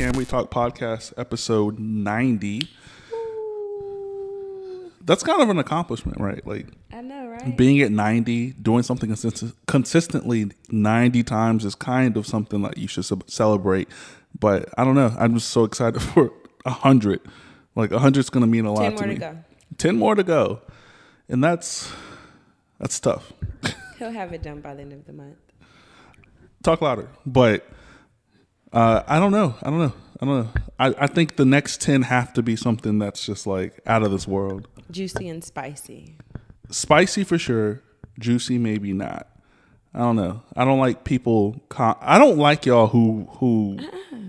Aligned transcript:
Can 0.00 0.12
We 0.12 0.24
Talk 0.24 0.50
podcast, 0.50 1.12
episode 1.18 1.78
90. 1.78 2.62
That's 5.02 5.22
kind 5.22 5.42
of 5.42 5.50
an 5.50 5.58
accomplishment, 5.58 6.18
right? 6.18 6.40
Like 6.46 6.68
I 6.90 7.02
know, 7.02 7.28
right? 7.28 7.54
being 7.54 7.82
at 7.82 7.92
90, 7.92 8.52
doing 8.52 8.82
something 8.82 9.10
consist- 9.10 9.52
consistently 9.66 10.52
90 10.70 11.22
times 11.24 11.66
is 11.66 11.74
kind 11.74 12.16
of 12.16 12.26
something 12.26 12.62
that 12.62 12.78
you 12.78 12.88
should 12.88 13.04
ce- 13.04 13.12
celebrate. 13.26 13.90
But 14.38 14.70
I 14.78 14.84
don't 14.84 14.94
know. 14.94 15.14
I'm 15.18 15.34
just 15.34 15.50
so 15.50 15.64
excited 15.64 16.00
for 16.14 16.32
100. 16.62 17.20
Like 17.76 17.90
100 17.90 18.20
is 18.20 18.30
going 18.30 18.40
to 18.40 18.46
mean 18.46 18.64
a 18.64 18.72
lot 18.72 18.80
Ten 18.80 18.92
to 18.96 19.02
more 19.02 19.06
me. 19.06 19.14
to 19.16 19.20
go. 19.20 19.36
10 19.76 19.98
more 19.98 20.14
to 20.14 20.22
go. 20.22 20.62
And 21.28 21.44
that's 21.44 21.92
that's 22.78 22.98
tough. 22.98 23.34
He'll 23.98 24.12
have 24.12 24.32
it 24.32 24.42
done 24.42 24.62
by 24.62 24.74
the 24.76 24.80
end 24.80 24.94
of 24.94 25.04
the 25.04 25.12
month. 25.12 25.36
talk 26.62 26.80
louder. 26.80 27.10
But 27.26 27.66
uh, 28.72 29.02
I 29.06 29.18
don't 29.18 29.32
know. 29.32 29.54
I 29.62 29.70
don't 29.70 29.78
know. 29.78 29.92
I 30.20 30.26
don't 30.26 30.44
know. 30.44 30.50
I, 30.78 30.94
I 31.04 31.06
think 31.06 31.36
the 31.36 31.44
next 31.44 31.80
ten 31.80 32.02
have 32.02 32.32
to 32.34 32.42
be 32.42 32.56
something 32.56 32.98
that's 32.98 33.24
just 33.24 33.46
like 33.46 33.80
out 33.86 34.02
of 34.02 34.10
this 34.10 34.28
world. 34.28 34.68
Juicy 34.90 35.28
and 35.28 35.42
spicy. 35.42 36.16
Spicy 36.70 37.24
for 37.24 37.38
sure. 37.38 37.82
Juicy 38.18 38.58
maybe 38.58 38.92
not. 38.92 39.28
I 39.94 40.00
don't 40.00 40.16
know. 40.16 40.42
I 40.54 40.64
don't 40.64 40.78
like 40.78 41.04
people. 41.04 41.60
Com- 41.68 41.96
I 42.00 42.18
don't 42.18 42.38
like 42.38 42.66
y'all 42.66 42.86
who 42.88 43.26
who 43.38 43.78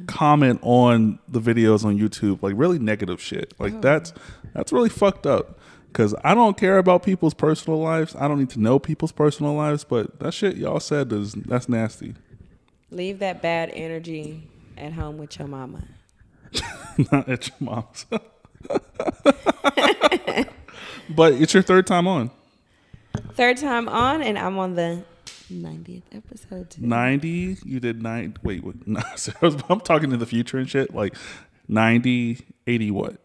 comment 0.08 0.60
on 0.63 1.20
the 1.27 1.40
videos 1.40 1.85
on 1.85 1.99
YouTube 1.99 2.41
like 2.41 2.54
really 2.55 2.80
negative 2.80 3.21
shit. 3.21 3.54
Like 3.60 3.82
that's 3.82 4.13
that's 4.54 4.71
really 4.71 4.90
fucked 4.90 5.27
up. 5.27 5.60
Cause 5.94 6.16
I 6.23 6.34
don't 6.34 6.58
care 6.58 6.77
about 6.77 7.04
people's 7.04 7.34
personal 7.34 7.80
lives. 7.80 8.16
I 8.16 8.30
don't 8.30 8.40
need 8.40 8.49
to 8.52 8.62
know 8.62 8.80
people's 8.80 9.12
personal 9.12 9.54
lives. 9.54 9.84
But 9.84 10.20
that 10.20 10.34
shit 10.34 10.55
y'all 10.55 10.80
said 10.80 11.12
is 11.12 11.34
that's 11.34 11.68
nasty. 11.68 12.16
Leave 12.92 13.20
that 13.20 13.42
bad 13.42 13.72
energy 13.74 14.44
at 14.78 14.94
home 14.94 15.18
with 15.18 15.40
your 15.40 15.48
mama. 15.48 15.84
not 17.12 17.30
at 17.30 17.48
your 17.48 17.56
mom's. 17.62 18.06
but 21.10 21.34
it's 21.34 21.54
your 21.54 21.64
third 21.64 21.88
time 21.88 22.06
on. 22.08 22.32
Third 23.34 23.58
time 23.58 23.88
on, 23.88 24.22
and 24.22 24.38
I'm 24.38 24.58
on 24.60 24.76
the 24.76 25.04
90th 25.52 26.04
episode. 26.12 26.70
Today. 26.70 26.86
90, 26.86 27.58
you 27.64 27.80
did 27.80 28.04
nine. 28.04 28.36
Wait, 28.44 28.64
what? 28.64 28.76
No, 28.88 29.02
so 29.16 29.32
I'm 29.70 29.80
talking 29.80 30.12
in 30.12 30.20
the 30.20 30.26
future 30.26 30.58
and 30.58 30.70
shit. 30.70 30.94
Like 30.94 31.16
90, 31.70 32.40
80 32.68 32.92
what? 32.92 33.18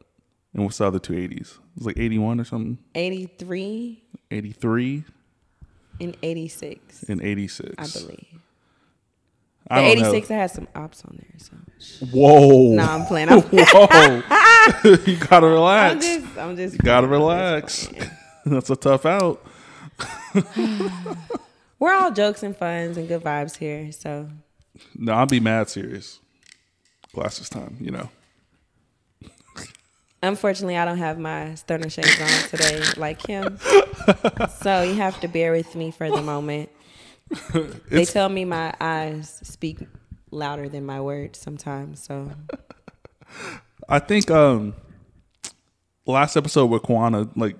And 0.55 0.65
what's 0.65 0.79
the 0.79 0.87
other 0.87 0.99
two 1.01 1.15
80s? 1.15 1.33
It 1.41 1.59
was 1.77 1.87
like 1.87 1.99
81 1.99 2.41
or 2.41 2.45
something. 2.45 2.79
83 2.95 4.03
83 4.31 5.05
and 6.01 6.17
86, 6.23 7.03
and 7.05 7.23
86. 7.23 7.75
I 7.79 8.01
believe. 8.01 8.41
I 9.69 9.81
The 9.95 9.95
don't 10.01 10.07
86, 10.15 10.31
I 10.31 10.35
had 10.35 10.51
some 10.51 10.69
ops 10.75 11.05
on 11.05 11.19
there. 11.19 11.39
So. 11.39 12.07
Whoa. 12.13 12.75
no, 12.75 12.83
I'm 12.85 13.05
playing. 13.07 13.29
I'm, 13.29 13.41
Whoa. 13.43 14.23
you 15.07 15.17
gotta 15.17 15.47
I'm 15.47 15.53
relax. 15.53 16.05
just, 16.07 16.39
I'm 16.39 16.57
just. 16.57 16.75
you 16.75 16.79
gotta 16.85 17.07
relax. 17.07 17.89
That's 18.47 18.71
a 18.71 18.77
tough 18.77 19.05
out. 19.07 19.45
We're 21.79 21.93
all 21.93 22.11
jokes 22.13 22.43
and 22.43 22.57
funs 22.57 22.97
and 22.97 23.09
good 23.09 23.23
vibes 23.23 23.57
here. 23.57 23.91
So, 23.93 24.29
No, 24.95 25.13
I'll 25.13 25.27
be 25.27 25.41
mad 25.41 25.69
serious. 25.69 26.21
Glasses 27.13 27.49
time, 27.49 27.77
you 27.81 27.91
know. 27.91 28.09
unfortunately, 30.23 30.77
I 30.77 30.85
don't 30.85 30.99
have 30.99 31.19
my 31.19 31.55
stoner 31.55 31.89
shades 31.91 32.21
on 32.21 32.49
today 32.51 32.83
like 32.97 33.27
him. 33.27 33.59
so, 34.61 34.83
you 34.83 34.95
have 34.95 35.19
to 35.21 35.29
bear 35.29 35.53
with 35.53 35.75
me 35.75 35.91
for 35.91 36.11
the 36.11 36.23
moment. 36.23 36.71
they 37.91 38.05
tell 38.05 38.29
me 38.29 38.45
my 38.45 38.75
eyes 38.81 39.41
speak 39.43 39.81
louder 40.31 40.69
than 40.69 40.87
my 40.87 41.01
words 41.01 41.39
sometimes. 41.39 42.03
So, 42.03 42.31
I 43.89 43.99
think 43.99 44.31
um 44.31 44.75
last 46.07 46.37
episode 46.37 46.67
with 46.67 46.83
Kwana, 46.83 47.31
like 47.37 47.57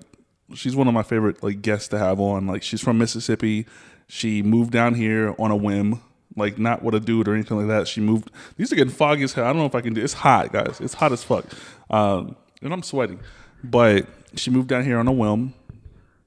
she's 0.53 0.75
one 0.75 0.87
of 0.87 0.93
my 0.93 1.03
favorite 1.03 1.43
like 1.43 1.61
guests 1.61 1.89
to 1.89 1.99
have 1.99 2.19
on. 2.19 2.47
Like 2.47 2.63
she's 2.63 2.81
from 2.81 2.97
Mississippi. 2.97 3.65
She 4.07 4.41
moved 4.41 4.71
down 4.71 4.93
here 4.95 5.35
on 5.37 5.51
a 5.51 5.55
whim, 5.55 6.01
like 6.35 6.57
not 6.57 6.81
with 6.83 6.95
a 6.95 6.99
dude 6.99 7.27
or 7.27 7.33
anything 7.33 7.57
like 7.57 7.67
that. 7.67 7.87
She 7.87 7.99
moved. 7.99 8.31
These 8.55 8.71
are 8.71 8.75
getting 8.75 8.93
foggy 8.93 9.23
as 9.23 9.33
hell. 9.33 9.45
I 9.45 9.47
don't 9.49 9.57
know 9.57 9.65
if 9.65 9.75
I 9.75 9.81
can 9.81 9.93
do. 9.93 10.01
It's 10.01 10.13
hot, 10.13 10.53
guys. 10.53 10.79
It's 10.79 10.93
hot 10.93 11.11
as 11.11 11.23
fuck, 11.23 11.45
um, 11.89 12.35
and 12.61 12.73
I'm 12.73 12.83
sweating. 12.83 13.19
But 13.63 14.07
she 14.35 14.49
moved 14.49 14.69
down 14.69 14.85
here 14.85 14.97
on 14.97 15.07
a 15.07 15.11
whim, 15.11 15.53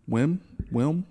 whim, 0.06 0.42
whim. 0.70 1.06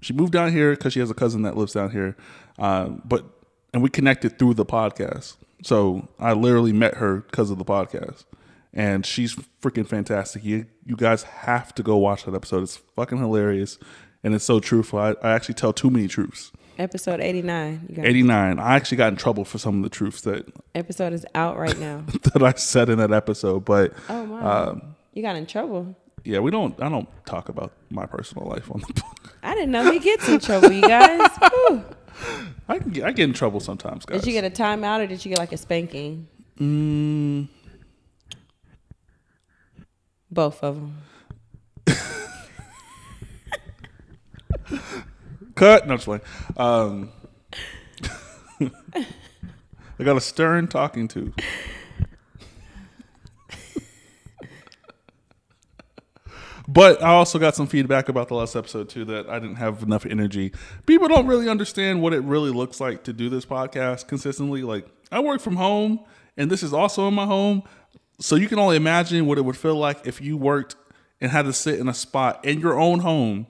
She 0.00 0.12
moved 0.12 0.32
down 0.32 0.52
here 0.52 0.72
because 0.72 0.92
she 0.92 1.00
has 1.00 1.10
a 1.10 1.14
cousin 1.14 1.42
that 1.42 1.56
lives 1.56 1.72
down 1.72 1.90
here, 1.90 2.16
um, 2.58 3.02
but 3.04 3.24
and 3.72 3.82
we 3.82 3.90
connected 3.90 4.38
through 4.38 4.54
the 4.54 4.64
podcast. 4.66 5.36
So 5.62 6.08
I 6.18 6.32
literally 6.32 6.72
met 6.72 6.94
her 6.94 7.22
because 7.22 7.50
of 7.50 7.58
the 7.58 7.64
podcast, 7.64 8.24
and 8.72 9.04
she's 9.06 9.36
freaking 9.62 9.86
fantastic. 9.88 10.44
You 10.44 10.66
you 10.84 10.96
guys 10.96 11.22
have 11.24 11.74
to 11.76 11.82
go 11.82 11.96
watch 11.96 12.24
that 12.24 12.34
episode. 12.34 12.62
It's 12.62 12.76
fucking 12.94 13.18
hilarious, 13.18 13.78
and 14.22 14.34
it's 14.34 14.44
so 14.44 14.60
truthful. 14.60 14.98
I, 14.98 15.14
I 15.22 15.32
actually 15.32 15.54
tell 15.54 15.72
too 15.72 15.90
many 15.90 16.08
truths. 16.08 16.52
episode 16.78 17.20
eighty 17.20 17.42
nine. 17.42 17.88
Eighty 17.98 18.22
nine. 18.22 18.58
I 18.58 18.76
actually 18.76 18.98
got 18.98 19.08
in 19.12 19.16
trouble 19.16 19.44
for 19.44 19.58
some 19.58 19.78
of 19.78 19.82
the 19.82 19.88
truths 19.90 20.20
that 20.22 20.46
Episode 20.74 21.14
is 21.14 21.24
out 21.34 21.56
right 21.56 21.78
now. 21.80 22.04
that 22.34 22.42
I 22.42 22.52
said 22.52 22.90
in 22.90 22.98
that 22.98 23.12
episode, 23.12 23.64
but 23.64 23.94
Oh 24.10 24.26
my! 24.26 24.40
Um, 24.42 24.94
you 25.14 25.22
got 25.22 25.36
in 25.36 25.46
trouble. 25.46 25.96
Yeah, 26.26 26.40
we 26.40 26.50
don't. 26.50 26.80
I 26.82 26.88
don't 26.88 27.08
talk 27.24 27.48
about 27.48 27.72
my 27.90 28.04
personal 28.06 28.46
life 28.48 28.70
on 28.70 28.80
the 28.80 28.92
book. 28.92 29.36
I 29.42 29.54
didn't 29.54 29.70
know 29.70 29.90
he 29.92 29.98
gets 30.00 30.28
in 30.28 30.40
trouble, 30.40 30.72
you 30.72 30.82
guys. 30.82 31.30
Whew. 31.40 31.84
I 32.68 32.78
can 32.78 32.90
get, 32.90 33.04
I 33.04 33.12
get 33.12 33.24
in 33.24 33.32
trouble 33.32 33.60
sometimes, 33.60 34.04
guys. 34.04 34.22
Did 34.22 34.26
you 34.26 34.40
get 34.40 34.44
a 34.44 34.50
timeout 34.62 35.00
or 35.00 35.06
did 35.06 35.24
you 35.24 35.28
get 35.28 35.38
like 35.38 35.52
a 35.52 35.56
spanking? 35.56 36.26
Mm, 36.58 37.48
Both 40.30 40.64
of 40.64 40.74
them. 40.76 40.96
Cut. 45.54 45.86
No, 45.86 45.94
just 45.94 46.06
playing. 46.06 46.22
Um, 46.56 47.10
I 49.98 50.04
got 50.04 50.16
a 50.16 50.20
stern 50.20 50.66
talking 50.66 51.06
to. 51.08 51.32
But 56.68 57.02
I 57.02 57.10
also 57.10 57.38
got 57.38 57.54
some 57.54 57.66
feedback 57.66 58.08
about 58.08 58.28
the 58.28 58.34
last 58.34 58.56
episode 58.56 58.88
too 58.88 59.04
that 59.06 59.28
I 59.28 59.38
didn't 59.38 59.56
have 59.56 59.82
enough 59.82 60.06
energy. 60.06 60.52
People 60.86 61.08
don't 61.08 61.26
really 61.26 61.48
understand 61.48 62.02
what 62.02 62.12
it 62.12 62.20
really 62.20 62.50
looks 62.50 62.80
like 62.80 63.04
to 63.04 63.12
do 63.12 63.28
this 63.28 63.46
podcast 63.46 64.08
consistently. 64.08 64.62
Like 64.62 64.86
I 65.12 65.20
work 65.20 65.40
from 65.40 65.56
home, 65.56 66.00
and 66.36 66.50
this 66.50 66.62
is 66.62 66.72
also 66.72 67.08
in 67.08 67.14
my 67.14 67.26
home, 67.26 67.62
so 68.20 68.36
you 68.36 68.48
can 68.48 68.58
only 68.58 68.76
imagine 68.76 69.26
what 69.26 69.38
it 69.38 69.42
would 69.42 69.56
feel 69.56 69.76
like 69.76 70.06
if 70.06 70.20
you 70.20 70.36
worked 70.36 70.76
and 71.20 71.30
had 71.30 71.44
to 71.44 71.52
sit 71.52 71.78
in 71.78 71.88
a 71.88 71.94
spot 71.94 72.44
in 72.44 72.60
your 72.60 72.78
own 72.78 73.00
home 73.00 73.46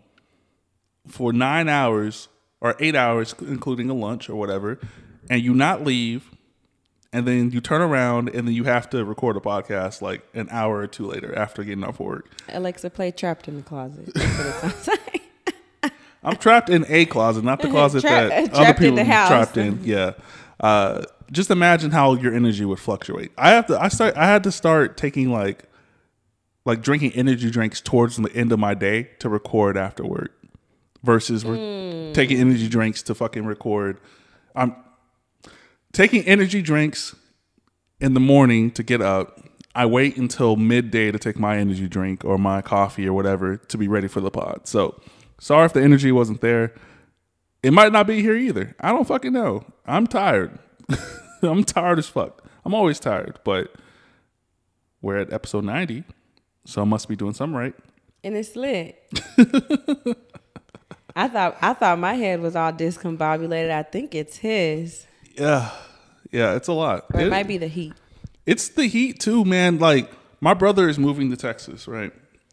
for 1.06 1.32
nine 1.32 1.68
hours 1.68 2.28
or 2.60 2.76
eight 2.80 2.94
hours, 2.94 3.34
including 3.40 3.90
a 3.90 3.94
lunch 3.94 4.28
or 4.28 4.36
whatever, 4.36 4.78
and 5.30 5.42
you 5.42 5.54
not 5.54 5.84
leave, 5.84 6.30
and 7.16 7.26
then 7.26 7.50
you 7.50 7.62
turn 7.62 7.80
around 7.80 8.28
and 8.28 8.46
then 8.46 8.54
you 8.54 8.64
have 8.64 8.90
to 8.90 9.02
record 9.02 9.38
a 9.38 9.40
podcast 9.40 10.02
like 10.02 10.22
an 10.34 10.48
hour 10.50 10.76
or 10.76 10.86
two 10.86 11.06
later 11.06 11.34
after 11.34 11.64
getting 11.64 11.82
off 11.82 11.98
work. 11.98 12.30
Alexa, 12.50 12.90
play 12.90 13.10
"Trapped 13.10 13.48
in 13.48 13.56
the 13.56 13.62
Closet." 13.62 14.12
That's 14.12 14.86
what 14.86 15.00
it 15.00 15.12
like. 15.82 15.92
I'm 16.22 16.36
trapped 16.36 16.68
in 16.68 16.84
a 16.88 17.06
closet, 17.06 17.42
not 17.42 17.62
the 17.62 17.68
closet 17.70 18.02
Tra- 18.02 18.10
that 18.10 18.52
other 18.52 18.68
in 18.68 18.74
people 18.74 19.00
are 19.00 19.04
trapped 19.04 19.56
in. 19.56 19.80
Yeah. 19.82 20.12
Uh, 20.60 21.04
just 21.32 21.50
imagine 21.50 21.90
how 21.90 22.14
your 22.14 22.34
energy 22.34 22.66
would 22.66 22.80
fluctuate. 22.80 23.32
I 23.38 23.50
have 23.50 23.66
to. 23.68 23.80
I 23.80 23.88
start. 23.88 24.14
I 24.14 24.26
had 24.26 24.44
to 24.44 24.52
start 24.52 24.98
taking 24.98 25.30
like, 25.30 25.64
like 26.66 26.82
drinking 26.82 27.12
energy 27.12 27.50
drinks 27.50 27.80
towards 27.80 28.16
the 28.16 28.30
end 28.34 28.52
of 28.52 28.58
my 28.58 28.74
day 28.74 29.04
to 29.20 29.30
record 29.30 29.78
after 29.78 30.04
work, 30.04 30.32
versus 31.02 31.46
re- 31.46 32.10
taking 32.12 32.38
energy 32.38 32.68
drinks 32.68 33.02
to 33.04 33.14
fucking 33.14 33.46
record. 33.46 34.00
I'm 34.54 34.76
taking 35.96 36.22
energy 36.24 36.60
drinks 36.60 37.16
in 38.00 38.12
the 38.12 38.20
morning 38.20 38.70
to 38.72 38.82
get 38.82 39.00
up. 39.00 39.40
I 39.74 39.86
wait 39.86 40.18
until 40.18 40.56
midday 40.56 41.10
to 41.10 41.18
take 41.18 41.38
my 41.38 41.56
energy 41.56 41.88
drink 41.88 42.22
or 42.22 42.36
my 42.36 42.60
coffee 42.60 43.06
or 43.06 43.14
whatever 43.14 43.56
to 43.56 43.78
be 43.78 43.88
ready 43.88 44.06
for 44.06 44.20
the 44.20 44.30
pod. 44.30 44.68
So 44.68 45.00
sorry 45.40 45.64
if 45.64 45.72
the 45.72 45.82
energy 45.82 46.12
wasn't 46.12 46.42
there. 46.42 46.74
It 47.62 47.72
might 47.72 47.92
not 47.92 48.06
be 48.06 48.20
here 48.20 48.36
either. 48.36 48.76
I 48.78 48.90
don't 48.90 49.08
fucking 49.08 49.32
know. 49.32 49.64
I'm 49.86 50.06
tired. 50.06 50.58
I'm 51.42 51.64
tired 51.64 51.98
as 51.98 52.06
fuck. 52.06 52.44
I'm 52.64 52.74
always 52.74 53.00
tired, 53.00 53.38
but 53.42 53.74
we're 55.00 55.16
at 55.16 55.32
episode 55.32 55.64
90, 55.64 56.04
so 56.66 56.82
I 56.82 56.84
must 56.84 57.08
be 57.08 57.16
doing 57.16 57.32
something 57.32 57.56
right. 57.56 57.74
and 58.22 58.36
it's 58.36 58.54
lit. 58.54 59.02
I 61.16 61.28
thought 61.28 61.56
I 61.62 61.72
thought 61.72 61.98
my 61.98 62.14
head 62.14 62.40
was 62.40 62.54
all 62.54 62.72
discombobulated. 62.72 63.70
I 63.70 63.82
think 63.82 64.14
it's 64.14 64.36
his, 64.36 65.06
Yeah. 65.38 65.70
Yeah, 66.36 66.54
it's 66.54 66.68
a 66.68 66.72
lot. 66.72 67.06
or 67.14 67.20
it, 67.20 67.26
It- 67.28 67.30
might 67.30 67.48
be 67.48 67.56
the 67.58 67.68
heat. 67.68 67.94
It's 68.44 68.68
the 68.68 68.86
heat 68.86 69.18
too, 69.20 69.44
man. 69.44 69.78
Like 69.78 70.10
my 70.40 70.54
brother 70.54 70.88
is 70.88 70.98
moving 70.98 71.30
to 71.30 71.36
Texas, 71.36 71.88
right? 71.88 72.12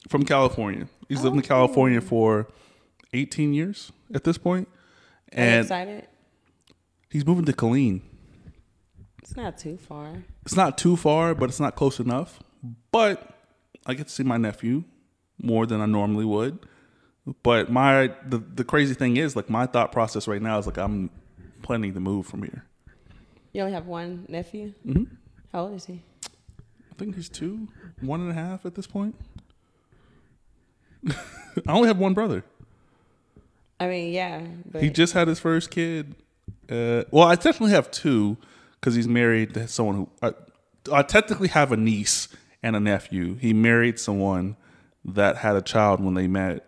From 0.10 0.24
California. 0.24 0.88
He's 1.10 1.22
lived 1.22 1.36
in 1.36 1.42
oh. 1.44 1.48
California 1.48 2.02
for 2.02 2.48
18 3.14 3.54
years 3.54 3.92
at 4.14 4.24
this 4.24 4.38
point. 4.38 4.68
Are 5.36 5.40
you 5.42 5.48
And 5.50 5.62
excited? 5.66 6.08
he's 7.12 7.26
moving 7.26 7.46
to 7.46 7.54
Killeen. 7.54 8.02
It's 9.22 9.36
not 9.36 9.58
too 9.58 9.78
far. 9.78 10.24
It's 10.46 10.56
not 10.56 10.78
too 10.78 10.96
far, 10.98 11.36
but 11.36 11.50
it's 11.50 11.60
not 11.60 11.76
close 11.76 12.00
enough. 12.00 12.40
But 12.92 13.30
I 13.86 13.94
get 13.94 14.08
to 14.08 14.14
see 14.14 14.24
my 14.24 14.38
nephew 14.38 14.84
more 15.42 15.66
than 15.66 15.82
I 15.82 15.86
normally 15.86 16.26
would. 16.26 16.60
But 17.44 17.72
my 17.72 18.12
the 18.28 18.40
the 18.40 18.64
crazy 18.64 18.94
thing 18.94 19.18
is 19.18 19.36
like 19.36 19.50
my 19.50 19.66
thought 19.66 19.92
process 19.92 20.28
right 20.28 20.42
now 20.42 20.58
is 20.58 20.66
like 20.66 20.78
I'm 20.78 21.10
planning 21.62 21.94
to 21.94 22.00
move 22.00 22.26
from 22.26 22.44
here. 22.44 22.66
You 23.54 23.62
only 23.62 23.74
have 23.74 23.86
one 23.88 24.26
nephew. 24.28 24.74
hmm 24.84 25.04
How 25.52 25.62
old 25.64 25.76
is 25.76 25.86
he? 25.86 26.02
I 26.26 26.96
think 26.98 27.16
he's 27.16 27.30
two, 27.30 27.68
one 28.02 28.22
and 28.22 28.32
a 28.32 28.34
half 28.34 28.66
at 28.66 28.76
this 28.76 28.88
point. 28.88 29.16
I 31.10 31.72
only 31.72 31.88
have 31.88 31.98
one 31.98 32.14
brother. 32.14 32.44
I 33.80 33.88
mean, 33.88 34.14
yeah, 34.14 34.42
but 34.72 34.82
He 34.82 34.90
just 34.90 35.14
had 35.14 35.28
his 35.28 35.40
first 35.40 35.70
kid. 35.72 36.16
Uh, 36.70 37.04
well, 37.12 37.28
I 37.28 37.36
technically 37.36 37.72
have 37.72 37.92
two 37.92 38.38
because 38.80 38.96
he's 38.96 39.08
married 39.08 39.54
to 39.56 39.68
someone 39.68 39.96
who. 39.96 40.10
I, 40.22 40.34
I 40.92 41.02
technically 41.04 41.48
have 41.50 41.72
a 41.72 41.78
niece 41.78 42.28
and 42.62 42.76
a 42.76 42.80
nephew. 42.80 43.36
He 43.36 43.54
married 43.54 44.00
someone 44.00 44.56
that 45.06 45.38
had 45.38 45.56
a 45.56 45.62
child 45.62 46.00
when 46.04 46.14
they 46.14 46.28
met. 46.28 46.66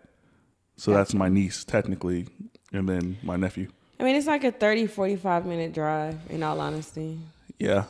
So 0.76 0.92
that's 0.92 1.14
my 1.14 1.28
niece, 1.30 1.64
technically, 1.64 2.26
and 2.72 2.86
then 2.88 3.16
my 3.22 3.36
nephew. 3.36 3.68
I 3.98 4.04
mean, 4.04 4.16
it's 4.16 4.26
like 4.26 4.44
a 4.44 4.52
30, 4.52 4.86
45 4.86 5.46
minute 5.46 5.72
drive. 5.72 6.18
In 6.30 6.42
all 6.42 6.60
honesty, 6.60 7.18
Yeah, 7.58 7.84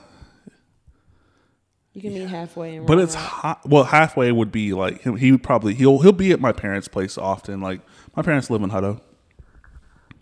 you 1.92 2.02
can 2.02 2.14
meet 2.14 2.28
halfway. 2.28 2.76
In 2.76 2.86
but 2.86 2.98
it's 2.98 3.14
hot. 3.14 3.66
Well, 3.68 3.84
halfway 3.84 4.30
would 4.30 4.52
be 4.52 4.72
like 4.72 5.00
him. 5.02 5.16
He 5.16 5.32
would 5.32 5.42
probably 5.42 5.74
he'll 5.74 5.98
he'll 6.00 6.12
be 6.12 6.32
at 6.32 6.40
my 6.40 6.52
parents' 6.52 6.88
place 6.88 7.16
often. 7.18 7.60
Like 7.60 7.80
my 8.14 8.22
parents 8.22 8.50
live 8.50 8.62
in 8.62 8.70
Hutto. 8.70 9.00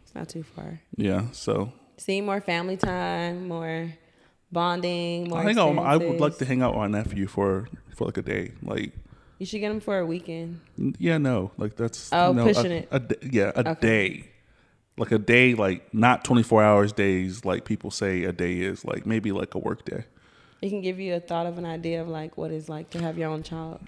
it's 0.03 0.15
not 0.15 0.29
too 0.29 0.43
far. 0.43 0.81
Yeah, 0.97 1.27
so 1.33 1.73
See 1.97 2.21
more 2.21 2.41
family 2.41 2.77
time, 2.77 3.47
more 3.49 3.91
bonding, 4.51 5.29
more. 5.29 5.41
I 5.41 5.45
think 5.45 5.59
I'll, 5.59 5.79
I 5.81 5.97
would 5.97 6.21
like 6.21 6.39
to 6.39 6.45
hang 6.45 6.63
out 6.63 6.73
with 6.75 6.81
my 6.81 6.87
nephew 6.99 7.27
for 7.27 7.69
for 7.95 8.07
like 8.07 8.17
a 8.17 8.23
day. 8.23 8.53
Like 8.63 8.93
You 9.39 9.47
should 9.47 9.61
get 9.61 9.71
him 9.71 9.81
for 9.81 9.99
a 9.99 10.07
weekend. 10.07 10.61
Yeah, 10.99 11.19
no, 11.19 11.53
like 11.59 11.77
that's 11.77 12.13
Oh, 12.13 12.33
no, 12.33 12.45
pushing 12.47 12.73
a, 12.73 12.75
it. 12.77 12.89
A, 12.91 13.03
yeah, 13.31 13.53
a 13.55 13.61
Okay. 13.71 13.81
day, 13.81 14.29
like 14.97 15.13
a 15.13 15.19
day, 15.19 15.55
like 15.55 15.93
not 15.93 16.25
twenty 16.25 16.43
four 16.43 16.63
hours 16.63 16.93
days, 16.93 17.45
like 17.45 17.65
people 17.65 17.91
say 17.91 18.25
a 18.25 18.33
day 18.33 18.61
is, 18.61 18.85
like 18.85 19.07
maybe 19.07 19.33
like 19.33 19.55
a 19.55 19.59
work 19.59 19.85
day. 19.85 20.05
It 20.63 20.71
can 20.71 20.81
give 20.81 20.99
you 20.99 21.15
a 21.15 21.21
thought 21.21 21.47
of 21.47 21.59
an 21.59 21.67
idea 21.67 22.01
of 22.01 22.09
like 22.09 22.39
what 22.39 22.51
it's 22.51 22.69
like 22.69 22.91
to 22.91 23.01
have 23.01 23.19
your 23.19 23.29
own 23.31 23.43
child. 23.43 23.81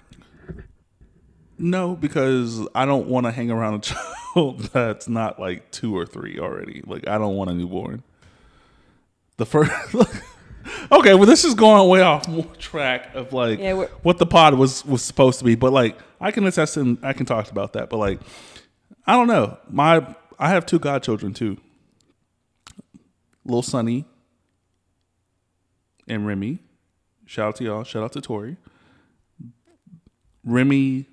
No, 1.57 1.95
because 1.95 2.67
I 2.75 2.85
don't 2.85 3.07
want 3.07 3.25
to 3.25 3.31
hang 3.31 3.49
around 3.49 3.73
a 3.73 3.79
child 4.35 4.59
that's 4.73 5.07
not 5.09 5.39
like 5.39 5.71
two 5.71 5.97
or 5.97 6.05
three 6.05 6.39
already. 6.39 6.83
Like 6.85 7.07
I 7.07 7.17
don't 7.17 7.35
want 7.35 7.49
a 7.49 7.53
newborn. 7.53 8.03
The 9.37 9.45
first, 9.45 9.71
okay, 10.91 11.13
well 11.13 11.25
this 11.25 11.45
is 11.45 11.53
going 11.55 11.87
way 11.89 12.01
off 12.01 12.27
more 12.27 12.43
track 12.59 13.13
of 13.15 13.33
like 13.33 13.59
Yeah, 13.59 13.85
what 14.03 14.17
the 14.17 14.25
pod 14.25 14.55
was 14.55 14.85
was 14.85 15.01
supposed 15.01 15.39
to 15.39 15.45
be, 15.45 15.55
but 15.55 15.73
like 15.73 15.97
I 16.19 16.31
can 16.31 16.45
attest 16.45 16.77
and 16.77 16.97
I 17.01 17.13
can 17.13 17.25
talk 17.25 17.49
about 17.49 17.73
that, 17.73 17.89
but 17.89 17.97
like 17.97 18.19
I 19.05 19.13
don't 19.13 19.27
know. 19.27 19.57
My 19.69 20.15
I 20.39 20.49
have 20.49 20.65
two 20.65 20.79
godchildren 20.79 21.33
too. 21.33 21.57
Little 23.45 23.61
Sonny 23.61 24.05
and 26.07 26.27
Remy. 26.27 26.59
Shout 27.25 27.47
out 27.47 27.55
to 27.57 27.63
y'all. 27.63 27.83
Shout 27.83 28.03
out 28.03 28.13
to 28.13 28.21
Tori. 28.21 28.57
Remy, 30.43 31.05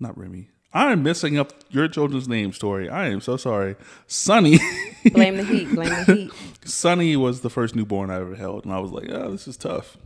not 0.00 0.16
Remy. 0.18 0.48
I 0.72 0.92
am 0.92 1.02
messing 1.02 1.38
up 1.38 1.52
your 1.70 1.88
children's 1.88 2.28
names, 2.28 2.58
Tori. 2.58 2.88
I 2.88 3.08
am 3.08 3.20
so 3.20 3.36
sorry. 3.36 3.76
Sonny. 4.06 4.58
Blame 5.12 5.36
the 5.36 5.44
heat. 5.44 5.70
Blame 5.74 5.88
the 5.88 6.14
heat. 6.14 6.32
Sonny 6.64 7.16
was 7.16 7.40
the 7.40 7.48
first 7.48 7.74
newborn 7.74 8.10
I 8.10 8.16
ever 8.16 8.34
held, 8.34 8.64
and 8.64 8.74
I 8.74 8.80
was 8.80 8.90
like, 8.90 9.08
oh, 9.08 9.30
this 9.30 9.48
is 9.48 9.56
tough. 9.56 9.96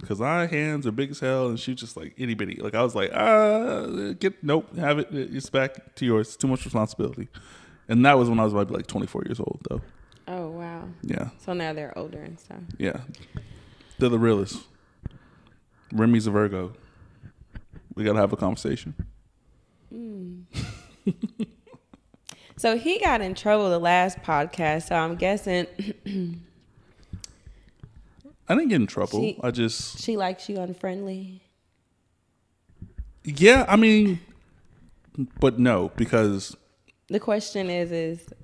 Because 0.00 0.20
my 0.20 0.46
hands 0.46 0.86
are 0.86 0.92
big 0.92 1.10
as 1.10 1.20
hell, 1.20 1.48
and 1.48 1.58
she's 1.58 1.76
just 1.76 1.96
like 1.96 2.14
itty 2.16 2.34
bitty. 2.34 2.56
Like 2.56 2.74
I 2.74 2.82
was 2.82 2.94
like, 2.94 3.10
ah, 3.14 4.12
get 4.18 4.44
nope, 4.44 4.76
have 4.76 4.98
it. 4.98 5.08
It's 5.10 5.50
back 5.50 5.94
to 5.96 6.04
yours. 6.04 6.28
It's 6.28 6.36
too 6.36 6.48
much 6.48 6.64
responsibility. 6.64 7.28
And 7.88 8.04
that 8.06 8.18
was 8.18 8.28
when 8.30 8.40
I 8.40 8.44
was 8.44 8.52
about 8.52 8.70
like 8.70 8.86
24 8.86 9.24
years 9.26 9.40
old, 9.40 9.60
though. 9.68 9.80
Oh 10.26 10.48
wow. 10.50 10.88
Yeah, 11.02 11.28
So 11.38 11.52
now 11.52 11.72
they're 11.74 11.96
older 11.98 12.20
and 12.22 12.38
stuff. 12.40 12.60
yeah. 12.78 13.00
They're 13.98 14.08
the 14.08 14.18
realest. 14.18 14.62
Remy's 15.92 16.26
a 16.26 16.30
Virgo. 16.30 16.72
We 17.94 18.04
gotta 18.04 18.18
have 18.18 18.32
a 18.32 18.36
conversation. 18.36 18.94
Mm. 19.94 20.44
So 22.56 22.78
he 22.78 23.00
got 23.00 23.20
in 23.20 23.34
trouble 23.34 23.68
the 23.68 23.80
last 23.80 24.18
podcast. 24.22 24.86
So 24.88 24.94
I'm 24.94 25.16
guessing 25.16 25.66
I 28.48 28.54
didn't 28.54 28.68
get 28.68 28.76
in 28.80 28.86
trouble. 28.86 29.20
She- 29.20 29.38
I 29.42 29.50
just 29.50 29.98
she 30.00 30.16
likes 30.16 30.48
you 30.48 30.58
unfriendly. 30.58 31.42
yeah. 33.24 33.64
I 33.68 33.76
mean, 33.76 34.20
but 35.40 35.58
no, 35.58 35.90
because 35.96 36.56
The 37.14 37.20
question 37.20 37.70
is, 37.70 37.92
is 37.92 38.34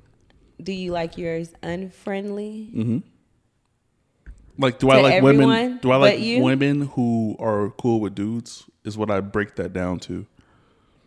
do 0.63 0.71
you 0.71 0.93
like 0.93 1.19
yours 1.19 1.53
unfriendly? 1.61 3.03
Like, 4.57 4.79
do 4.79 4.91
I 4.91 5.01
like 5.01 5.23
women? 5.25 5.79
Do 5.83 5.91
I 5.91 5.97
like 5.97 6.21
you? 6.21 6.41
women 6.41 6.83
who 6.83 7.35
are 7.41 7.71
cool 7.71 7.99
with 7.99 8.15
dudes? 8.15 8.63
Is 8.85 8.97
what 8.97 9.11
I 9.11 9.23
break 9.23 9.57
that 9.57 9.73
down 9.73 9.99
to. 10.01 10.25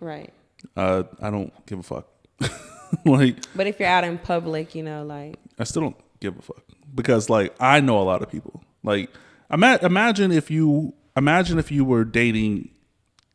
Right. 0.01 0.33
Uh, 0.75 1.03
I 1.21 1.29
don't 1.29 1.53
give 1.65 1.79
a 1.79 1.83
fuck. 1.83 2.09
like, 3.05 3.37
But 3.55 3.67
if 3.67 3.79
you're 3.79 3.87
out 3.87 4.03
in 4.03 4.17
public, 4.17 4.75
you 4.75 4.83
know, 4.83 5.05
like 5.05 5.37
I 5.57 5.63
still 5.63 5.83
don't 5.83 6.19
give 6.19 6.37
a 6.37 6.41
fuck 6.41 6.65
because, 6.93 7.29
like, 7.29 7.55
I 7.61 7.79
know 7.79 7.97
a 7.97 8.03
lot 8.03 8.21
of 8.21 8.29
people. 8.29 8.61
Like, 8.83 9.09
ima- 9.49 9.79
imagine 9.81 10.33
if 10.33 10.51
you 10.51 10.95
imagine 11.15 11.59
if 11.59 11.71
you 11.71 11.85
were 11.85 12.03
dating, 12.03 12.71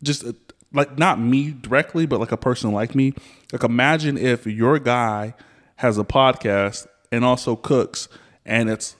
just 0.02 0.22
uh, 0.22 0.34
like 0.72 0.98
not 0.98 1.20
me 1.20 1.50
directly, 1.50 2.06
but 2.06 2.20
like 2.20 2.32
a 2.32 2.36
person 2.36 2.72
like 2.72 2.94
me. 2.94 3.14
Like, 3.52 3.64
imagine 3.64 4.18
if 4.18 4.46
your 4.46 4.78
guy 4.78 5.34
has 5.76 5.98
a 5.98 6.04
podcast 6.04 6.86
and 7.10 7.24
also 7.24 7.56
cooks, 7.56 8.08
and 8.44 8.68
it's 8.68 8.96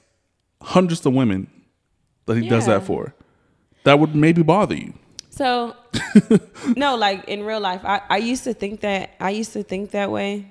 hundreds 0.62 1.04
of 1.04 1.12
women 1.12 1.50
that 2.26 2.36
he 2.36 2.48
does 2.48 2.66
that 2.66 2.84
for. 2.84 3.14
That 3.84 3.98
would 3.98 4.14
maybe 4.14 4.42
bother 4.42 4.74
you. 4.74 4.94
So, 5.30 5.76
no, 6.76 6.96
like 6.96 7.28
in 7.28 7.44
real 7.44 7.60
life, 7.60 7.84
I, 7.84 8.02
I 8.08 8.16
used 8.18 8.44
to 8.44 8.54
think 8.54 8.80
that 8.80 9.14
I 9.20 9.30
used 9.30 9.52
to 9.52 9.62
think 9.62 9.92
that 9.92 10.10
way. 10.10 10.50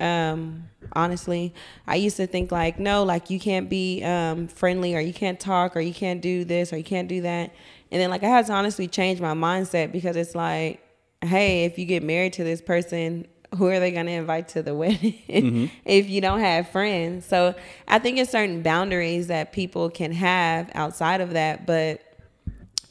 Um, 0.00 0.68
honestly, 0.92 1.52
I 1.86 1.96
used 1.96 2.16
to 2.18 2.26
think 2.26 2.52
like, 2.52 2.78
no, 2.78 3.02
like 3.02 3.30
you 3.30 3.40
can't 3.40 3.68
be 3.68 4.02
um, 4.04 4.46
friendly 4.46 4.94
or 4.94 5.00
you 5.00 5.12
can't 5.12 5.40
talk 5.40 5.76
or 5.76 5.80
you 5.80 5.92
can't 5.92 6.20
do 6.20 6.44
this 6.44 6.72
or 6.72 6.76
you 6.76 6.84
can't 6.84 7.08
do 7.08 7.22
that. 7.22 7.52
And 7.90 8.00
then 8.00 8.10
like 8.10 8.22
I 8.22 8.28
had 8.28 8.46
to 8.46 8.52
honestly 8.52 8.86
change 8.86 9.20
my 9.20 9.34
mindset 9.34 9.92
because 9.92 10.16
it's 10.16 10.34
like, 10.34 10.82
hey, 11.22 11.64
if 11.64 11.78
you 11.78 11.84
get 11.84 12.02
married 12.02 12.34
to 12.34 12.44
this 12.44 12.60
person, 12.60 13.26
who 13.56 13.66
are 13.68 13.80
they 13.80 13.90
going 13.90 14.06
to 14.06 14.12
invite 14.12 14.48
to 14.48 14.62
the 14.62 14.74
wedding 14.74 15.14
mm-hmm. 15.28 15.66
if 15.84 16.08
you 16.08 16.20
don't 16.20 16.40
have 16.40 16.68
friends? 16.68 17.24
So 17.26 17.54
I 17.86 17.98
think 17.98 18.18
it's 18.18 18.30
certain 18.30 18.62
boundaries 18.62 19.28
that 19.28 19.52
people 19.52 19.90
can 19.90 20.12
have 20.12 20.70
outside 20.74 21.20
of 21.20 21.30
that, 21.30 21.66
but 21.66 22.02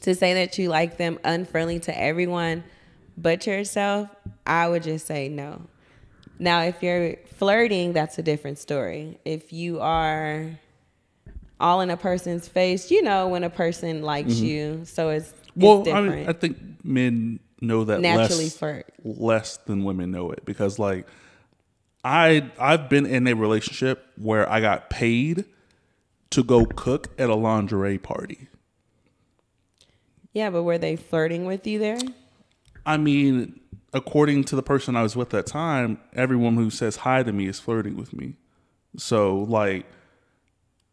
to 0.02 0.14
say 0.14 0.34
that 0.34 0.58
you 0.58 0.68
like 0.68 0.96
them 0.96 1.18
unfriendly 1.24 1.80
to 1.80 2.00
everyone 2.00 2.64
but 3.16 3.46
yourself, 3.46 4.08
I 4.46 4.68
would 4.68 4.84
just 4.84 5.06
say 5.06 5.28
no. 5.28 5.62
Now, 6.38 6.62
if 6.62 6.82
you're 6.82 7.16
flirting, 7.34 7.92
that's 7.92 8.16
a 8.18 8.22
different 8.22 8.58
story. 8.58 9.18
If 9.24 9.52
you 9.52 9.80
are 9.80 10.50
all 11.60 11.80
in 11.80 11.90
a 11.90 11.96
person's 11.96 12.46
face, 12.48 12.90
you 12.90 13.02
know 13.02 13.28
when 13.28 13.44
a 13.44 13.50
person 13.50 14.02
likes 14.02 14.36
you, 14.40 14.82
so 14.84 15.10
it's, 15.10 15.28
it's 15.30 15.34
Mm-hmm. 15.56 15.88
Well, 15.90 15.96
I, 15.96 16.00
mean, 16.02 16.28
I 16.28 16.32
think 16.32 16.56
men 16.84 17.40
know 17.60 17.82
that 17.84 18.00
Naturally 18.00 18.44
less, 18.44 18.56
flirt. 18.56 18.86
less 19.02 19.56
than 19.56 19.82
women 19.82 20.12
know 20.12 20.30
it 20.30 20.44
because, 20.44 20.78
like, 20.78 21.06
I 22.04 22.48
I've 22.60 22.88
been 22.88 23.06
in 23.06 23.26
a 23.26 23.34
relationship 23.34 24.06
where 24.16 24.48
I 24.48 24.60
got 24.60 24.88
paid 24.88 25.44
to 26.30 26.44
go 26.44 26.64
cook 26.64 27.08
at 27.18 27.28
a 27.28 27.34
lingerie 27.34 27.98
party. 27.98 28.46
yeah, 30.32 30.50
but 30.50 30.62
were 30.62 30.78
they 30.78 30.94
flirting 30.94 31.44
with 31.44 31.66
you 31.66 31.78
there? 31.80 31.98
I 32.86 32.96
mean, 32.98 33.58
according 33.92 34.44
to 34.44 34.56
the 34.56 34.62
person 34.62 34.94
I 34.94 35.02
was 35.02 35.16
with 35.16 35.34
at 35.34 35.46
that 35.46 35.50
time, 35.50 35.98
everyone 36.14 36.54
who 36.54 36.70
says 36.70 36.96
hi 36.96 37.22
to 37.24 37.32
me 37.32 37.46
is 37.46 37.58
flirting 37.58 37.96
with 37.96 38.12
me. 38.12 38.34
So, 38.96 39.36
like, 39.38 39.86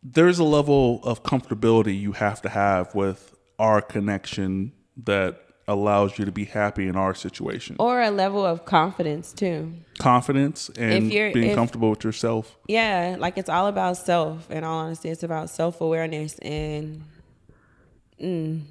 there's 0.07 0.37
a 0.37 0.43
level 0.43 0.99
of 1.03 1.23
comfortability 1.23 1.99
you 1.99 2.11
have 2.11 2.39
to 2.43 2.49
have 2.49 2.93
with 2.93 3.35
our 3.57 3.81
connection 3.81 4.71
that 5.03 5.41
allows 5.67 6.19
you 6.19 6.25
to 6.25 6.31
be 6.31 6.45
happy 6.45 6.87
in 6.87 6.95
our 6.95 7.15
situation. 7.15 7.75
Or 7.79 7.99
a 7.99 8.11
level 8.11 8.45
of 8.45 8.65
confidence 8.65 9.33
too. 9.33 9.73
Confidence 9.97 10.69
and 10.77 11.07
If 11.07 11.11
you're- 11.13 11.33
being 11.33 11.49
if- 11.49 11.55
comfortable 11.55 11.89
with 11.89 12.03
yourself. 12.03 12.55
Yeah, 12.67 13.15
like 13.17 13.37
it's 13.39 13.49
all 13.49 13.65
about 13.65 13.97
self. 13.97 14.51
In 14.51 14.63
all 14.63 14.77
honesty, 14.85 15.09
it's 15.09 15.23
about 15.23 15.49
self 15.49 15.81
awareness 15.81 16.37
and 16.39 17.01
mm, 18.21 18.61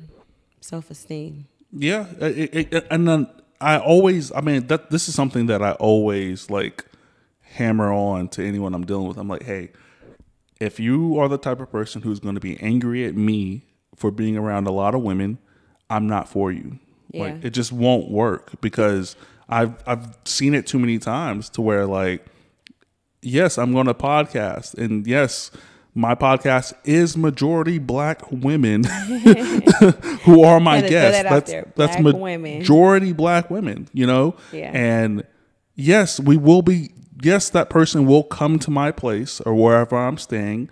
self 0.60 0.88
esteem. 0.90 1.46
Yeah, 1.72 2.06
it, 2.20 2.72
it- 2.72 2.86
and 2.90 3.08
then 3.08 3.26
I 3.60 3.78
always, 3.78 4.30
I 4.32 4.40
mean, 4.40 4.68
that 4.68 4.90
this 4.90 5.08
is 5.08 5.14
something 5.16 5.46
that 5.46 5.62
I 5.62 5.72
always 5.72 6.48
like 6.50 6.84
hammer 7.40 7.92
on 7.92 8.28
to 8.28 8.44
anyone 8.44 8.72
I'm 8.74 8.84
dealing 8.86 9.08
with. 9.08 9.16
I'm 9.16 9.28
like, 9.28 9.42
hey, 9.42 9.70
if 10.60 10.78
you 10.80 11.18
are 11.18 11.28
the 11.28 11.38
type 11.38 11.60
of 11.60 11.70
person 11.70 12.02
who's 12.02 12.20
going 12.20 12.34
to 12.34 12.40
be 12.40 12.58
angry 12.60 13.04
at 13.04 13.14
me 13.16 13.62
for 13.96 14.10
being 14.10 14.36
around 14.36 14.66
a 14.66 14.72
lot 14.72 14.94
of 14.94 15.02
women, 15.02 15.38
I'm 15.90 16.06
not 16.06 16.28
for 16.28 16.50
you. 16.52 16.78
Yeah. 17.10 17.22
Like 17.22 17.44
it 17.44 17.50
just 17.50 17.72
won't 17.72 18.10
work 18.10 18.60
because 18.60 19.14
I've 19.48 19.74
I've 19.86 20.16
seen 20.24 20.54
it 20.54 20.66
too 20.66 20.78
many 20.78 20.98
times 20.98 21.48
to 21.50 21.62
where 21.62 21.86
like 21.86 22.24
yes, 23.22 23.56
I'm 23.58 23.72
going 23.72 23.86
to 23.86 23.94
podcast 23.94 24.74
and 24.74 25.06
yes, 25.06 25.50
my 25.94 26.14
podcast 26.14 26.72
is 26.84 27.16
majority 27.16 27.78
black 27.78 28.20
women 28.32 28.84
who 30.24 30.42
are 30.42 30.58
my 30.60 30.80
guests. 30.80 31.22
that 31.22 31.28
That's 31.46 31.50
that's 31.76 31.96
Black 32.02 32.16
women. 32.16 32.58
majority 32.58 33.12
black 33.12 33.50
women, 33.50 33.88
you 33.92 34.06
know? 34.06 34.34
Yeah. 34.52 34.72
And 34.74 35.24
yes, 35.76 36.18
we 36.18 36.36
will 36.36 36.62
be 36.62 36.90
yes, 37.24 37.48
that 37.50 37.70
person 37.70 38.06
will 38.06 38.22
come 38.24 38.58
to 38.60 38.70
my 38.70 38.90
place 38.90 39.40
or 39.40 39.54
wherever 39.54 39.96
I'm 39.96 40.18
staying. 40.18 40.68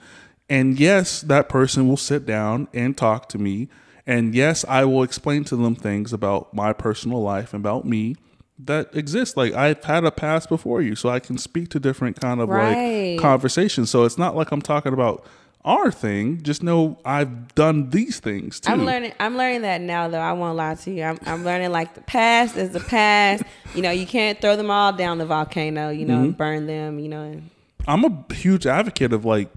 And 0.49 0.79
yes, 0.79 1.21
that 1.23 1.49
person 1.49 1.89
will 1.89 1.97
sit 1.97 2.27
down 2.27 2.69
and 2.75 2.97
talk 2.97 3.29
to 3.31 3.39
me. 3.39 3.69
And 4.07 4.35
yes, 4.35 4.65
I 4.69 4.85
will 4.85 5.03
explain 5.03 5.45
to 5.45 5.57
them 5.57 5.75
things 5.77 6.13
about 6.13 6.53
my 6.53 6.73
personal 6.73 7.23
life, 7.23 7.55
and 7.55 7.65
about 7.65 7.85
me 7.85 8.17
that 8.59 8.95
exist. 8.95 9.37
Like 9.37 9.55
I've 9.55 9.83
had 9.85 10.05
a 10.05 10.11
past 10.11 10.49
before 10.49 10.83
you, 10.83 10.95
so 10.97 11.09
I 11.09 11.21
can 11.21 11.39
speak 11.39 11.69
to 11.71 11.81
different 11.81 12.21
kind 12.21 12.41
of 12.41 12.49
Right. 12.51 12.77
like 12.77 13.17
conversations. 13.19 13.91
So 13.91 14.05
it's 14.05 14.19
not 14.19 14.37
like 14.37 14.51
I'm 14.51 14.63
talking 14.63 14.93
about 14.93 15.25
our 15.64 15.90
thing. 15.92 16.42
Just 16.42 16.62
know 16.62 16.99
I've 17.04 17.54
done 17.54 17.90
these 17.90 18.19
things 18.21 18.59
too. 18.61 18.73
I'm 18.73 18.85
learning. 18.85 19.12
I'm 19.21 19.37
learning 19.37 19.62
that 19.62 19.81
now, 19.81 20.09
though. 20.09 20.19
I 20.19 20.33
won't 20.33 20.57
lie 20.57 20.75
to 20.75 20.90
you. 20.90 21.04
I'm, 21.04 21.19
I'm 21.25 21.45
learning 21.45 21.71
like 21.71 21.95
the 21.95 22.00
past 22.02 22.57
is 22.57 22.71
the 22.71 22.81
past. 22.81 23.45
You 23.75 23.83
know, 23.83 23.90
you 23.90 24.07
can't 24.07 24.40
throw 24.40 24.57
them 24.57 24.71
all 24.71 24.92
down 24.92 25.19
the 25.19 25.26
volcano. 25.26 25.90
You 25.90 26.04
know, 26.07 26.19
Mm-hmm. 26.19 26.31
burn 26.33 26.66
them. 26.66 26.99
You 26.99 27.09
know, 27.09 27.23
and 27.23 27.50
I'm 27.87 28.04
a 28.04 28.35
huge 28.35 28.66
advocate 28.66 29.12
of 29.12 29.25
like 29.25 29.50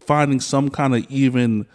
finding 0.00 0.40
some 0.40 0.70
kind 0.70 0.94
of 0.94 1.04
even 1.10 1.66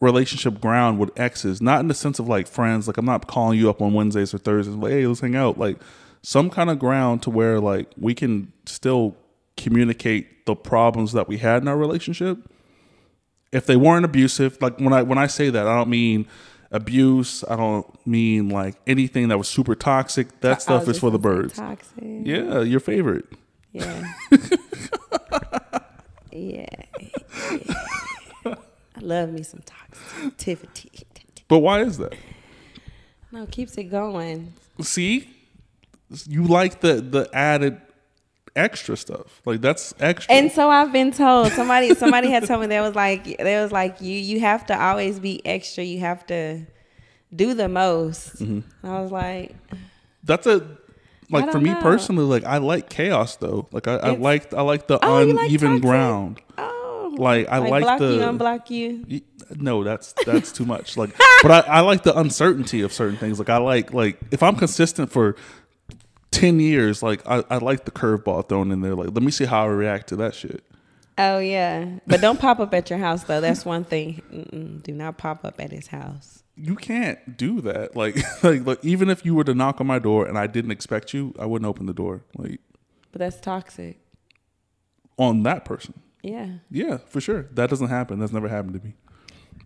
relationship 0.00 0.60
ground 0.60 0.98
with 0.98 1.10
exes, 1.18 1.60
not 1.62 1.80
in 1.80 1.88
the 1.88 1.94
sense 1.94 2.18
of 2.18 2.28
like 2.28 2.46
friends. 2.48 2.86
Like 2.86 2.96
I'm 2.96 3.04
not 3.06 3.26
calling 3.26 3.58
you 3.58 3.70
up 3.70 3.80
on 3.82 3.94
Wednesdays 3.94 4.34
or 4.34 4.38
Thursdays, 4.38 4.74
like, 4.76 4.92
hey, 4.92 5.06
let's 5.06 5.20
hang 5.20 5.36
out. 5.36 5.58
Like 5.58 5.76
some 6.22 6.50
kind 6.50 6.70
of 6.70 6.78
ground 6.78 7.22
to 7.22 7.30
where 7.30 7.60
like 7.60 7.88
we 7.96 8.14
can 8.14 8.52
still 8.66 9.16
communicate 9.56 10.46
the 10.46 10.54
problems 10.56 11.12
that 11.12 11.28
we 11.28 11.38
had 11.38 11.62
in 11.62 11.68
our 11.68 11.76
relationship. 11.76 12.38
If 13.52 13.66
they 13.66 13.76
weren't 13.76 14.04
abusive, 14.04 14.60
like 14.60 14.78
when 14.78 14.92
I 14.92 15.02
when 15.02 15.18
I 15.18 15.26
say 15.26 15.50
that, 15.50 15.66
I 15.66 15.76
don't 15.76 15.90
mean 15.90 16.26
abuse. 16.70 17.44
I 17.48 17.56
don't 17.56 18.06
mean 18.06 18.48
like 18.48 18.76
anything 18.86 19.28
that 19.28 19.38
was 19.38 19.48
super 19.48 19.74
toxic. 19.74 20.40
That 20.40 20.56
I 20.56 20.60
stuff 20.60 20.84
oh, 20.86 20.90
is 20.90 20.98
for 20.98 21.10
the 21.10 21.18
birds. 21.18 21.54
Toxic. 21.54 22.02
Yeah, 22.02 22.62
your 22.62 22.80
favorite. 22.80 23.26
Yeah. 23.72 24.12
yeah. 26.32 26.66
yeah. 26.90 27.74
I 28.44 29.00
love 29.00 29.30
me 29.32 29.42
some 29.42 29.60
toxicity. 29.60 31.04
But 31.48 31.58
why 31.58 31.82
is 31.82 31.98
that? 31.98 32.14
No, 33.30 33.46
keeps 33.46 33.76
it 33.76 33.84
going. 33.84 34.54
See, 34.80 35.28
you 36.26 36.44
like 36.44 36.80
the 36.80 36.94
the 36.94 37.28
added 37.32 37.80
extra 38.56 38.96
stuff. 38.96 39.40
Like 39.44 39.60
that's 39.60 39.94
extra. 40.00 40.34
And 40.34 40.50
so 40.52 40.68
I've 40.70 40.92
been 40.92 41.10
told 41.12 41.52
somebody 41.52 41.94
somebody 41.94 42.30
had 42.30 42.46
told 42.46 42.60
me 42.60 42.66
there 42.66 42.82
was 42.82 42.94
like 42.94 43.36
there 43.38 43.62
was 43.62 43.72
like 43.72 44.00
you 44.00 44.16
you 44.16 44.40
have 44.40 44.66
to 44.66 44.80
always 44.80 45.18
be 45.20 45.44
extra. 45.46 45.82
You 45.84 46.00
have 46.00 46.26
to 46.26 46.66
do 47.34 47.54
the 47.54 47.68
most. 47.68 48.36
Mm-hmm. 48.38 48.86
I 48.86 49.00
was 49.00 49.10
like, 49.10 49.54
that's 50.24 50.46
a 50.46 50.66
like 51.30 51.50
for 51.50 51.60
me 51.60 51.70
know. 51.70 51.80
personally. 51.80 52.24
Like 52.24 52.44
I 52.44 52.58
like 52.58 52.90
chaos 52.90 53.36
though. 53.36 53.68
Like 53.72 53.88
I, 53.88 53.96
I 53.96 54.10
like 54.10 54.52
I 54.52 54.62
like 54.62 54.86
the 54.86 54.98
Oh, 55.02 55.20
you 55.20 55.32
like 55.32 55.46
uneven 55.48 55.80
ground. 55.80 56.40
oh, 56.58 57.14
Like 57.16 57.48
I 57.48 57.58
like, 57.58 57.82
block 57.84 57.98
the 58.00 58.12
you, 58.14 58.20
unblock 58.20 58.70
you. 58.70 59.04
Y- 59.08 59.22
No, 59.56 59.82
that's 59.84 60.14
that's 60.26 60.52
too 60.52 60.64
much. 60.66 60.96
Like, 60.96 61.16
but 61.42 61.50
I, 61.50 61.60
I 61.60 61.80
like 61.80 62.02
the 62.02 62.16
uncertainty 62.18 62.82
of 62.82 62.92
certain 62.92 63.16
things. 63.16 63.38
Like, 63.38 63.48
I 63.50 63.56
like 63.58 63.92
like 63.94 64.18
if 64.30 64.42
I'm 64.42 64.56
consistent 64.56 65.10
for 65.10 65.36
ten 66.32 66.58
years, 66.58 67.02
like 67.02 67.22
I, 67.28 67.44
I 67.48 67.58
like 67.58 67.84
the 67.84 67.92
curveball 67.92 68.48
thrown 68.48 68.72
in 68.72 68.80
there. 68.80 68.96
Like, 68.96 69.10
let 69.14 69.22
me 69.22 69.30
see 69.30 69.44
how 69.44 69.62
I 69.64 69.66
react 69.68 70.08
to 70.08 70.16
that 70.16 70.34
shit. 70.34 70.64
Oh 71.18 71.38
yeah, 71.38 71.98
but 72.06 72.20
don't 72.20 72.40
pop 72.40 72.58
up 72.58 72.74
at 72.74 72.90
your 72.90 72.98
house 72.98 73.24
though. 73.24 73.40
That's 73.40 73.64
one 73.64 73.84
thing. 73.84 74.22
Mm-mm, 74.32 74.82
do 74.82 74.92
not 74.92 75.18
pop 75.18 75.44
up 75.44 75.60
at 75.60 75.70
his 75.70 75.86
house. 75.88 76.42
You 76.56 76.74
can't 76.74 77.36
do 77.36 77.60
that. 77.62 77.94
Like, 77.96 78.16
like, 78.42 78.66
like, 78.66 78.84
even 78.84 79.08
if 79.08 79.24
you 79.24 79.34
were 79.34 79.44
to 79.44 79.54
knock 79.54 79.80
on 79.80 79.86
my 79.86 79.98
door 79.98 80.26
and 80.26 80.36
I 80.38 80.46
didn't 80.46 80.70
expect 80.70 81.14
you, 81.14 81.34
I 81.38 81.46
wouldn't 81.46 81.68
open 81.68 81.86
the 81.86 81.94
door. 81.94 82.24
Like, 82.36 82.60
But 83.10 83.20
that's 83.20 83.40
toxic. 83.40 83.98
on 85.18 85.42
that 85.44 85.64
person. 85.64 85.94
Yeah, 86.22 86.48
Yeah, 86.70 86.98
for 87.08 87.20
sure. 87.20 87.48
That 87.52 87.68
doesn't 87.70 87.88
happen. 87.88 88.18
That's 88.20 88.32
never 88.32 88.48
happened 88.48 88.74
to 88.74 88.84
me. 88.86 88.94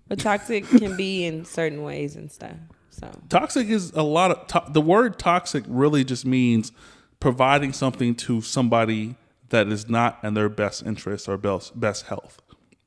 but 0.09 0.19
toxic 0.19 0.67
can 0.67 0.97
be 0.97 1.25
in 1.25 1.45
certain 1.45 1.83
ways 1.83 2.17
and 2.17 2.31
stuff. 2.33 2.57
So 2.99 3.11
Toxic 3.29 3.69
is 3.69 3.93
a 3.93 4.03
lot 4.03 4.31
of 4.31 4.47
to- 4.49 4.73
the 4.73 4.81
word 4.81 5.19
toxic 5.19 5.65
really 5.69 6.03
just 6.03 6.25
means 6.25 6.73
providing 7.21 7.73
something 7.73 8.15
to 8.15 8.41
somebody 8.41 9.17
that 9.51 9.69
is 9.69 9.89
not 9.89 10.19
in 10.23 10.35
their 10.35 10.49
best 10.49 10.85
interest 10.85 11.29
or 11.29 11.37
best 11.37 11.79
best 11.79 12.07
health. 12.07 12.41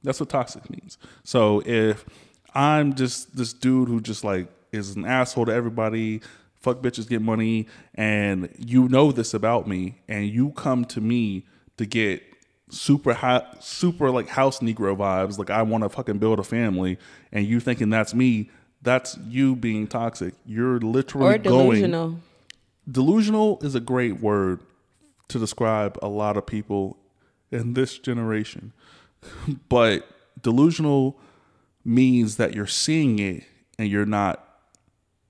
That's 0.04 0.20
what 0.20 0.30
toxic 0.30 0.68
means. 0.70 0.98
So 1.24 1.62
if 1.66 2.06
I'm 2.56 2.96
just 2.96 3.36
this 3.36 3.54
dude 3.54 3.88
who 3.88 4.02
just 4.02 4.24
like 4.24 4.48
is 4.72 4.96
an 4.96 5.06
asshole 5.06 5.46
to 5.46 5.54
everybody, 5.54 6.22
fuck 6.56 6.82
bitches 6.82 7.08
get 7.08 7.22
money, 7.22 7.68
and 7.94 8.50
you 8.58 8.90
know 8.90 9.12
this 9.12 9.34
about 9.34 9.68
me, 9.68 10.02
and 10.08 10.28
you 10.28 10.52
come 10.52 10.86
to 10.86 11.02
me 11.02 11.46
to 11.78 11.86
get 11.86 12.24
super 12.70 13.14
high, 13.14 13.46
super 13.60 14.10
like 14.10 14.28
house 14.28 14.60
Negro 14.60 14.96
vibes, 14.96 15.38
like 15.38 15.50
I 15.50 15.62
want 15.62 15.84
to 15.84 15.90
fucking 15.90 16.18
build 16.18 16.40
a 16.40 16.44
family, 16.44 16.98
and 17.32 17.46
you 17.46 17.60
thinking 17.60 17.90
that's 17.90 18.14
me, 18.14 18.50
that's 18.82 19.18
you 19.28 19.56
being 19.56 19.88
toxic. 19.88 20.34
You're 20.46 20.80
literally 20.80 21.36
or 21.36 21.38
going 21.38 21.70
delusional. 21.82 22.20
delusional 22.90 23.60
is 23.62 23.76
a 23.76 23.80
great 23.80 24.20
word 24.20 24.60
to 25.30 25.40
describe 25.40 25.98
a 26.02 26.08
lot 26.08 26.38
of 26.38 26.46
people 26.46 26.98
in 27.52 27.74
this 27.74 27.98
generation. 28.00 28.72
but 29.70 30.08
delusional 30.42 31.18
means 31.84 32.38
that 32.38 32.54
you're 32.54 32.68
seeing 32.68 33.20
it 33.20 33.44
and 33.78 33.90
you're 33.90 34.06
not 34.06 34.44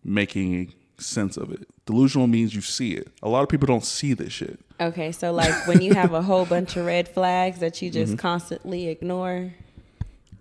making 0.03 0.73
sense 0.97 1.37
of 1.37 1.51
it. 1.51 1.67
Delusional 1.85 2.27
means 2.27 2.53
you 2.53 2.61
see 2.61 2.93
it. 2.93 3.07
A 3.23 3.29
lot 3.29 3.41
of 3.41 3.49
people 3.49 3.65
don't 3.65 3.83
see 3.85 4.13
this 4.13 4.31
shit. 4.31 4.59
Okay, 4.79 5.11
so 5.11 5.31
like 5.31 5.67
when 5.67 5.81
you 5.81 5.93
have 5.93 6.13
a 6.13 6.21
whole 6.21 6.45
bunch 6.45 6.77
of 6.77 6.85
red 6.85 7.07
flags 7.09 7.59
that 7.59 7.81
you 7.81 7.89
Mm-hmm. 7.89 7.99
just 7.99 8.17
constantly 8.17 8.87
ignore, 8.87 9.53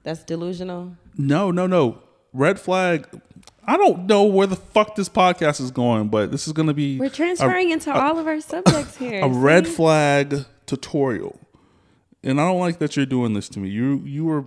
that's 0.02 0.22
delusional. 0.24 0.96
No, 1.16 1.50
no, 1.50 1.66
no. 1.66 2.02
Red 2.38 2.60
flag. 2.60 3.06
I 3.66 3.76
don't 3.76 4.06
know 4.06 4.22
where 4.24 4.46
the 4.46 4.54
fuck 4.56 4.94
this 4.94 5.08
podcast 5.08 5.60
is 5.60 5.72
going, 5.72 6.08
but 6.08 6.30
this 6.30 6.46
is 6.46 6.52
going 6.52 6.68
to 6.68 6.74
be 6.74 6.98
We're 6.98 7.10
transferring 7.10 7.70
into 7.70 7.92
all 7.92 8.18
of 8.18 8.26
our 8.28 8.40
subjects 8.40 8.96
here. 8.96 9.24
a 9.24 9.28
red 9.28 9.66
flag 9.66 10.44
tutorial. 10.64 11.40
And 12.22 12.40
I 12.40 12.44
don't 12.46 12.60
like 12.60 12.78
that 12.78 12.96
you're 12.96 13.06
doing 13.06 13.34
this 13.34 13.48
to 13.50 13.58
me. 13.58 13.68
You 13.70 14.00
you 14.04 14.30
are 14.30 14.44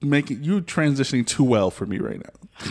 making 0.00 0.44
you 0.44 0.60
transitioning 0.60 1.26
too 1.26 1.42
well 1.44 1.70
for 1.72 1.84
me 1.84 1.98
right 1.98 2.20
now. 2.20 2.30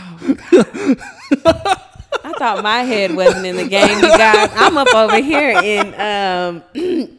I 2.24 2.32
thought 2.38 2.62
my 2.62 2.82
head 2.82 3.14
wasn't 3.14 3.44
in 3.44 3.56
the 3.56 3.68
game, 3.68 3.96
you 3.98 4.08
guys. 4.08 4.48
I'm 4.54 4.78
up 4.78 4.94
over 4.94 5.20
here 5.20 5.50
in 5.62 5.92
um 6.00 6.62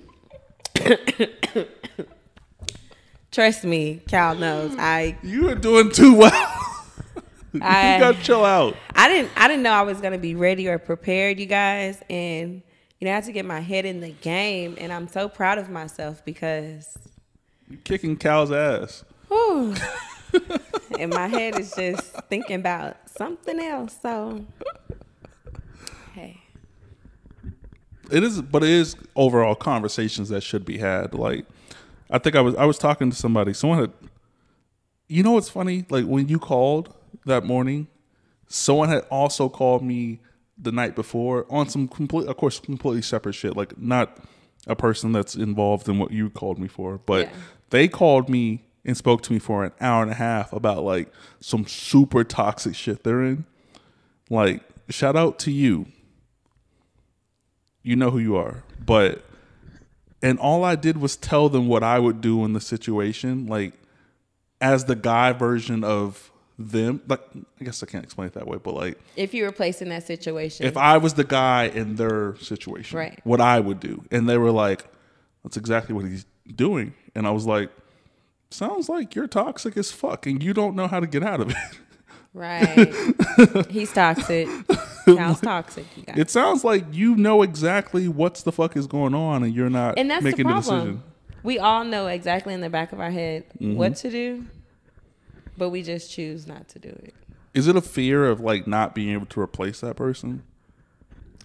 Trust 3.31 3.63
me, 3.63 4.01
Cal 4.07 4.35
knows. 4.35 4.75
I 4.77 5.17
You 5.21 5.49
are 5.49 5.55
doing 5.55 5.91
too 5.91 6.15
well. 6.15 6.59
I 7.61 7.93
you 7.95 7.99
gotta 7.99 8.21
chill 8.21 8.43
out. 8.45 8.75
I 8.95 9.07
didn't 9.09 9.31
I 9.35 9.47
didn't 9.47 9.63
know 9.63 9.71
I 9.71 9.81
was 9.83 9.99
gonna 10.01 10.17
be 10.17 10.35
ready 10.35 10.67
or 10.67 10.77
prepared, 10.79 11.39
you 11.39 11.45
guys, 11.45 12.01
and 12.09 12.61
you 12.99 13.05
know 13.05 13.11
I 13.11 13.15
had 13.15 13.23
to 13.25 13.31
get 13.31 13.45
my 13.45 13.59
head 13.59 13.85
in 13.85 13.99
the 14.01 14.11
game, 14.11 14.75
and 14.79 14.91
I'm 14.91 15.07
so 15.07 15.27
proud 15.29 15.57
of 15.57 15.69
myself 15.69 16.23
because, 16.25 16.97
You're 17.69 17.79
kicking 17.83 18.17
cow's 18.17 18.51
ass. 18.51 19.03
whew, 19.27 19.75
and 20.99 21.13
my 21.13 21.27
head 21.27 21.59
is 21.59 21.73
just 21.75 22.01
thinking 22.29 22.55
about 22.55 22.97
something 23.09 23.59
else. 23.59 23.97
So, 24.01 24.45
hey, 26.13 26.41
It 28.11 28.23
is, 28.23 28.41
but 28.41 28.63
it 28.63 28.69
is 28.69 28.95
overall 29.15 29.55
conversations 29.55 30.29
that 30.29 30.41
should 30.41 30.65
be 30.65 30.77
had. 30.77 31.13
Like, 31.13 31.45
I 32.09 32.17
think 32.19 32.35
I 32.35 32.41
was 32.41 32.55
I 32.55 32.65
was 32.65 32.77
talking 32.77 33.09
to 33.09 33.15
somebody. 33.15 33.53
Someone 33.53 33.79
had, 33.79 33.91
you 35.07 35.23
know, 35.23 35.31
what's 35.33 35.49
funny? 35.49 35.85
Like 35.89 36.05
when 36.05 36.27
you 36.27 36.39
called 36.39 36.93
that 37.25 37.43
morning, 37.45 37.87
someone 38.47 38.89
had 38.89 39.05
also 39.09 39.49
called 39.49 39.83
me 39.83 40.19
the 40.57 40.71
night 40.71 40.95
before 40.95 41.45
on 41.49 41.67
some 41.69 41.87
complete, 41.87 42.27
of 42.27 42.37
course, 42.37 42.59
completely 42.59 43.01
separate 43.01 43.33
shit. 43.33 43.55
Like 43.57 43.77
not 43.77 44.17
a 44.67 44.75
person 44.75 45.11
that's 45.11 45.35
involved 45.35 45.89
in 45.89 45.97
what 45.99 46.11
you 46.11 46.29
called 46.29 46.59
me 46.59 46.67
for, 46.67 46.97
but 46.99 47.27
Yeah. 47.27 47.33
they 47.69 47.87
called 47.87 48.29
me 48.29 48.63
and 48.85 48.95
spoke 48.95 49.21
to 49.23 49.33
me 49.33 49.39
for 49.39 49.63
an 49.63 49.71
hour 49.81 50.03
and 50.03 50.11
a 50.11 50.15
half 50.15 50.53
about 50.53 50.83
like 50.83 51.11
some 51.39 51.65
super 51.65 52.23
toxic 52.23 52.75
shit 52.75 53.03
they're 53.03 53.23
in. 53.23 53.45
Like, 54.29 54.61
shout 54.89 55.15
out 55.15 55.39
to 55.39 55.51
you 55.51 55.87
you 57.85 57.95
know 57.97 58.09
who 58.11 58.19
you 58.19 58.35
are. 58.35 58.63
But 58.83 59.23
and 60.21 60.39
all 60.39 60.63
I 60.63 60.75
did 60.75 60.97
was 60.97 61.17
tell 61.17 61.49
them 61.49 61.67
what 61.67 61.83
I 61.83 61.99
would 61.99 62.21
do 62.21 62.45
in 62.45 62.53
the 62.53 62.61
situation. 62.61 63.45
Like 63.45 63.73
as 64.61 64.85
the 64.85 64.95
guy 64.95 65.33
version 65.33 65.83
of 65.83 66.31
them. 66.57 67.01
Like 67.07 67.21
I 67.59 67.63
guess 67.63 67.81
I 67.83 67.85
can't 67.85 68.03
explain 68.03 68.27
it 68.27 68.33
that 68.33 68.47
way, 68.47 68.57
but 68.61 68.73
like 68.75 68.99
If 69.15 69.33
you 69.33 69.43
were 69.43 69.51
placed 69.51 69.81
in 69.81 69.89
that 69.89 70.05
situation, 70.05 70.65
if 70.65 70.77
I 70.77 70.97
was 70.97 71.13
the 71.15 71.23
guy 71.23 71.65
in 71.65 71.95
their 71.95 72.35
situation, 72.37 72.97
Right. 72.97 73.19
what 73.23 73.41
I 73.41 73.59
would 73.59 73.79
do. 73.79 74.03
And 74.11 74.27
they 74.29 74.37
were 74.37 74.51
like, 74.51 74.85
that's 75.43 75.57
exactly 75.57 75.93
what 75.95 76.05
he's 76.05 76.25
doing. 76.55 76.93
And 77.15 77.25
I 77.27 77.31
was 77.31 77.45
like, 77.45 77.69
sounds 78.49 78.87
like 78.89 79.15
you're 79.15 79.27
toxic 79.27 79.75
as 79.77 79.91
fuck 79.91 80.25
and 80.27 80.41
you 80.43 80.53
don't 80.53 80.75
know 80.75 80.87
how 80.87 80.99
to 80.99 81.07
get 81.07 81.23
out 81.23 81.41
of 81.41 81.49
it. 81.49 81.57
right? 82.33 82.93
He's 83.69 83.91
toxic. 83.91 84.47
sounds 85.05 85.41
toxic. 85.41 85.85
You 85.97 86.03
guys. 86.03 86.17
It 86.17 86.29
sounds 86.29 86.63
like 86.63 86.85
you 86.91 87.15
know 87.15 87.41
exactly 87.41 88.07
what's 88.07 88.43
the 88.43 88.51
fuck 88.51 88.75
is 88.77 88.87
going 88.87 89.13
on 89.15 89.43
and 89.43 89.53
you're 89.53 89.69
not 89.69 89.97
and 89.99 90.09
that's 90.09 90.23
making 90.23 90.47
the 90.47 90.53
the 90.53 90.59
decision. 90.59 91.03
We 91.43 91.59
all 91.59 91.83
know 91.83 92.07
exactly 92.07 92.53
in 92.53 92.61
the 92.61 92.69
back 92.69 92.93
of 92.93 92.99
our 92.99 93.11
head 93.11 93.43
Mm-hmm. 93.59 93.75
what 93.75 93.95
to 93.97 94.09
do, 94.09 94.45
but 95.57 95.69
we 95.69 95.83
just 95.83 96.11
choose 96.11 96.47
not 96.47 96.67
to 96.69 96.79
do 96.79 96.89
it. 96.89 97.13
Is 97.53 97.67
it 97.67 97.75
a 97.75 97.81
fear 97.81 98.25
of 98.25 98.39
like 98.39 98.65
not 98.67 98.95
being 98.95 99.11
able 99.11 99.27
to 99.27 99.39
replace 99.39 99.79
that 99.81 99.95
person? 99.95 100.43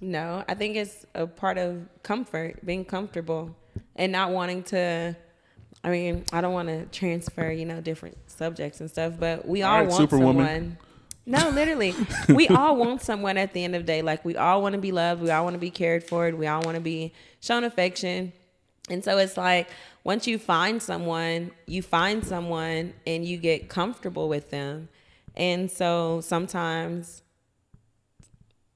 No, 0.01 0.45
I 0.49 0.55
think 0.55 0.77
it's 0.77 1.05
a 1.15 1.27
part 1.27 1.59
of 1.59 1.87
comfort, 2.03 2.65
being 2.65 2.85
comfortable, 2.85 3.57
and 3.97 4.13
not 4.13 4.31
wanting 4.31 4.63
to. 4.65 5.17
I 5.85 5.91
mean, 5.91 6.25
I 6.33 6.41
don't 6.41 6.53
want 6.53 6.69
to 6.69 6.87
transfer, 6.87 7.51
you 7.51 7.65
know, 7.65 7.81
different 7.81 8.17
subjects 8.27 8.81
and 8.81 8.91
stuff, 8.91 9.15
but 9.19 9.47
we 9.47 9.63
all, 9.63 9.73
All 9.73 9.79
right, 9.81 9.89
want 9.89 10.01
Superwoman. 10.01 10.47
someone. 10.47 10.79
No, 11.27 11.51
literally, 11.51 11.95
we 12.31 12.49
all 12.49 12.77
want 12.77 13.03
someone 13.03 13.37
at 13.37 13.53
the 13.53 13.63
end 13.63 13.75
of 13.77 13.83
the 13.83 13.87
day. 13.87 14.03
Like 14.03 14.25
we 14.25 14.37
all 14.37 14.63
want 14.63 14.75
to 14.75 14.81
be 14.81 14.93
loved, 14.93 15.23
we 15.23 15.31
all 15.31 15.45
want 15.45 15.55
to 15.55 15.61
be 15.61 15.71
cared 15.71 16.05
for, 16.05 16.31
we 16.31 16.47
all 16.47 16.63
want 16.63 16.77
to 16.77 16.81
be 16.81 17.13
shown 17.41 17.65
affection, 17.65 18.33
and 18.91 19.05
so 19.05 19.19
it's 19.19 19.37
like 19.37 19.69
once 20.05 20.27
you 20.27 20.39
find 20.39 20.83
someone, 20.83 21.51
you 21.67 21.83
find 21.83 22.25
someone, 22.25 22.95
and 23.07 23.25
you 23.25 23.37
get 23.37 23.69
comfortable 23.69 24.29
with 24.29 24.51
them, 24.51 24.89
and 25.37 25.71
so 25.71 26.21
sometimes 26.21 27.23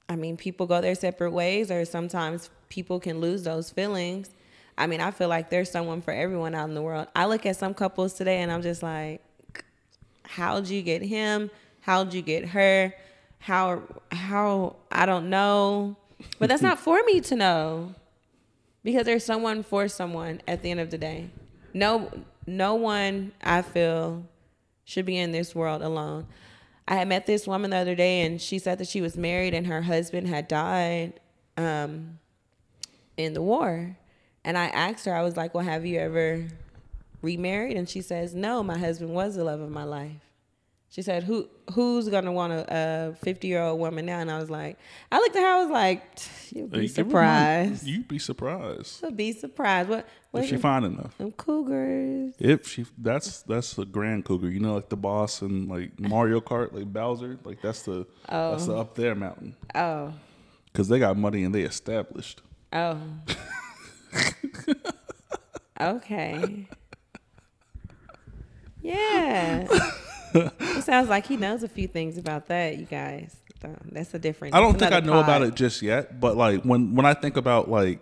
I 0.09 0.15
mean, 0.15 0.37
people 0.37 0.67
go 0.67 0.81
their 0.81 0.95
separate 0.95 1.31
ways, 1.31 1.71
or 1.71 1.85
sometimes 1.85 2.49
people 2.69 2.99
can 2.99 3.19
lose 3.19 3.43
those 3.43 3.69
feelings. 3.69 4.29
I 4.77 4.87
mean, 4.87 5.01
I 5.01 5.11
feel 5.11 5.27
like 5.27 5.49
there's 5.49 5.69
someone 5.69 6.01
for 6.01 6.11
everyone 6.11 6.55
out 6.55 6.67
in 6.69 6.75
the 6.75 6.81
world. 6.81 7.07
I 7.15 7.25
look 7.25 7.45
at 7.45 7.55
some 7.55 7.73
couples 7.73 8.13
today 8.13 8.41
and 8.41 8.51
I'm 8.51 8.61
just 8.61 8.81
like, 8.81 9.21
how'd 10.23 10.67
you 10.67 10.81
get 10.81 11.01
him? 11.01 11.51
How'd 11.81 12.13
you 12.13 12.21
get 12.21 12.45
her? 12.49 12.93
How, 13.39 13.83
how, 14.11 14.75
I 14.91 15.05
don't 15.05 15.29
know. 15.29 15.95
But 16.39 16.49
that's 16.49 16.61
not 16.61 16.79
for 16.87 17.03
me 17.03 17.21
to 17.21 17.35
know 17.35 17.95
because 18.83 19.05
there's 19.05 19.25
someone 19.25 19.63
for 19.63 19.87
someone 19.87 20.41
at 20.47 20.61
the 20.61 20.71
end 20.71 20.79
of 20.79 20.91
the 20.91 20.97
day. 20.97 21.29
No, 21.73 22.11
no 22.45 22.75
one 22.75 23.31
I 23.41 23.61
feel 23.61 24.25
should 24.83 25.05
be 25.05 25.17
in 25.17 25.31
this 25.31 25.55
world 25.55 25.81
alone. 25.81 26.27
I 26.87 26.95
had 26.95 27.07
met 27.07 27.25
this 27.25 27.47
woman 27.47 27.71
the 27.71 27.77
other 27.77 27.95
day, 27.95 28.21
and 28.21 28.41
she 28.41 28.59
said 28.59 28.77
that 28.79 28.87
she 28.87 29.01
was 29.01 29.17
married 29.17 29.53
and 29.53 29.67
her 29.67 29.83
husband 29.83 30.27
had 30.27 30.47
died 30.47 31.19
um, 31.55 32.19
in 33.15 33.33
the 33.33 33.41
war. 33.41 33.97
And 34.43 34.57
I 34.57 34.65
asked 34.65 35.05
her, 35.05 35.15
I 35.15 35.21
was 35.21 35.37
like, 35.37 35.53
"Well, 35.53 35.63
have 35.63 35.85
you 35.85 35.99
ever 35.99 36.47
remarried?" 37.21 37.77
And 37.77 37.87
she 37.87 38.01
says, 38.01 38.35
"No, 38.35 38.61
my 38.61 38.77
husband 38.77 39.13
was 39.13 39.35
the 39.35 39.45
love 39.45 39.61
of 39.61 39.69
my 39.69 39.85
life." 39.85 40.32
She 40.93 41.01
said, 41.01 41.23
"Who 41.23 41.49
who's 41.73 42.07
gonna 42.07 42.31
want 42.31 42.53
a 42.53 42.71
uh, 42.71 43.13
fifty 43.15 43.47
year 43.47 43.63
old 43.63 43.79
woman 43.79 44.05
now?" 44.05 44.19
And 44.19 44.29
I 44.29 44.37
was 44.37 44.51
like, 44.51 44.77
I 45.11 45.17
looked 45.17 45.35
at 45.35 45.41
her, 45.41 45.47
I 45.47 45.61
was 45.63 45.71
like, 45.71 46.03
"You'll 46.51 46.67
be 46.67 46.81
her 46.81 46.87
surprised. 46.87 47.87
You'd 47.87 48.07
be 48.07 48.19
surprised 48.19 49.01
You'd 49.01 49.17
be 49.17 49.31
surprised. 49.31 49.89
What? 49.89 50.07
What? 50.29 50.43
if 50.43 50.49
she 50.51 50.57
fine 50.57 50.83
enough. 50.83 51.17
them 51.17 51.31
cougars? 51.31 52.35
If 52.37 52.67
she, 52.67 52.85
that's 52.95 53.41
that's 53.41 53.75
a 53.79 53.85
grand 53.85 54.25
cougar. 54.25 54.51
You 54.51 54.59
know, 54.59 54.75
like 54.75 54.89
the 54.89 54.95
boss 54.95 55.41
and 55.41 55.67
like 55.67 55.99
Mario 55.99 56.39
Kart, 56.39 56.73
like 56.73 56.93
Bowser. 56.93 57.39
Like 57.43 57.59
that's 57.63 57.81
the 57.81 58.05
that's 58.29 58.67
the 58.67 58.75
oh. 58.75 58.81
up 58.81 58.93
there 58.93 59.15
mountain 59.15 59.55
Oh, 59.73 60.13
because 60.65 60.89
they 60.89 60.99
got 60.99 61.17
money 61.17 61.43
and 61.43 61.55
they 61.55 61.63
established. 61.63 62.43
oh. 62.71 63.01
okay. 65.81 66.67
Yeah. 68.83 69.67
It 70.33 70.83
sounds 70.83 71.09
like 71.09 71.25
he 71.25 71.37
knows 71.37 71.63
a 71.63 71.67
few 71.67 71.87
things 71.87 72.17
about 72.17 72.47
that, 72.47 72.77
you 72.77 72.85
guys. 72.85 73.35
That's 73.91 74.13
a 74.13 74.19
different. 74.19 74.55
I 74.55 74.59
don't 74.59 74.77
think 74.77 74.91
I 74.91 74.99
know 74.99 75.19
about 75.19 75.41
it 75.41 75.55
just 75.55 75.81
yet, 75.81 76.19
but 76.19 76.35
like 76.35 76.63
when 76.63 76.95
when 76.95 77.05
I 77.05 77.13
think 77.13 77.37
about 77.37 77.69
like 77.69 78.01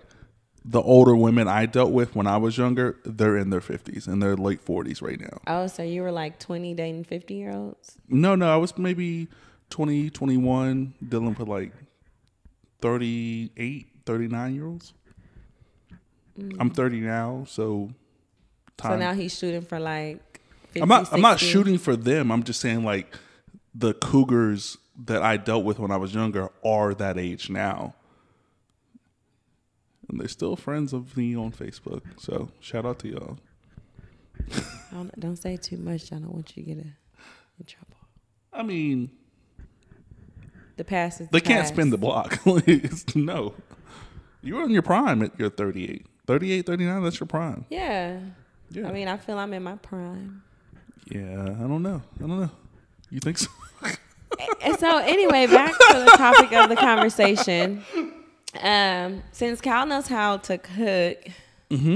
the 0.64 0.82
older 0.82 1.16
women 1.16 1.48
I 1.48 1.66
dealt 1.66 1.92
with 1.92 2.16
when 2.16 2.28
I 2.28 2.38
was 2.38 2.58
younger, 2.58 2.98
they're 3.04 3.38
in 3.38 3.50
their 3.50 3.62
fifties 3.62 4.08
and 4.08 4.22
they're 4.22 4.36
late 4.36 4.62
forties 4.62 5.02
right 5.02 5.20
now. 5.20 5.40
Oh, 5.48 5.68
so 5.68 5.84
you 5.84 6.02
were 6.02 6.12
like 6.12 6.40
20 6.40 6.74
dating 6.74 7.04
50 7.04 7.34
year 7.34 7.52
olds? 7.52 7.98
No, 8.08 8.36
no, 8.36 8.52
I 8.52 8.58
was 8.58 8.78
maybe 8.78 9.28
20, 9.70 10.10
21, 10.10 10.94
dealing 11.08 11.34
with 11.34 11.48
like 11.48 11.74
38, 12.82 13.88
39 14.06 14.56
year 14.56 14.68
olds. 14.68 14.94
I'm 16.38 16.70
mm. 16.70 16.76
30 16.76 17.02
now, 17.02 17.46
so 17.48 17.92
time. 18.78 18.94
So 18.94 18.98
now 18.98 19.14
he's 19.14 19.38
shooting 19.38 19.62
for 19.62 19.80
like 19.80 20.31
50, 20.74 20.82
I'm 20.82 20.90
not 20.90 21.14
I'm 21.14 21.22
not 21.22 21.40
shooting 21.40 21.78
for 21.78 21.96
them. 21.96 22.32
I'm 22.32 22.44
just 22.44 22.60
saying 22.60 22.84
like 22.84 23.14
the 23.74 23.94
cougars 23.94 24.78
that 25.06 25.22
I 25.24 25.38
dealt 25.38 25.64
with 25.64 25.80
when 25.80 25.92
I 25.92 25.98
was 25.98 26.14
younger 26.14 26.50
are 26.64 26.94
that 26.96 27.18
age 27.18 27.50
now. 27.50 27.96
And 30.10 30.20
they're 30.20 30.28
still 30.28 30.56
friends 30.56 30.92
of 30.94 31.16
me 31.16 31.36
on 31.36 31.52
Facebook. 31.52 32.02
So 32.18 32.50
shout 32.60 32.86
out 32.86 33.00
to 33.00 33.08
y'all. 33.08 33.38
Don't, 34.92 35.18
don't 35.20 35.36
say 35.38 35.56
too 35.56 35.78
much. 35.78 36.12
I 36.12 36.18
don't 36.18 36.34
want 36.34 36.56
you 36.58 36.64
to 36.64 36.70
get 36.74 36.78
a, 36.80 36.88
in 37.60 37.66
trouble. 37.66 37.96
I 38.52 38.64
mean, 38.64 39.10
The 40.76 40.84
past 40.84 41.22
is 41.22 41.28
the 41.28 41.32
they 41.32 41.40
the 41.40 41.46
can't 41.46 41.62
past. 41.62 41.74
spin 41.74 41.90
the 41.92 41.98
block. 41.98 42.40
No. 43.16 43.54
You're 44.42 44.64
in 44.64 44.72
your 44.72 44.82
prime 44.82 45.22
at 45.22 45.40
your 45.40 45.50
38. 45.50 46.06
38, 46.28 46.66
39, 46.66 47.04
that's 47.04 47.20
your 47.20 47.28
prime. 47.28 47.66
Yeah. 47.70 48.20
Yeah. 48.72 48.88
I 48.88 48.92
mean, 48.92 49.08
I 49.08 49.18
feel 49.18 49.38
I'm 49.38 49.54
in 49.54 49.64
my 49.64 49.76
prime. 49.76 50.44
Yeah, 51.10 51.44
I 51.44 51.68
don't 51.68 51.84
know. 51.84 52.02
I 52.18 52.28
don't 52.28 52.40
know. 52.42 52.50
You 53.10 53.20
think 53.20 53.38
so? 53.38 53.48
And 54.62 54.76
so 54.80 54.98
anyway, 55.00 55.48
back 55.48 55.72
to 55.72 56.00
the 56.00 56.14
topic 56.18 56.52
of 56.54 56.70
the 56.70 56.76
conversation. 56.76 57.84
Um, 58.62 59.24
since 59.32 59.62
Cal 59.62 59.86
knows 59.86 60.08
how 60.08 60.38
to 60.38 60.58
cook, 60.58 61.18
Mm-hmm. 61.70 61.96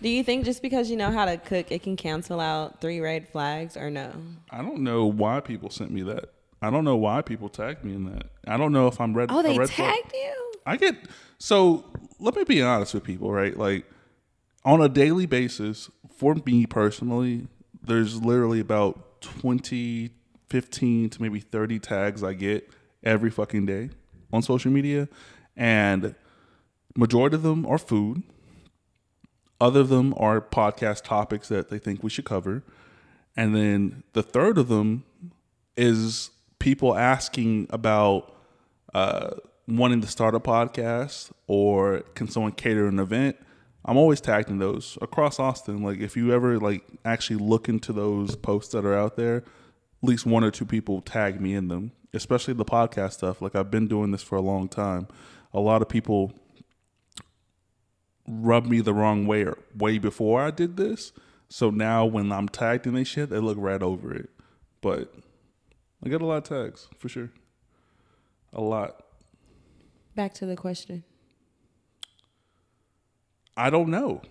do 0.00 0.08
you 0.08 0.22
think 0.22 0.44
just 0.44 0.62
because 0.62 0.88
you 0.88 0.96
know 0.96 1.10
how 1.10 1.24
to 1.24 1.36
cook, 1.36 1.72
it 1.72 1.82
can 1.82 1.96
cancel 1.96 2.38
out 2.38 2.80
three 2.80 3.00
red 3.00 3.28
flags 3.28 3.76
or 3.76 3.90
no? 3.90 4.12
I 4.50 4.58
don't 4.62 4.82
know 4.82 5.06
why 5.06 5.40
people 5.40 5.70
sent 5.70 5.90
me 5.90 6.02
that. 6.02 6.26
I 6.60 6.70
don't 6.70 6.84
know 6.84 6.96
why 6.96 7.20
people 7.22 7.48
tagged 7.48 7.84
me 7.84 7.94
in 7.94 8.04
that. 8.12 8.26
I 8.46 8.56
don't 8.56 8.72
know 8.72 8.86
if 8.86 9.00
I'm 9.00 9.12
red. 9.14 9.30
Oh, 9.32 9.42
they 9.42 9.58
red 9.58 9.68
flag. 9.70 9.92
tagged 9.94 10.12
you? 10.14 10.52
I 10.64 10.76
get 10.76 10.94
so. 11.38 11.84
Let 12.20 12.36
me 12.36 12.44
be 12.44 12.62
honest 12.62 12.94
with 12.94 13.02
people, 13.02 13.32
right? 13.32 13.56
Like 13.56 13.84
on 14.64 14.80
a 14.80 14.88
daily 14.88 15.26
basis, 15.26 15.90
for 16.16 16.36
me 16.46 16.66
personally, 16.66 17.48
there's 17.82 18.22
literally 18.22 18.60
about 18.60 19.20
20, 19.22 20.10
15 20.48 21.10
to 21.10 21.22
maybe 21.22 21.40
30 21.40 21.78
tags 21.78 22.22
I 22.22 22.34
get 22.34 22.70
every 23.02 23.30
fucking 23.30 23.66
day 23.66 23.90
on 24.32 24.42
social 24.42 24.70
media. 24.70 25.08
And 25.56 26.14
majority 26.96 27.36
of 27.36 27.42
them 27.42 27.66
are 27.66 27.78
food. 27.78 28.22
Other 29.60 29.80
of 29.80 29.88
them 29.88 30.14
are 30.16 30.40
podcast 30.40 31.04
topics 31.04 31.48
that 31.48 31.68
they 31.68 31.78
think 31.78 32.02
we 32.02 32.10
should 32.10 32.24
cover. 32.24 32.62
And 33.36 33.54
then 33.54 34.02
the 34.12 34.22
third 34.22 34.58
of 34.58 34.68
them 34.68 35.04
is 35.76 36.30
people 36.58 36.96
asking 36.96 37.66
about 37.70 38.36
uh, 38.92 39.30
wanting 39.66 40.00
to 40.00 40.06
start 40.06 40.34
a 40.34 40.40
podcast 40.40 41.30
or 41.46 42.00
can 42.14 42.28
someone 42.28 42.52
cater 42.52 42.86
an 42.86 42.98
event. 42.98 43.36
I'm 43.84 43.96
always 43.96 44.20
tagged 44.20 44.48
in 44.48 44.58
those 44.58 44.96
across 45.02 45.40
Austin. 45.40 45.82
Like 45.82 45.98
if 45.98 46.16
you 46.16 46.32
ever 46.32 46.58
like 46.58 46.84
actually 47.04 47.36
look 47.36 47.68
into 47.68 47.92
those 47.92 48.36
posts 48.36 48.72
that 48.72 48.84
are 48.84 48.94
out 48.94 49.16
there, 49.16 49.36
at 49.36 49.44
least 50.08 50.26
one 50.26 50.44
or 50.44 50.50
two 50.50 50.64
people 50.64 51.00
tag 51.00 51.40
me 51.40 51.54
in 51.54 51.68
them, 51.68 51.92
especially 52.14 52.54
the 52.54 52.64
podcast 52.64 53.14
stuff. 53.14 53.42
Like 53.42 53.54
I've 53.54 53.70
been 53.70 53.88
doing 53.88 54.12
this 54.12 54.22
for 54.22 54.36
a 54.36 54.40
long 54.40 54.68
time. 54.68 55.08
A 55.52 55.60
lot 55.60 55.82
of 55.82 55.88
people 55.88 56.32
rub 58.26 58.66
me 58.66 58.80
the 58.80 58.94
wrong 58.94 59.26
way 59.26 59.44
or 59.44 59.58
way 59.76 59.98
before 59.98 60.40
I 60.40 60.50
did 60.50 60.76
this. 60.76 61.12
So 61.48 61.70
now 61.70 62.06
when 62.06 62.32
I'm 62.32 62.48
tagged 62.48 62.86
in 62.86 62.94
they 62.94 63.04
shit, 63.04 63.30
they 63.30 63.38
look 63.38 63.58
right 63.58 63.82
over 63.82 64.14
it. 64.14 64.30
But 64.80 65.12
I 66.04 66.08
get 66.08 66.22
a 66.22 66.26
lot 66.26 66.38
of 66.38 66.44
tags 66.44 66.88
for 66.98 67.08
sure. 67.08 67.30
A 68.52 68.60
lot. 68.60 69.02
Back 70.14 70.34
to 70.34 70.46
the 70.46 70.56
question. 70.56 71.04
I 73.56 73.70
don't 73.70 73.90
know. 73.90 74.22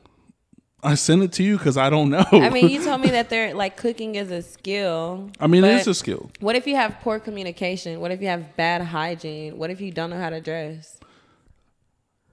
I 0.83 0.95
sent 0.95 1.21
it 1.21 1.31
to 1.33 1.43
you 1.43 1.57
because 1.57 1.77
I 1.77 1.89
don't 1.89 2.09
know. 2.09 2.25
I 2.31 2.49
mean, 2.49 2.69
you 2.69 2.83
told 2.83 3.01
me 3.01 3.11
that 3.11 3.29
they're 3.29 3.53
like 3.53 3.77
cooking 3.77 4.15
is 4.15 4.31
a 4.31 4.41
skill. 4.41 5.29
I 5.39 5.47
mean, 5.47 5.63
it's 5.63 5.87
a 5.87 5.93
skill. 5.93 6.31
What 6.39 6.55
if 6.55 6.65
you 6.65 6.75
have 6.75 6.99
poor 7.01 7.19
communication? 7.19 7.99
What 7.99 8.11
if 8.11 8.21
you 8.21 8.27
have 8.27 8.55
bad 8.55 8.81
hygiene? 8.81 9.57
What 9.57 9.69
if 9.69 9.79
you 9.79 9.91
don't 9.91 10.09
know 10.09 10.19
how 10.19 10.31
to 10.31 10.41
dress, 10.41 10.99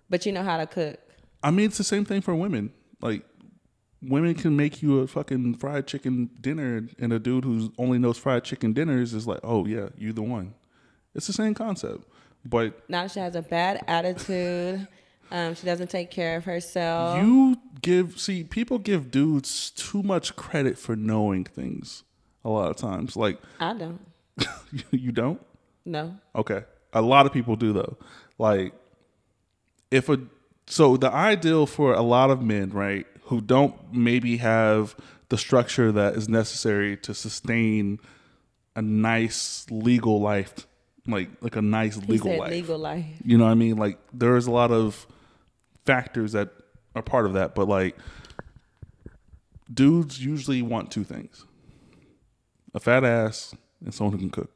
but 0.08 0.24
you 0.24 0.32
know 0.32 0.42
how 0.42 0.56
to 0.56 0.66
cook? 0.66 0.98
I 1.42 1.50
mean, 1.50 1.66
it's 1.66 1.78
the 1.78 1.84
same 1.84 2.06
thing 2.06 2.22
for 2.22 2.34
women. 2.34 2.72
Like, 3.02 3.22
women 4.00 4.34
can 4.34 4.56
make 4.56 4.82
you 4.82 5.00
a 5.00 5.06
fucking 5.06 5.58
fried 5.58 5.86
chicken 5.86 6.30
dinner, 6.40 6.88
and 6.98 7.12
a 7.12 7.18
dude 7.18 7.44
who 7.44 7.70
only 7.78 7.98
knows 7.98 8.16
fried 8.16 8.44
chicken 8.44 8.72
dinners 8.72 9.12
is 9.12 9.26
like, 9.26 9.40
oh 9.44 9.66
yeah, 9.66 9.88
you 9.98 10.14
the 10.14 10.22
one. 10.22 10.54
It's 11.14 11.26
the 11.26 11.32
same 11.34 11.52
concept, 11.52 12.04
but 12.44 12.88
Now 12.88 13.06
she 13.08 13.20
has 13.20 13.34
a 13.34 13.42
bad 13.42 13.84
attitude. 13.86 14.88
Um, 15.30 15.54
she 15.54 15.66
doesn't 15.66 15.90
take 15.90 16.10
care 16.10 16.36
of 16.36 16.44
herself. 16.44 17.22
you 17.22 17.56
give 17.82 18.18
see 18.18 18.44
people 18.44 18.78
give 18.78 19.10
dudes 19.10 19.70
too 19.70 20.02
much 20.02 20.36
credit 20.36 20.78
for 20.78 20.96
knowing 20.96 21.44
things 21.44 22.02
a 22.44 22.48
lot 22.48 22.70
of 22.70 22.76
times. 22.76 23.16
Like 23.16 23.38
I 23.60 23.74
don't. 23.74 24.00
you 24.90 25.12
don't. 25.12 25.40
No. 25.84 26.16
Okay. 26.34 26.64
A 26.92 27.02
lot 27.02 27.26
of 27.26 27.32
people 27.32 27.56
do 27.56 27.72
though. 27.72 27.96
Like 28.38 28.72
if 29.90 30.08
a 30.08 30.20
so 30.66 30.96
the 30.96 31.12
ideal 31.12 31.66
for 31.66 31.94
a 31.94 32.02
lot 32.02 32.30
of 32.30 32.42
men, 32.42 32.70
right, 32.70 33.06
who 33.24 33.40
don't 33.40 33.74
maybe 33.92 34.38
have 34.38 34.94
the 35.28 35.38
structure 35.38 35.92
that 35.92 36.14
is 36.14 36.28
necessary 36.28 36.96
to 36.98 37.14
sustain 37.14 37.98
a 38.76 38.82
nice 38.82 39.66
legal 39.70 40.20
life, 40.20 40.66
like 41.06 41.30
like 41.40 41.56
a 41.56 41.62
nice 41.62 41.96
legal 41.96 42.36
life. 42.36 42.50
legal 42.50 42.78
life. 42.78 43.04
You 43.24 43.38
know 43.38 43.44
what 43.44 43.50
I 43.50 43.54
mean? 43.54 43.76
Like 43.76 43.98
there 44.12 44.36
is 44.36 44.46
a 44.46 44.50
lot 44.50 44.70
of 44.70 45.06
factors 45.88 46.32
that 46.32 46.50
are 46.94 47.00
part 47.00 47.24
of 47.24 47.32
that, 47.32 47.54
but 47.54 47.66
like 47.66 47.96
dudes 49.72 50.22
usually 50.22 50.60
want 50.60 50.90
two 50.90 51.02
things. 51.02 51.46
A 52.74 52.80
fat 52.80 53.04
ass 53.04 53.54
and 53.82 53.94
someone 53.94 54.12
who 54.12 54.18
can 54.18 54.28
cook. 54.30 54.50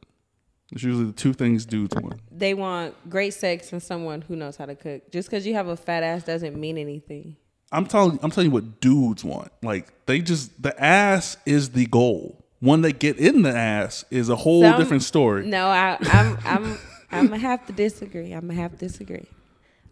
It's 0.72 0.82
usually 0.82 1.06
the 1.06 1.12
two 1.12 1.32
things 1.32 1.64
dudes 1.64 1.94
want. 1.96 2.20
They 2.30 2.52
want 2.52 2.94
great 3.08 3.32
sex 3.32 3.72
and 3.72 3.82
someone 3.82 4.20
who 4.20 4.36
knows 4.36 4.56
how 4.56 4.66
to 4.66 4.74
cook. 4.74 5.10
Just 5.10 5.30
because 5.30 5.46
you 5.46 5.54
have 5.54 5.68
a 5.68 5.76
fat 5.76 6.02
ass 6.02 6.24
doesn't 6.24 6.54
mean 6.54 6.76
anything. 6.76 7.36
I'm 7.70 7.86
telling 7.86 8.18
I'm 8.22 8.30
telling 8.30 8.50
you 8.50 8.54
what 8.54 8.80
dudes 8.82 9.24
want. 9.24 9.50
Like 9.62 9.90
they 10.04 10.20
just 10.20 10.62
the 10.62 10.78
ass 10.82 11.38
is 11.46 11.70
the 11.70 11.86
goal. 11.86 12.44
When 12.60 12.82
they 12.82 12.92
get 12.92 13.16
in 13.18 13.40
the 13.40 13.56
ass 13.56 14.04
is 14.10 14.28
a 14.28 14.36
whole 14.36 14.62
Some- 14.62 14.78
different 14.78 15.02
story. 15.02 15.46
No, 15.46 15.66
I, 15.68 15.96
I'm 16.02 16.38
I'm 16.44 16.78
I'm 17.10 17.26
gonna 17.28 17.38
have 17.38 17.66
to 17.68 17.72
disagree. 17.72 18.32
I'm 18.32 18.42
gonna 18.48 18.60
have 18.60 18.72
to 18.72 18.76
disagree. 18.76 19.26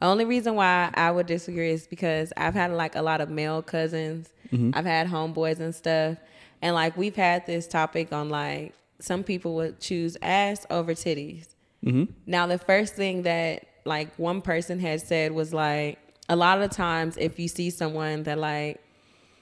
The 0.01 0.07
only 0.07 0.25
reason 0.25 0.55
why 0.55 0.91
I 0.95 1.11
would 1.11 1.27
disagree 1.27 1.71
is 1.71 1.87
because 1.87 2.33
I've 2.37 2.55
had 2.55 2.73
like 2.73 2.97
a 2.97 3.03
lot 3.03 3.21
of 3.21 3.29
male 3.29 3.63
cousins. 3.63 4.31
Mm-hmm. 4.51 4.71
I've 4.75 4.87
had 4.87 5.07
homeboys 5.07 5.61
and 5.61 5.75
stuff, 5.75 6.17
and 6.63 6.75
like 6.75 6.97
we've 6.97 7.17
had 7.17 7.47
this 7.47 7.67
topic 7.69 8.13
on 8.13 8.31
like 8.31 8.75
some 8.99 9.23
people 9.23 9.55
would 9.57 9.79
choose 9.79 10.17
ass 10.23 10.67
over 10.71 10.95
titties. 10.95 11.49
Mm-hmm. 11.85 12.13
Now 12.27 12.47
the 12.47 12.59
first 12.59 12.95
thing 12.95 13.23
that 13.23 13.67
like 13.85 14.15
one 14.17 14.43
person 14.43 14.79
had 14.79 15.01
said 15.01 15.33
was 15.33 15.53
like 15.53 15.99
a 16.29 16.37
lot 16.37 16.61
of 16.61 16.71
times 16.71 17.17
if 17.17 17.39
you 17.39 17.49
see 17.49 17.71
someone 17.71 18.23
that 18.25 18.39
like 18.39 18.81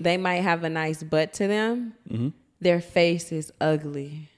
they 0.01 0.17
might 0.17 0.43
have 0.43 0.65
a 0.65 0.69
nice 0.71 1.03
butt 1.03 1.33
to 1.35 1.47
them, 1.47 1.95
their 2.61 2.81
face 2.81 3.33
is 3.33 3.53
ugly. 3.61 4.29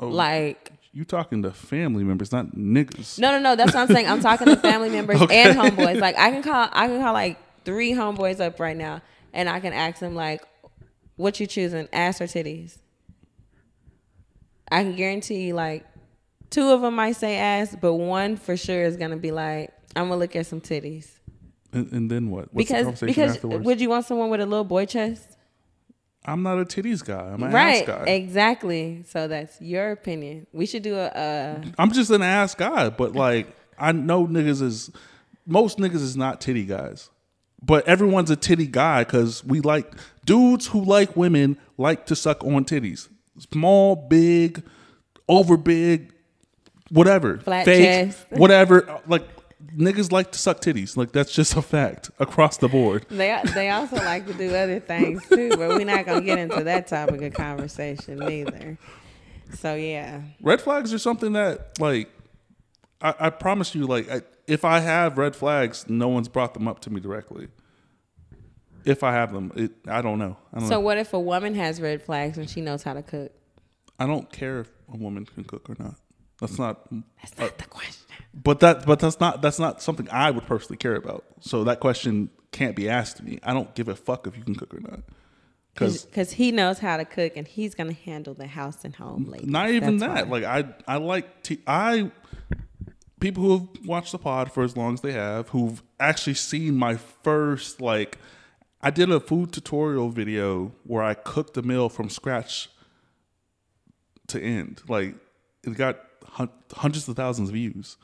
Oh. 0.00 0.08
Like 0.08 0.72
You 0.92 1.04
talking 1.04 1.42
to 1.42 1.52
family 1.52 2.02
members, 2.02 2.32
not 2.32 2.52
niggas. 2.56 3.18
no, 3.18 3.30
no, 3.32 3.38
no. 3.38 3.56
That's 3.56 3.74
what 3.74 3.82
I'm 3.88 3.94
saying. 3.94 4.08
I'm 4.08 4.20
talking 4.20 4.46
to 4.46 4.56
family 4.56 4.88
members 4.88 5.20
Okay. 5.22 5.42
and 5.42 5.58
homeboys. 5.58 6.00
Like 6.00 6.16
I 6.18 6.30
can 6.30 6.42
call, 6.42 6.68
I 6.72 6.88
can 6.88 7.00
call 7.00 7.12
like 7.12 7.38
three 7.64 7.92
homeboys 7.92 8.40
up 8.40 8.58
right 8.58 8.76
now, 8.76 9.02
and 9.32 9.48
I 9.48 9.60
can 9.60 9.72
ask 9.72 10.00
them 10.00 10.14
like, 10.14 10.42
"What 11.16 11.38
you 11.40 11.46
choosing, 11.46 11.88
ass 11.92 12.20
or 12.20 12.24
titties?" 12.24 12.78
I 14.70 14.82
can 14.82 14.96
guarantee 14.96 15.46
you, 15.46 15.54
like, 15.54 15.86
two 16.50 16.68
of 16.70 16.82
them 16.82 16.94
might 16.96 17.12
say 17.16 17.36
ass, 17.38 17.74
but 17.80 17.94
one 17.94 18.36
for 18.36 18.56
sure 18.56 18.82
is 18.82 18.96
gonna 18.96 19.16
be 19.16 19.30
like, 19.30 19.72
"I'm 19.96 20.08
gonna 20.08 20.16
look 20.20 20.36
at 20.36 20.46
some 20.46 20.60
titties." 20.60 21.08
And, 21.72 21.90
and 21.92 22.10
then 22.10 22.30
what? 22.30 22.52
What's 22.52 22.68
the 22.68 22.74
because 22.74 22.84
conversation 22.84 23.06
because 23.06 23.36
afterwards? 23.36 23.64
would 23.64 23.80
you 23.80 23.88
want 23.90 24.06
someone 24.06 24.30
with 24.30 24.40
a 24.40 24.46
little 24.46 24.64
boy 24.64 24.84
chest? 24.86 25.36
I'm 26.28 26.42
not 26.42 26.58
a 26.58 26.64
titties 26.64 27.04
guy. 27.04 27.18
I'm 27.32 27.42
an 27.42 27.52
right, 27.52 27.82
ass 27.82 27.86
guy. 27.86 28.04
exactly. 28.04 29.02
So 29.08 29.28
that's 29.28 29.58
your 29.62 29.92
opinion. 29.92 30.46
We 30.52 30.66
should 30.66 30.82
do 30.82 30.94
a. 30.96 31.06
a 31.14 31.62
I'm 31.78 31.90
just 31.92 32.10
an 32.10 32.20
ass 32.22 32.54
guy, 32.54 32.90
but 32.90 33.14
like 33.14 33.48
I 33.78 33.92
know 33.92 34.26
niggas 34.26 34.60
is 34.60 34.90
most 35.46 35.78
niggas 35.78 35.94
is 35.94 36.16
not 36.16 36.40
titty 36.42 36.66
guys, 36.66 37.08
but 37.62 37.88
everyone's 37.88 38.30
a 38.30 38.36
titty 38.36 38.66
guy 38.66 39.04
because 39.04 39.42
we 39.44 39.60
like 39.60 39.90
dudes 40.26 40.66
who 40.66 40.84
like 40.84 41.16
women 41.16 41.56
like 41.78 42.04
to 42.06 42.14
suck 42.16 42.44
on 42.44 42.64
titties, 42.66 43.08
small, 43.50 43.96
big, 43.96 44.62
over 45.28 45.56
big, 45.56 46.12
whatever, 46.90 47.38
Flat 47.38 47.64
fake, 47.64 47.84
chest. 48.10 48.26
whatever. 48.30 49.00
Like 49.06 49.26
niggas 49.78 50.10
like 50.12 50.32
to 50.32 50.38
suck 50.38 50.60
titties. 50.60 50.96
Like 50.96 51.12
that's 51.12 51.32
just 51.32 51.56
a 51.56 51.62
fact 51.62 52.10
across 52.18 52.56
the 52.58 52.68
board. 52.68 53.06
They 53.08 53.40
they 53.54 53.70
also 53.70 53.96
like 53.96 54.26
to 54.26 54.34
do 54.34 54.54
other 54.54 54.80
things 54.80 55.26
too, 55.28 55.50
but 55.50 55.68
we're 55.70 55.84
not 55.84 56.04
gonna 56.04 56.20
get 56.20 56.38
into 56.38 56.64
that 56.64 56.88
topic 56.88 57.22
of 57.22 57.32
conversation 57.34 58.18
neither. 58.18 58.76
So 59.54 59.74
yeah, 59.74 60.20
red 60.42 60.60
flags 60.60 60.92
are 60.92 60.98
something 60.98 61.32
that 61.32 61.78
like 61.80 62.10
I, 63.00 63.14
I 63.18 63.30
promise 63.30 63.74
you 63.74 63.86
like 63.86 64.10
I, 64.10 64.22
if 64.48 64.64
i 64.64 64.80
have 64.80 65.18
red 65.18 65.36
flags 65.36 65.88
no 65.88 66.08
one's 66.08 66.26
brought 66.28 66.52
them 66.54 66.66
up 66.66 66.80
to 66.80 66.90
me 66.90 67.00
directly 67.00 67.46
if 68.84 69.04
i 69.04 69.12
have 69.12 69.32
them 69.32 69.52
it, 69.54 69.70
i 69.86 70.02
don't 70.02 70.18
know 70.18 70.36
i 70.52 70.58
don't 70.58 70.68
So 70.68 70.74
know 70.74 70.80
what 70.80 70.98
if 70.98 71.12
a 71.12 71.20
woman 71.20 71.54
has 71.54 71.80
red 71.80 72.02
flags 72.02 72.38
and 72.38 72.50
she 72.50 72.60
knows 72.60 72.82
how 72.82 72.94
to 72.94 73.02
cook? 73.02 73.30
i 74.00 74.06
don't 74.06 74.30
care 74.32 74.58
if 74.60 74.70
a 74.92 74.96
woman 74.96 75.24
can 75.26 75.44
cook 75.44 75.70
or 75.70 75.76
not 75.78 75.94
that's 76.40 76.58
not 76.58 76.88
That's 77.22 77.38
not 77.38 77.56
the 77.58 77.64
question. 77.66 78.06
But 78.42 78.60
that 78.60 78.86
but 78.86 78.98
that's 78.98 79.20
not 79.20 79.42
that's 79.42 79.58
not 79.58 79.82
something 79.82 80.08
i 80.10 80.30
would 80.30 80.46
personally 80.46 80.76
care 80.76 80.94
about 80.94 81.24
so 81.40 81.64
that 81.64 81.80
question 81.80 82.30
can't 82.52 82.76
be 82.76 82.88
asked 82.88 83.16
to 83.18 83.24
me 83.24 83.38
i 83.42 83.52
don't 83.52 83.74
give 83.74 83.88
a 83.88 83.94
fuck 83.96 84.26
if 84.26 84.36
you 84.36 84.44
can 84.44 84.54
cook 84.54 84.72
or 84.74 84.80
not 84.80 85.00
because 85.78 86.32
he 86.32 86.50
knows 86.52 86.78
how 86.78 86.96
to 86.96 87.04
cook 87.04 87.32
and 87.36 87.46
he's 87.46 87.74
gonna 87.74 87.92
handle 87.92 88.34
the 88.34 88.46
house 88.46 88.84
and 88.84 88.96
home. 88.96 89.26
Ladies. 89.26 89.48
Not 89.48 89.70
even 89.70 89.98
That's 89.98 90.14
that. 90.14 90.28
why. 90.28 90.40
Like 90.40 90.66
I, 90.88 90.94
I 90.94 90.96
like 90.96 91.42
t- 91.42 91.60
I 91.66 92.10
people 93.20 93.42
who 93.42 93.50
have 93.58 93.86
watched 93.86 94.12
the 94.12 94.18
pod 94.18 94.50
for 94.52 94.62
as 94.62 94.76
long 94.76 94.94
as 94.94 95.00
they 95.00 95.12
have, 95.12 95.50
who've 95.50 95.82
actually 96.00 96.34
seen 96.34 96.76
my 96.76 96.96
first 96.96 97.80
like. 97.80 98.18
I 98.80 98.90
did 98.90 99.10
a 99.10 99.18
food 99.18 99.52
tutorial 99.52 100.08
video 100.10 100.72
where 100.84 101.02
I 101.02 101.14
cooked 101.14 101.56
a 101.56 101.62
meal 101.62 101.88
from 101.88 102.08
scratch 102.08 102.70
to 104.28 104.40
end. 104.40 104.82
Like 104.88 105.16
it 105.64 105.76
got 105.76 105.98
hun- 106.24 106.50
hundreds 106.72 107.08
of 107.08 107.16
thousands 107.16 107.48
of 107.48 107.54
views. 107.54 107.96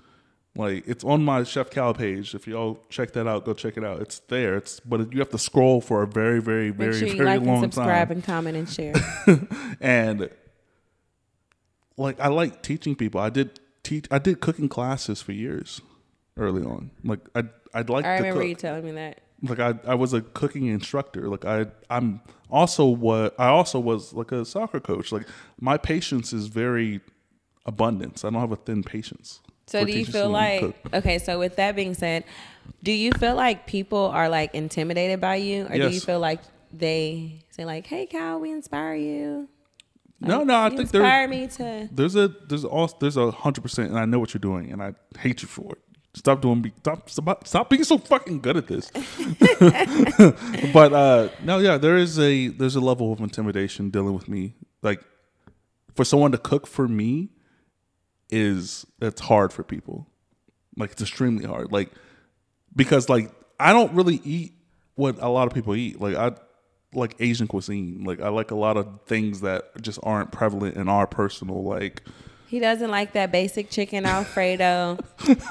Like 0.56 0.86
it's 0.86 1.02
on 1.02 1.24
my 1.24 1.42
Chef 1.42 1.70
Cal 1.70 1.94
page. 1.94 2.34
If 2.34 2.46
y'all 2.46 2.78
check 2.88 3.12
that 3.12 3.26
out, 3.26 3.44
go 3.44 3.54
check 3.54 3.76
it 3.76 3.84
out. 3.84 4.00
It's 4.00 4.20
there. 4.20 4.56
It's 4.56 4.78
but 4.80 5.12
you 5.12 5.18
have 5.18 5.30
to 5.30 5.38
scroll 5.38 5.80
for 5.80 6.02
a 6.02 6.06
very, 6.06 6.40
very, 6.40 6.68
Make 6.68 6.76
very, 6.76 6.98
sure 6.98 7.08
you 7.08 7.16
very 7.16 7.38
like 7.38 7.48
and 7.48 7.60
subscribe 7.72 8.08
time 8.08 8.16
and 8.16 8.24
comment 8.24 8.56
and 8.56 8.68
share. 8.68 8.94
and 9.80 10.30
like 11.96 12.20
I 12.20 12.28
like 12.28 12.62
teaching 12.62 12.94
people. 12.94 13.20
I 13.20 13.30
did 13.30 13.58
teach. 13.82 14.06
I 14.12 14.18
did 14.18 14.40
cooking 14.40 14.68
classes 14.68 15.20
for 15.20 15.32
years 15.32 15.80
early 16.36 16.62
on. 16.62 16.92
Like 17.02 17.20
I, 17.34 17.44
I'd 17.72 17.90
like 17.90 18.04
I 18.04 18.18
to 18.18 18.22
remember 18.22 18.42
cook. 18.42 18.48
you 18.48 18.54
telling 18.54 18.84
me 18.84 18.92
that. 18.92 19.22
like 19.42 19.58
I, 19.58 19.74
I 19.84 19.96
was 19.96 20.12
a 20.12 20.20
cooking 20.20 20.66
instructor. 20.66 21.28
Like 21.28 21.44
I, 21.44 21.66
I'm 21.90 22.20
also 22.48 22.86
what 22.86 23.34
I 23.40 23.48
also 23.48 23.80
was 23.80 24.12
like 24.12 24.30
a 24.30 24.44
soccer 24.44 24.78
coach. 24.78 25.10
Like 25.10 25.26
my 25.60 25.78
patience 25.78 26.32
is 26.32 26.46
very 26.46 27.00
abundance. 27.66 28.24
I 28.24 28.30
don't 28.30 28.40
have 28.40 28.52
a 28.52 28.56
thin 28.56 28.84
patience. 28.84 29.40
So 29.66 29.84
do 29.84 29.92
you 29.92 30.04
feel 30.04 30.28
like 30.28 30.74
okay? 30.92 31.18
So 31.18 31.38
with 31.38 31.56
that 31.56 31.74
being 31.76 31.94
said, 31.94 32.24
do 32.82 32.92
you 32.92 33.12
feel 33.12 33.34
like 33.34 33.66
people 33.66 34.06
are 34.06 34.28
like 34.28 34.54
intimidated 34.54 35.20
by 35.20 35.36
you, 35.36 35.64
or 35.66 35.70
do 35.70 35.88
you 35.88 36.00
feel 36.00 36.20
like 36.20 36.40
they 36.72 37.44
say 37.50 37.64
like, 37.64 37.86
"Hey, 37.86 38.06
Cal, 38.06 38.40
we 38.40 38.50
inspire 38.50 38.94
you"? 38.94 39.48
no, 40.20 40.38
Like, 40.38 40.46
no, 40.46 40.54
I 40.56 40.68
you 40.68 40.76
think 40.76 40.90
there, 40.90 41.00
inspire 41.02 41.28
me 41.28 41.46
to. 41.48 41.88
there's 41.92 42.16
a 42.16 42.28
there's 42.48 42.64
also 42.64 42.96
there's 43.00 43.16
a 43.16 43.30
hundred 43.30 43.62
percent, 43.62 43.90
and 43.90 43.98
I 43.98 44.04
know 44.04 44.18
what 44.18 44.34
you're 44.34 44.38
doing, 44.40 44.70
and 44.72 44.82
I 44.82 44.94
hate 45.18 45.42
you 45.42 45.48
for 45.48 45.72
it. 45.72 45.78
Stop 46.16 46.42
doing 46.42 46.62
be 46.62 46.72
stop 46.78 47.10
stop, 47.10 47.46
stop 47.46 47.70
being 47.70 47.82
so 47.84 47.98
fucking 47.98 48.40
good 48.40 48.56
at 48.56 48.66
this. 48.68 48.90
but 50.72 50.92
uh 50.92 51.28
no, 51.42 51.58
yeah, 51.58 51.76
there 51.78 51.96
is 51.96 52.18
a 52.18 52.48
there's 52.48 52.76
a 52.76 52.80
level 52.80 53.12
of 53.12 53.20
intimidation 53.20 53.90
dealing 53.90 54.14
with 54.14 54.28
me. 54.28 54.54
Like 54.82 55.02
for 55.94 56.04
someone 56.04 56.30
to 56.32 56.38
cook 56.38 56.66
for 56.66 56.86
me 56.86 57.30
is 58.34 58.84
it's 59.00 59.20
hard 59.20 59.52
for 59.52 59.62
people. 59.62 60.06
Like 60.76 60.92
it's 60.92 61.02
extremely 61.02 61.44
hard. 61.44 61.72
Like 61.72 61.90
because 62.74 63.08
like 63.08 63.30
I 63.60 63.72
don't 63.72 63.92
really 63.94 64.20
eat 64.24 64.54
what 64.96 65.16
a 65.20 65.28
lot 65.28 65.46
of 65.46 65.54
people 65.54 65.74
eat. 65.76 66.00
Like 66.00 66.16
I 66.16 66.32
like 66.92 67.14
Asian 67.20 67.46
cuisine. 67.46 68.02
Like 68.04 68.20
I 68.20 68.28
like 68.28 68.50
a 68.50 68.56
lot 68.56 68.76
of 68.76 69.00
things 69.06 69.40
that 69.42 69.80
just 69.80 69.98
aren't 70.02 70.32
prevalent 70.32 70.76
in 70.76 70.88
our 70.88 71.06
personal 71.06 71.62
like 71.64 72.02
He 72.48 72.58
doesn't 72.60 72.90
like 72.90 73.12
that 73.12 73.30
basic 73.32 73.70
chicken 73.70 74.04
Alfredo. 74.06 74.98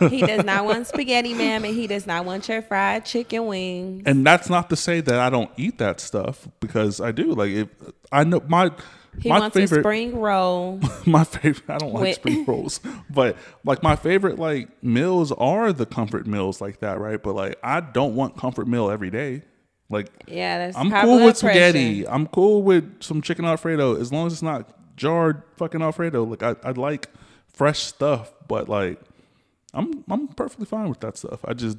he 0.09 0.21
does 0.21 0.43
not 0.43 0.65
want 0.65 0.87
spaghetti, 0.93 1.33
ma'am, 1.33 1.63
and 1.65 1.73
he 1.75 1.87
does 1.87 2.05
not 2.05 2.25
want 2.25 2.47
your 2.49 2.61
fried 2.61 3.05
chicken 3.05 3.45
wings. 3.47 4.03
and 4.05 4.25
that's 4.25 4.49
not 4.49 4.69
to 4.69 4.75
say 4.75 5.01
that 5.01 5.19
I 5.19 5.29
don't 5.29 5.51
eat 5.57 5.77
that 5.79 5.99
stuff 6.01 6.47
because 6.59 6.99
I 7.01 7.11
do. 7.11 7.33
Like 7.33 7.51
if 7.51 7.67
I 8.11 8.23
know 8.25 8.41
my 8.47 8.71
He 9.19 9.29
my 9.29 9.39
wants 9.39 9.55
a 9.55 9.59
favorite 9.61 9.81
spring 9.81 10.19
roll. 10.19 10.79
my 11.05 11.23
favorite 11.23 11.69
I 11.69 11.77
don't 11.77 11.93
like 11.93 12.03
Wait. 12.03 12.15
spring 12.15 12.45
rolls. 12.45 12.79
But 13.09 13.37
like 13.63 13.83
my 13.83 13.95
favorite 13.95 14.39
like 14.39 14.83
meals 14.83 15.31
are 15.33 15.71
the 15.71 15.85
comfort 15.85 16.27
meals 16.27 16.61
like 16.61 16.79
that, 16.79 16.99
right? 16.99 17.21
But 17.21 17.35
like 17.35 17.59
I 17.63 17.79
don't 17.79 18.15
want 18.15 18.37
comfort 18.37 18.67
meal 18.67 18.89
every 18.89 19.09
day. 19.09 19.43
Like, 19.89 20.09
Yeah, 20.27 20.57
that's 20.57 20.77
I'm 20.77 20.91
cool 20.91 21.23
with 21.23 21.37
spaghetti. 21.37 22.07
I'm 22.07 22.27
cool 22.27 22.63
with 22.63 23.03
some 23.03 23.21
chicken 23.21 23.45
alfredo 23.45 23.99
as 23.99 24.11
long 24.11 24.27
as 24.27 24.33
it's 24.33 24.41
not 24.41 24.69
jarred 24.97 25.43
fucking 25.57 25.81
alfredo. 25.81 26.23
Like 26.23 26.41
I, 26.43 26.55
I 26.63 26.71
like 26.71 27.09
fresh 27.53 27.79
stuff, 27.83 28.33
but 28.47 28.67
like 28.67 28.99
I'm 29.73 30.03
I'm 30.09 30.27
perfectly 30.29 30.65
fine 30.65 30.89
with 30.89 30.99
that 31.01 31.17
stuff. 31.17 31.39
I 31.45 31.53
just 31.53 31.77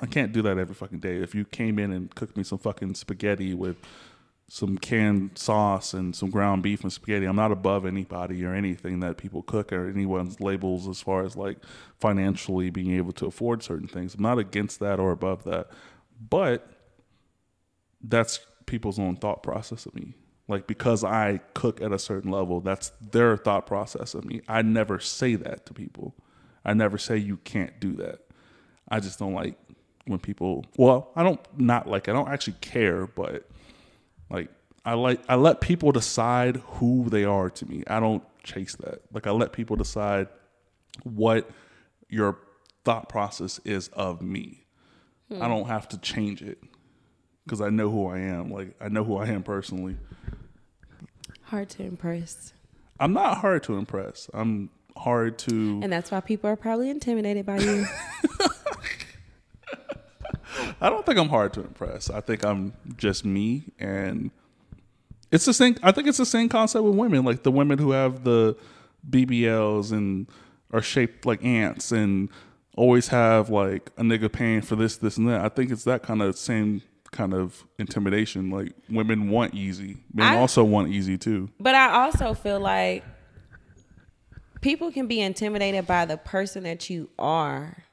I 0.00 0.06
can't 0.06 0.32
do 0.32 0.42
that 0.42 0.58
every 0.58 0.74
fucking 0.74 1.00
day. 1.00 1.16
If 1.16 1.34
you 1.34 1.44
came 1.44 1.78
in 1.78 1.92
and 1.92 2.14
cooked 2.14 2.36
me 2.36 2.44
some 2.44 2.58
fucking 2.58 2.94
spaghetti 2.94 3.54
with 3.54 3.76
some 4.52 4.76
canned 4.76 5.38
sauce 5.38 5.94
and 5.94 6.14
some 6.16 6.28
ground 6.28 6.60
beef 6.60 6.82
and 6.82 6.92
spaghetti, 6.92 7.24
I'm 7.24 7.36
not 7.36 7.52
above 7.52 7.86
anybody 7.86 8.44
or 8.44 8.52
anything 8.52 8.98
that 8.98 9.16
people 9.16 9.42
cook 9.42 9.72
or 9.72 9.88
anyone's 9.88 10.40
labels 10.40 10.88
as 10.88 11.00
far 11.00 11.24
as 11.24 11.36
like 11.36 11.58
financially 12.00 12.68
being 12.68 12.96
able 12.96 13.12
to 13.12 13.26
afford 13.26 13.62
certain 13.62 13.86
things. 13.86 14.16
I'm 14.16 14.22
not 14.22 14.40
against 14.40 14.80
that 14.80 14.98
or 14.98 15.12
above 15.12 15.44
that. 15.44 15.70
But 16.28 16.68
that's 18.02 18.40
people's 18.66 18.98
own 18.98 19.14
thought 19.14 19.44
process 19.44 19.86
of 19.86 19.94
me. 19.94 20.14
Like 20.48 20.66
because 20.66 21.04
I 21.04 21.38
cook 21.54 21.80
at 21.80 21.92
a 21.92 21.98
certain 21.98 22.32
level, 22.32 22.60
that's 22.60 22.90
their 23.00 23.36
thought 23.36 23.68
process 23.68 24.14
of 24.14 24.24
me. 24.24 24.40
I 24.48 24.62
never 24.62 24.98
say 24.98 25.36
that 25.36 25.64
to 25.66 25.74
people. 25.74 26.16
I 26.64 26.74
never 26.74 26.98
say 26.98 27.18
you 27.18 27.36
can't 27.36 27.78
do 27.78 27.92
that. 27.98 28.18
I 28.88 28.98
just 28.98 29.20
don't 29.20 29.32
like 29.32 29.54
when 30.06 30.18
people 30.18 30.64
well, 30.76 31.12
I 31.14 31.22
don't 31.22 31.40
not 31.56 31.86
like 31.86 32.08
I 32.08 32.12
don't 32.12 32.28
actually 32.28 32.56
care, 32.60 33.06
but 33.06 33.48
like 34.30 34.48
I 34.84 34.94
like 34.94 35.20
I 35.28 35.34
let 35.34 35.60
people 35.60 35.92
decide 35.92 36.56
who 36.56 37.08
they 37.10 37.24
are 37.24 37.50
to 37.50 37.66
me. 37.66 37.82
I 37.86 38.00
don't 38.00 38.22
chase 38.42 38.76
that. 38.76 39.02
Like 39.12 39.26
I 39.26 39.30
let 39.30 39.52
people 39.52 39.76
decide 39.76 40.28
what 41.04 41.50
your 42.08 42.38
thought 42.84 43.08
process 43.08 43.60
is 43.64 43.88
of 43.88 44.22
me. 44.22 44.64
I 45.30 45.34
hmm. 45.34 45.40
don't 45.40 45.66
have 45.66 45.88
to 45.90 45.98
change 45.98 46.42
it 46.42 46.58
because 47.44 47.60
I 47.60 47.70
know 47.70 47.90
who 47.90 48.06
I 48.06 48.18
am. 48.18 48.50
Like 48.50 48.74
I 48.80 48.88
know 48.88 49.04
who 49.04 49.16
I 49.16 49.26
am 49.26 49.42
personally. 49.42 49.96
Hard 51.42 51.68
to 51.70 51.82
impress. 51.82 52.52
I'm 52.98 53.12
not 53.12 53.38
hard 53.38 53.62
to 53.64 53.76
impress. 53.76 54.30
I'm 54.32 54.70
hard 54.96 55.38
to. 55.38 55.80
And 55.82 55.92
that's 55.92 56.10
why 56.10 56.20
people 56.20 56.48
are 56.48 56.56
probably 56.56 56.90
intimidated 56.90 57.46
by 57.46 57.58
you. 57.58 57.86
I 60.80 60.88
don't 60.90 61.04
think 61.06 61.18
I'm 61.18 61.28
hard 61.28 61.52
to 61.54 61.60
impress. 61.60 62.10
I 62.10 62.20
think 62.20 62.44
I'm 62.44 62.72
just 62.96 63.24
me, 63.24 63.64
and 63.78 64.30
it's 65.30 65.44
the 65.44 65.54
same. 65.54 65.76
I 65.82 65.92
think 65.92 66.08
it's 66.08 66.18
the 66.18 66.26
same 66.26 66.48
concept 66.48 66.84
with 66.84 66.94
women, 66.94 67.24
like 67.24 67.42
the 67.42 67.50
women 67.52 67.78
who 67.78 67.92
have 67.92 68.24
the 68.24 68.56
BBLs 69.08 69.92
and 69.92 70.26
are 70.72 70.82
shaped 70.82 71.26
like 71.26 71.44
ants 71.44 71.90
and 71.92 72.28
always 72.76 73.08
have 73.08 73.50
like 73.50 73.90
a 73.96 74.02
nigga 74.02 74.30
paying 74.32 74.62
for 74.62 74.76
this, 74.76 74.96
this, 74.96 75.16
and 75.16 75.28
that. 75.28 75.40
I 75.40 75.48
think 75.48 75.70
it's 75.70 75.84
that 75.84 76.02
kind 76.02 76.22
of 76.22 76.36
same 76.36 76.82
kind 77.12 77.34
of 77.34 77.64
intimidation. 77.78 78.50
Like 78.50 78.72
women 78.88 79.30
want 79.30 79.54
easy, 79.54 79.98
men 80.14 80.34
I- 80.34 80.38
also 80.38 80.62
want 80.64 80.88
easy 80.92 81.18
too. 81.18 81.48
But 81.58 81.74
I 81.74 82.02
also 82.04 82.34
feel 82.34 82.60
like 82.60 83.04
people 84.60 84.92
can 84.92 85.06
be 85.06 85.20
intimidated 85.20 85.86
by 85.86 86.04
the 86.04 86.16
person 86.16 86.64
that 86.64 86.90
you 86.90 87.08
are. 87.18 87.84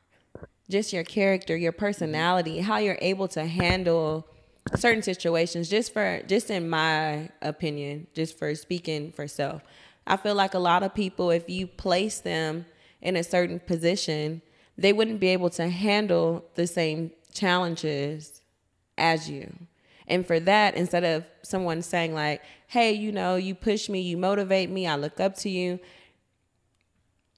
Just 0.70 0.92
your 0.92 1.04
character, 1.04 1.56
your 1.56 1.72
personality, 1.72 2.60
how 2.60 2.78
you're 2.78 2.98
able 3.02 3.28
to 3.30 3.46
handle 3.46 4.28
certain 4.76 5.02
situations 5.02 5.70
just 5.70 5.94
for 5.94 6.22
just 6.28 6.50
in 6.50 6.70
my 6.70 7.30
opinion, 7.42 8.08
just 8.14 8.38
for 8.38 8.54
speaking 8.54 9.12
for 9.14 9.28
self. 9.28 9.64
I 10.06 10.18
feel 10.18 10.36
like 10.36 10.54
a 10.54 10.60
lot 10.60 10.84
of 10.84 10.94
people 10.94 11.32
if 11.32 11.50
you 11.50 11.68
place 11.68 12.20
them 12.20 12.66
in 13.02 13.16
a 13.16 13.24
certain 13.24 13.60
position, 13.60 14.42
they 14.78 14.94
wouldn't 14.94 15.20
be 15.20 15.30
able 15.30 15.50
to 15.52 15.70
handle 15.70 16.46
the 16.56 16.68
same 16.68 17.12
challenges 17.34 18.42
as 18.98 19.30
you. 19.30 19.54
And 20.08 20.26
for 20.26 20.40
that, 20.42 20.76
instead 20.76 21.04
of 21.04 21.26
someone 21.44 21.82
saying 21.82 22.14
like, 22.14 22.42
"Hey, 22.68 22.94
you 22.94 23.12
know, 23.12 23.36
you 23.36 23.56
push 23.56 23.90
me, 23.90 24.02
you 24.02 24.18
motivate 24.18 24.70
me, 24.70 24.88
I 24.88 24.96
look 24.96 25.20
up 25.20 25.36
to 25.38 25.50
you," 25.50 25.80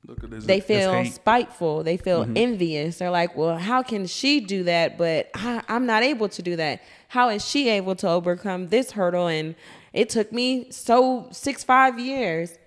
this. 0.06 0.46
they 0.46 0.60
feel 0.60 1.06
spiteful. 1.06 1.84
They 1.84 1.98
feel 1.98 2.28
envious. 2.36 2.98
They're 2.98 3.12
like, 3.12 3.36
"Well, 3.36 3.58
how 3.58 3.84
can 3.84 4.08
she 4.08 4.40
do 4.40 4.64
that, 4.64 4.98
but 4.98 5.30
I, 5.36 5.62
I'm 5.68 5.86
not 5.86 6.04
able 6.04 6.30
to 6.30 6.42
do 6.42 6.56
that? 6.56 6.82
How 7.10 7.30
is 7.30 7.46
she 7.46 7.70
able 7.70 7.96
to 7.98 8.10
overcome 8.10 8.70
this 8.70 8.92
hurdle?" 8.92 9.28
And 9.28 9.56
it 9.94 10.10
took 10.10 10.32
me 10.32 10.72
so 10.72 11.28
six 11.32 11.64
five 11.64 12.00
years. 12.00 12.58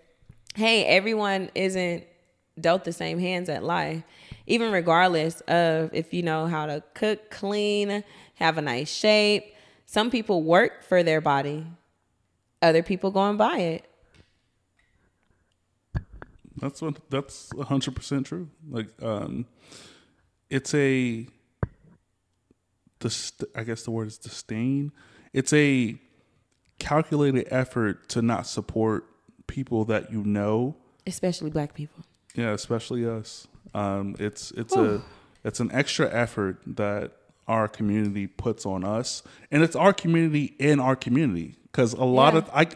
Hey, 0.55 0.85
everyone 0.85 1.51
isn't 1.55 2.05
dealt 2.61 2.85
the 2.85 2.92
same 2.92 3.18
hands 3.18 3.49
at 3.49 3.62
life. 3.64 4.03
Even 4.47 4.73
regardless 4.73 5.40
of 5.42 5.90
if 5.95 6.12
you 6.12 6.23
know 6.23 6.47
how 6.47 6.66
to 6.66 6.83
cook, 6.95 7.31
clean, 7.31 8.05
have 8.35 8.59
a 8.59 8.62
nice 8.62 8.92
shape. 8.92 9.55
Some 9.87 10.11
people 10.11 10.42
work 10.42 10.83
for 10.83 11.03
their 11.03 11.21
body. 11.21 11.66
Other 12.61 12.83
people 12.83 13.11
go 13.11 13.29
and 13.29 13.38
buy 13.38 13.59
it. 13.59 13.85
That's 16.62 16.81
what 16.81 16.96
that's 17.11 17.51
hundred 17.66 17.96
percent 17.96 18.27
true. 18.27 18.48
Like, 18.70 18.87
um, 19.03 19.46
it's 20.48 20.72
a, 20.75 21.27
dis- 23.01 23.33
I 23.57 23.64
guess 23.64 23.83
the 23.83 23.90
word 23.90 24.07
is 24.07 24.16
disdain. 24.18 24.92
It's 25.33 25.53
a 25.53 25.96
calculated 26.79 27.48
effort 27.51 28.09
to 28.11 28.22
not 28.22 28.46
support 28.46 29.05
people 29.48 29.85
that 29.87 30.12
you 30.12 30.22
know. 30.22 30.77
Especially 31.07 31.51
black 31.51 31.75
people. 31.75 32.05
Yeah, 32.35 32.51
especially 32.53 33.05
us. 33.07 33.48
Um, 33.75 34.14
it's 34.18 34.53
it's 34.53 34.75
a 34.77 35.03
it's 35.44 35.59
an 35.61 35.70
extra 35.72 36.09
effort 36.12 36.59
that 36.66 37.12
our 37.48 37.66
community 37.66 38.29
puts 38.29 38.64
on 38.64 38.85
us, 38.85 39.22
and 39.51 39.64
it's 39.64 39.75
our 39.75 39.92
community 39.92 40.55
in 40.61 40.79
our 40.79 40.94
community 40.94 41.57
because 41.64 41.92
a 41.92 42.05
lot 42.05 42.35
Yeah. 42.35 42.38
of 42.40 42.51
i 42.55 42.66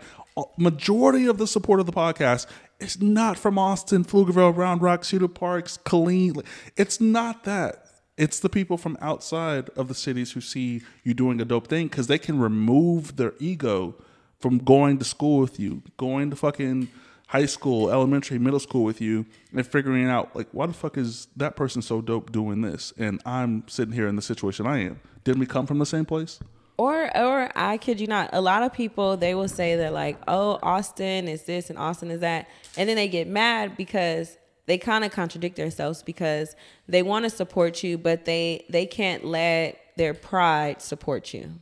majority 0.59 1.27
of 1.27 1.38
the 1.38 1.46
support 1.46 1.81
of 1.81 1.87
the 1.87 1.92
podcast 1.92 2.46
is 2.81 3.01
not 3.01 3.39
from 3.39 3.59
Austin, 3.59 4.05
Pflugerville, 4.05 4.57
Round 4.57 4.83
Rock, 4.83 5.05
Cedar 5.05 5.29
Parks, 5.29 5.79
Killeen. 5.85 6.45
It's 6.77 7.01
not 7.01 7.45
that. 7.45 7.87
It's 8.17 8.41
the 8.41 8.49
people 8.49 8.79
from 8.79 8.97
outside 9.01 9.69
of 9.77 9.89
the 9.89 9.95
cities 9.95 10.33
who 10.33 10.41
see 10.41 10.83
you 11.05 11.12
doing 11.12 11.41
a 11.41 11.45
dope 11.45 11.69
thing 11.69 11.89
because 11.89 12.07
they 12.07 12.19
can 12.19 12.39
remove 12.39 13.17
their 13.17 13.35
ego 13.39 13.95
from 14.39 14.59
going 14.59 14.99
to 14.99 15.05
school 15.05 15.39
with 15.39 15.61
you, 15.61 15.83
going 15.97 16.31
to 16.31 16.37
fucking 16.37 16.89
high 17.29 17.47
school, 17.47 17.91
elementary, 17.91 18.39
middle 18.39 18.61
school 18.61 18.85
with 18.85 19.01
you, 19.01 19.27
and 19.55 19.67
figuring 19.67 20.09
out 20.09 20.35
like 20.35 20.49
why 20.53 20.67
the 20.67 20.73
fuck 20.73 20.97
is 20.97 21.29
that 21.37 21.57
person 21.57 21.83
so 21.83 22.01
dope 22.01 22.33
doing 22.33 22.61
this, 22.61 22.93
and 22.97 23.21
I'm 23.27 23.65
sitting 23.69 23.93
here 23.93 24.09
in 24.09 24.17
the 24.17 24.23
situation 24.23 24.67
I 24.67 24.85
am. 24.85 25.01
Didn't 25.25 25.41
we 25.41 25.47
come 25.47 25.67
from 25.67 25.79
the 25.79 25.87
same 25.87 26.05
place? 26.05 26.39
Or 26.79 27.17
or 27.17 27.51
I 27.55 27.79
kid 27.79 28.01
you 28.01 28.07
not, 28.07 28.31
a 28.33 28.41
lot 28.41 28.62
of 28.62 28.73
people 28.73 29.17
they 29.17 29.35
will 29.35 29.49
say 29.49 29.77
that 29.77 29.93
like, 29.93 30.19
oh, 30.29 30.59
Austin 30.62 31.27
is 31.27 31.45
this 31.45 31.71
and 31.71 31.79
Austin 31.79 32.11
is 32.11 32.21
that. 32.21 32.49
And 32.77 32.89
then 32.89 32.97
they 32.97 33.09
get 33.09 33.29
mad 33.29 33.77
because 33.77 34.37
they 34.67 34.79
kind 34.79 35.05
of 35.05 35.12
contradict 35.12 35.57
themselves 35.57 36.03
because 36.03 36.55
they 36.89 37.03
want 37.03 37.25
to 37.25 37.31
support 37.31 37.83
you, 37.83 37.97
but 37.97 38.25
they 38.25 38.67
they 38.69 38.85
can't 38.85 39.25
let 39.25 39.79
their 39.97 40.12
pride 40.12 40.83
support 40.83 41.33
you. 41.33 41.53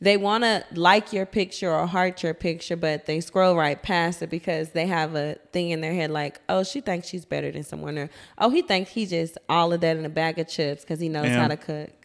They 0.00 0.16
want 0.16 0.44
to 0.44 0.64
like 0.72 1.12
your 1.12 1.24
picture 1.24 1.72
or 1.72 1.86
heart 1.86 2.22
your 2.22 2.34
picture, 2.34 2.76
but 2.76 3.06
they 3.06 3.20
scroll 3.20 3.56
right 3.56 3.82
past 3.82 4.22
it 4.22 4.28
because 4.28 4.70
they 4.70 4.86
have 4.86 5.14
a 5.14 5.36
thing 5.52 5.70
in 5.70 5.80
their 5.80 5.94
head 5.94 6.10
like, 6.10 6.40
oh, 6.48 6.62
she 6.62 6.80
thinks 6.80 7.08
she's 7.08 7.24
better 7.24 7.50
than 7.50 7.64
someone, 7.64 7.96
or 7.96 8.10
oh, 8.38 8.50
he 8.50 8.60
thinks 8.62 8.90
he 8.90 9.06
just 9.06 9.38
all 9.48 9.72
of 9.72 9.80
that 9.80 9.96
in 9.96 10.04
a 10.04 10.10
bag 10.10 10.38
of 10.38 10.46
chips 10.46 10.82
because 10.82 11.00
he 11.00 11.08
knows 11.08 11.30
how 11.30 11.48
to 11.48 11.56
cook. 11.56 12.03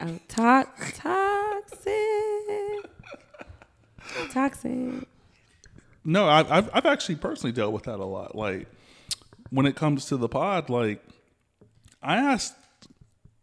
Oh, 0.00 0.06
to- 0.28 0.66
toxic. 0.94 1.92
Toxic. 4.30 5.08
No, 6.04 6.28
I, 6.28 6.58
I've 6.58 6.70
I've 6.72 6.86
actually 6.86 7.16
personally 7.16 7.52
dealt 7.52 7.72
with 7.72 7.84
that 7.84 7.98
a 7.98 8.04
lot. 8.04 8.36
Like 8.36 8.68
when 9.50 9.66
it 9.66 9.74
comes 9.74 10.06
to 10.06 10.16
the 10.16 10.28
pod, 10.28 10.70
like 10.70 11.02
I 12.02 12.16
asked. 12.16 12.54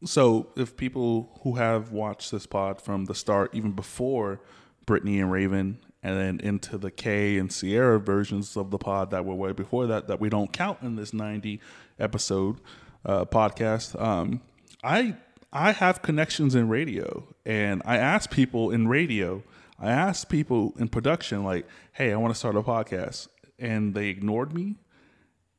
So 0.06 0.50
if 0.58 0.76
people 0.76 1.40
who 1.44 1.56
have 1.56 1.92
watched 1.92 2.32
this 2.32 2.46
pod 2.46 2.82
from 2.82 3.06
the 3.06 3.16
start, 3.16 3.56
even 3.56 3.72
before 3.72 4.42
Brittany 4.86 5.20
and 5.22 5.32
Raven, 5.32 5.80
and 6.04 6.18
then 6.18 6.40
into 6.42 6.78
the 6.78 6.92
K 6.92 7.38
and 7.38 7.52
Sierra 7.52 8.00
versions 8.00 8.58
of 8.58 8.70
the 8.70 8.78
pod 8.78 9.12
that 9.12 9.24
were 9.26 9.36
way 9.36 9.54
before 9.54 9.88
that, 9.88 10.08
that 10.08 10.20
we 10.20 10.30
don't 10.30 10.52
count 10.52 10.82
in 10.82 10.98
this 10.98 11.14
ninety 11.14 11.62
episode 12.00 12.60
uh, 13.06 13.24
podcast, 13.26 14.00
um, 14.02 14.42
I 14.84 15.16
I 15.54 15.72
have 15.72 16.02
connections 16.02 16.56
in 16.56 16.68
radio, 16.68 17.28
and 17.46 17.84
I 17.86 17.98
ask 17.98 18.32
people 18.32 18.72
in 18.72 18.88
radio. 18.88 19.44
I 19.80 19.92
asked 19.92 20.28
people 20.28 20.74
in 20.80 20.88
production, 20.88 21.44
like, 21.44 21.68
"Hey, 21.94 22.12
I 22.12 22.18
want 22.18 22.34
to 22.34 22.38
start 22.38 22.56
a 22.56 22.64
podcast," 22.64 23.28
and 23.60 23.94
they 23.94 24.08
ignored 24.08 24.52
me, 24.52 24.78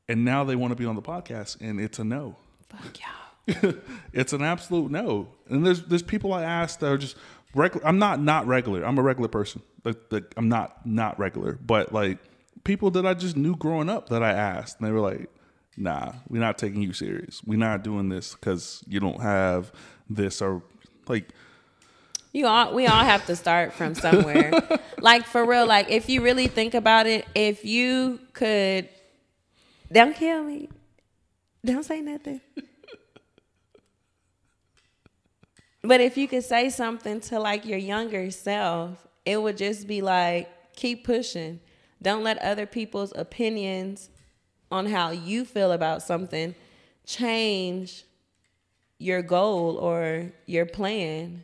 and 0.08 0.24
now 0.24 0.42
they 0.42 0.56
want 0.56 0.72
to 0.72 0.76
be 0.76 0.84
on 0.84 0.96
the 0.96 1.02
podcast, 1.02 1.60
and 1.60 1.80
it's 1.80 2.00
a 2.00 2.04
no. 2.04 2.34
Fuck 2.68 2.98
y'all. 2.98 3.74
it's 4.12 4.32
an 4.32 4.42
absolute 4.42 4.90
no. 4.90 5.28
And 5.48 5.64
there's 5.64 5.82
there's 5.82 6.02
people 6.02 6.32
I 6.32 6.42
ask 6.42 6.80
that 6.80 6.90
are 6.90 6.98
just 6.98 7.16
regular. 7.54 7.86
I'm 7.86 8.00
not 8.00 8.20
not 8.20 8.48
regular. 8.48 8.84
I'm 8.84 8.98
a 8.98 9.02
regular 9.02 9.28
person. 9.28 9.62
Like, 9.84 9.98
like 10.10 10.34
I'm 10.36 10.48
not 10.48 10.84
not 10.84 11.18
regular, 11.20 11.58
but 11.64 11.92
like 11.92 12.18
people 12.64 12.90
that 12.92 13.06
I 13.06 13.14
just 13.14 13.36
knew 13.36 13.54
growing 13.54 13.88
up 13.88 14.08
that 14.08 14.24
I 14.24 14.32
asked, 14.32 14.80
and 14.80 14.88
they 14.88 14.92
were 14.92 15.00
like, 15.00 15.30
"Nah, 15.76 16.12
we're 16.28 16.40
not 16.40 16.58
taking 16.58 16.82
you 16.82 16.92
serious. 16.92 17.42
We're 17.44 17.58
not 17.58 17.82
doing 17.82 18.08
this 18.08 18.34
because 18.34 18.82
you 18.86 19.00
don't 19.00 19.20
have 19.20 19.72
this 20.08 20.40
or 20.42 20.62
like." 21.08 21.28
You 22.32 22.46
all 22.48 22.74
we 22.74 22.86
all 22.86 23.04
have 23.04 23.26
to 23.26 23.36
start 23.36 23.72
from 23.72 23.94
somewhere. 23.94 24.52
like 25.00 25.24
for 25.24 25.44
real, 25.44 25.66
like 25.66 25.90
if 25.90 26.08
you 26.08 26.20
really 26.20 26.48
think 26.48 26.74
about 26.74 27.06
it, 27.06 27.26
if 27.34 27.64
you 27.64 28.18
could 28.32 28.88
don't 29.92 30.16
kill 30.16 30.42
me. 30.42 30.68
Don't 31.64 31.84
say 31.84 32.00
nothing. 32.00 32.40
but 35.82 36.00
if 36.00 36.16
you 36.16 36.26
could 36.26 36.44
say 36.44 36.68
something 36.68 37.20
to 37.20 37.38
like 37.38 37.64
your 37.64 37.78
younger 37.78 38.30
self, 38.30 39.06
it 39.24 39.40
would 39.40 39.56
just 39.56 39.86
be 39.86 40.02
like 40.02 40.50
keep 40.74 41.04
pushing. 41.04 41.60
Don't 42.02 42.24
let 42.24 42.38
other 42.38 42.66
people's 42.66 43.12
opinions 43.16 44.10
on 44.74 44.86
how 44.86 45.10
you 45.10 45.44
feel 45.44 45.72
about 45.72 46.02
something 46.02 46.54
change 47.06 48.04
your 48.98 49.22
goal 49.22 49.76
or 49.76 50.32
your 50.46 50.66
plan 50.66 51.42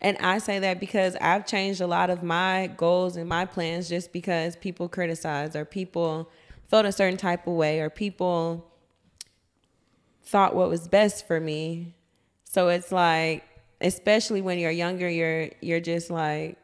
and 0.00 0.16
I 0.18 0.38
say 0.38 0.58
that 0.60 0.80
because 0.80 1.14
I've 1.20 1.46
changed 1.46 1.80
a 1.80 1.86
lot 1.86 2.08
of 2.08 2.22
my 2.22 2.70
goals 2.76 3.16
and 3.16 3.28
my 3.28 3.44
plans 3.44 3.88
just 3.88 4.12
because 4.12 4.56
people 4.56 4.88
criticized 4.88 5.54
or 5.54 5.64
people 5.64 6.30
felt 6.68 6.86
a 6.86 6.92
certain 6.92 7.18
type 7.18 7.46
of 7.46 7.52
way 7.52 7.80
or 7.80 7.90
people 7.90 8.66
thought 10.22 10.54
what 10.54 10.70
was 10.70 10.88
best 10.88 11.26
for 11.26 11.38
me. 11.38 11.94
So 12.44 12.68
it's 12.68 12.90
like 12.90 13.44
especially 13.82 14.40
when 14.40 14.58
you're 14.58 14.70
younger 14.70 15.08
you're 15.08 15.50
you're 15.60 15.80
just 15.80 16.10
like 16.10 16.56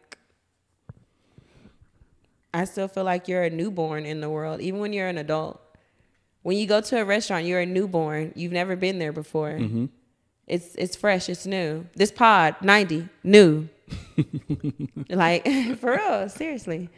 I 2.54 2.64
still 2.64 2.88
feel 2.88 3.04
like 3.04 3.28
you're 3.28 3.42
a 3.42 3.50
newborn 3.50 4.06
in 4.06 4.20
the 4.22 4.30
world 4.30 4.62
even 4.62 4.80
when 4.80 4.94
you're 4.94 5.08
an 5.08 5.18
adult. 5.18 5.60
When 6.46 6.56
you 6.56 6.68
go 6.68 6.80
to 6.80 7.00
a 7.00 7.04
restaurant, 7.04 7.44
you're 7.44 7.58
a 7.58 7.66
newborn. 7.66 8.30
You've 8.36 8.52
never 8.52 8.76
been 8.76 9.00
there 9.00 9.10
before. 9.10 9.50
Mm-hmm. 9.50 9.86
It's 10.46 10.76
it's 10.76 10.94
fresh. 10.94 11.28
It's 11.28 11.44
new. 11.44 11.86
This 11.96 12.12
pod 12.12 12.54
ninety 12.62 13.08
new. 13.24 13.68
like 15.08 15.44
for 15.80 15.96
real, 15.96 16.28
seriously. 16.28 16.88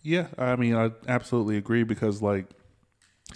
Yeah, 0.00 0.28
I 0.38 0.56
mean, 0.56 0.74
I 0.74 0.92
absolutely 1.06 1.58
agree 1.58 1.82
because 1.82 2.22
like 2.22 2.46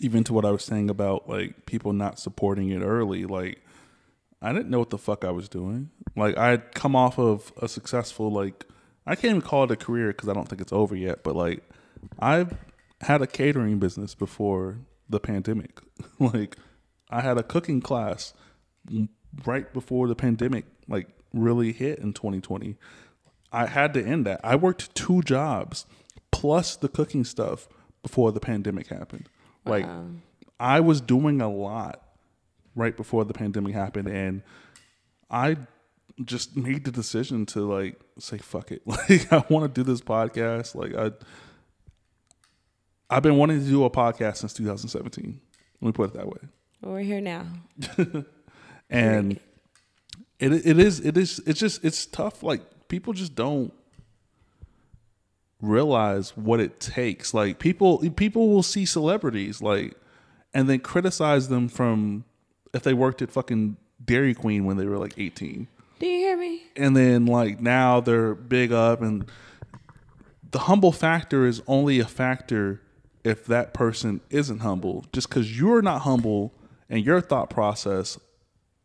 even 0.01 0.25
to 0.25 0.33
what 0.33 0.47
I 0.47 0.51
was 0.51 0.65
saying 0.65 0.89
about 0.89 1.29
like 1.29 1.67
people 1.67 1.93
not 1.93 2.19
supporting 2.19 2.71
it 2.71 2.81
early, 2.81 3.27
like 3.27 3.63
I 4.41 4.55
didn't 4.55 4.71
know 4.71 4.79
what 4.79 4.89
the 4.89 4.97
fuck 4.97 5.23
I 5.23 5.33
was 5.33 5.51
doing. 5.51 5.91
Like 6.17 6.39
I 6.39 6.49
had 6.49 6.73
come 6.73 6.97
off 6.97 7.19
of 7.19 7.53
a 7.61 7.69
successful 7.69 8.31
like 8.31 8.65
I 9.07 9.17
can't 9.17 9.33
even 9.33 9.43
call 9.43 9.65
it 9.65 9.71
a 9.71 9.77
career 9.77 10.15
because 10.15 10.31
I 10.31 10.33
don't 10.33 10.49
think 10.49 10.63
it's 10.63 10.73
over 10.73 10.97
yet, 10.97 11.23
but 11.23 11.37
like 11.37 11.63
I've 12.19 12.57
had 13.03 13.21
a 13.21 13.27
catering 13.27 13.79
business 13.79 14.15
before 14.15 14.79
the 15.09 15.21
pandemic. 15.21 15.81
like 16.19 16.57
I 17.11 17.21
had 17.21 17.39
a 17.39 17.43
cooking 17.43 17.81
class 17.81 18.33
right 19.45 19.73
before 19.73 20.09
the 20.09 20.15
pandemic 20.15 20.65
like 20.89 21.09
really 21.33 21.73
hit 21.73 21.99
in 21.99 22.13
2020. 22.13 22.77
I 23.53 23.67
had 23.67 23.93
to 23.95 24.05
end 24.05 24.27
that. 24.27 24.41
I 24.43 24.57
worked 24.57 24.95
two 24.95 25.23
jobs 25.23 25.87
plus 26.31 26.77
the 26.77 26.89
cooking 26.89 27.25
stuff 27.25 27.69
before 28.03 28.33
the 28.33 28.41
pandemic 28.41 28.89
happened. 28.89 29.29
Wow. 29.65 29.73
Like 29.73 29.87
I 30.59 30.81
was 30.81 31.01
doing 31.01 31.41
a 31.41 31.51
lot 31.51 32.03
right 32.75 32.97
before 32.97 33.25
the 33.25 33.35
pandemic 33.35 33.75
happened 33.75 34.09
and 34.09 34.43
I 35.31 35.57
just 36.25 36.57
made 36.57 36.85
the 36.85 36.91
decision 36.91 37.47
to 37.47 37.61
like 37.61 38.01
say 38.19 38.39
fuck 38.39 38.71
it. 38.71 38.83
Like 38.87 39.33
I 39.33 39.45
want 39.49 39.75
to 39.75 39.83
do 39.83 39.91
this 39.91 40.01
podcast. 40.01 40.75
Like 40.75 40.95
I 40.95 41.13
I've 43.13 43.23
been 43.23 43.37
wanting 43.37 43.61
to 43.61 43.67
do 43.67 43.85
a 43.85 43.91
podcast 43.91 44.39
since 44.39 44.55
2017. 44.55 45.39
Let 45.81 45.87
me 45.87 45.93
put 45.93 46.11
it 46.11 46.15
that 46.15 46.27
way. 46.27 46.39
Well, 46.81 46.95
we're 46.95 47.01
here 47.01 47.21
now. 47.21 47.47
and 48.91 49.39
it 50.39 50.53
it 50.67 50.79
is 50.79 51.01
it 51.01 51.17
is 51.17 51.41
it's 51.47 51.61
just 51.61 51.85
it's 51.85 52.07
tough. 52.07 52.43
Like 52.43 52.63
people 52.89 53.13
just 53.13 53.35
don't 53.35 53.73
realize 55.61 56.37
what 56.37 56.59
it 56.59 56.81
takes. 56.81 57.35
Like 57.35 57.59
people 57.59 57.99
people 58.13 58.49
will 58.49 58.63
see 58.63 58.87
celebrities 58.87 59.61
like 59.61 59.95
and 60.55 60.69
then 60.69 60.81
criticize 60.81 61.49
them 61.49 61.69
from 61.69 62.25
if 62.73 62.83
they 62.83 62.95
worked 62.95 63.21
at 63.21 63.31
fucking 63.31 63.77
Dairy 64.03 64.35
Queen 64.35 64.65
when 64.65 64.79
they 64.79 64.87
were 64.87 64.99
like 64.99 65.15
18. 65.19 65.69
Do 66.01 66.07
you 66.07 66.19
hear 66.19 66.37
me? 66.37 66.63
And 66.77 66.97
then 66.97 67.27
like 67.27 67.61
now 67.61 68.01
they're 68.01 68.35
big 68.35 68.73
up 68.73 69.03
and 69.03 69.31
the 70.51 70.61
humble 70.61 70.93
factor 70.93 71.47
is 71.47 71.63
only 71.67 72.01
a 72.01 72.07
factor 72.07 72.82
if 73.25 73.47
that 73.47 73.75
person 73.75 74.21
isn't 74.31 74.61
humble. 74.61 75.05
Just 75.13 75.31
cuz 75.31 75.59
you're 75.59 75.83
not 75.83 76.03
humble 76.03 76.53
and 76.89 77.05
your 77.05 77.21
thought 77.21 77.51
process 77.51 78.19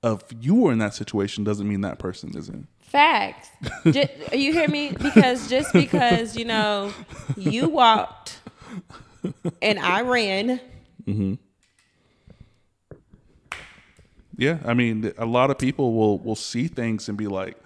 of 0.04 0.23
you 0.39 0.56
were 0.56 0.71
in 0.71 0.80
that 0.80 0.93
situation 0.93 1.43
doesn't 1.43 1.67
mean 1.67 1.82
that 1.82 2.00
person 2.00 2.36
isn't. 2.38 2.67
Facts. 2.80 3.50
just, 3.86 4.10
you 4.32 4.54
hear 4.54 4.69
me? 4.69 4.91
Because 4.91 5.50
just 5.50 5.73
because 5.73 6.38
you 6.38 6.45
know 6.45 6.93
you 7.36 7.67
walked 7.67 8.39
and 9.62 9.80
I 9.80 10.02
ran. 10.02 10.62
Mm-hmm. 11.06 11.34
Yeah, 14.38 14.60
I 14.65 14.73
mean, 14.76 15.12
a 15.17 15.26
lot 15.26 15.50
of 15.50 15.58
people 15.58 15.93
will 15.93 16.19
will 16.19 16.36
see 16.36 16.67
things 16.67 17.10
and 17.10 17.17
be 17.17 17.28
like, 17.28 17.58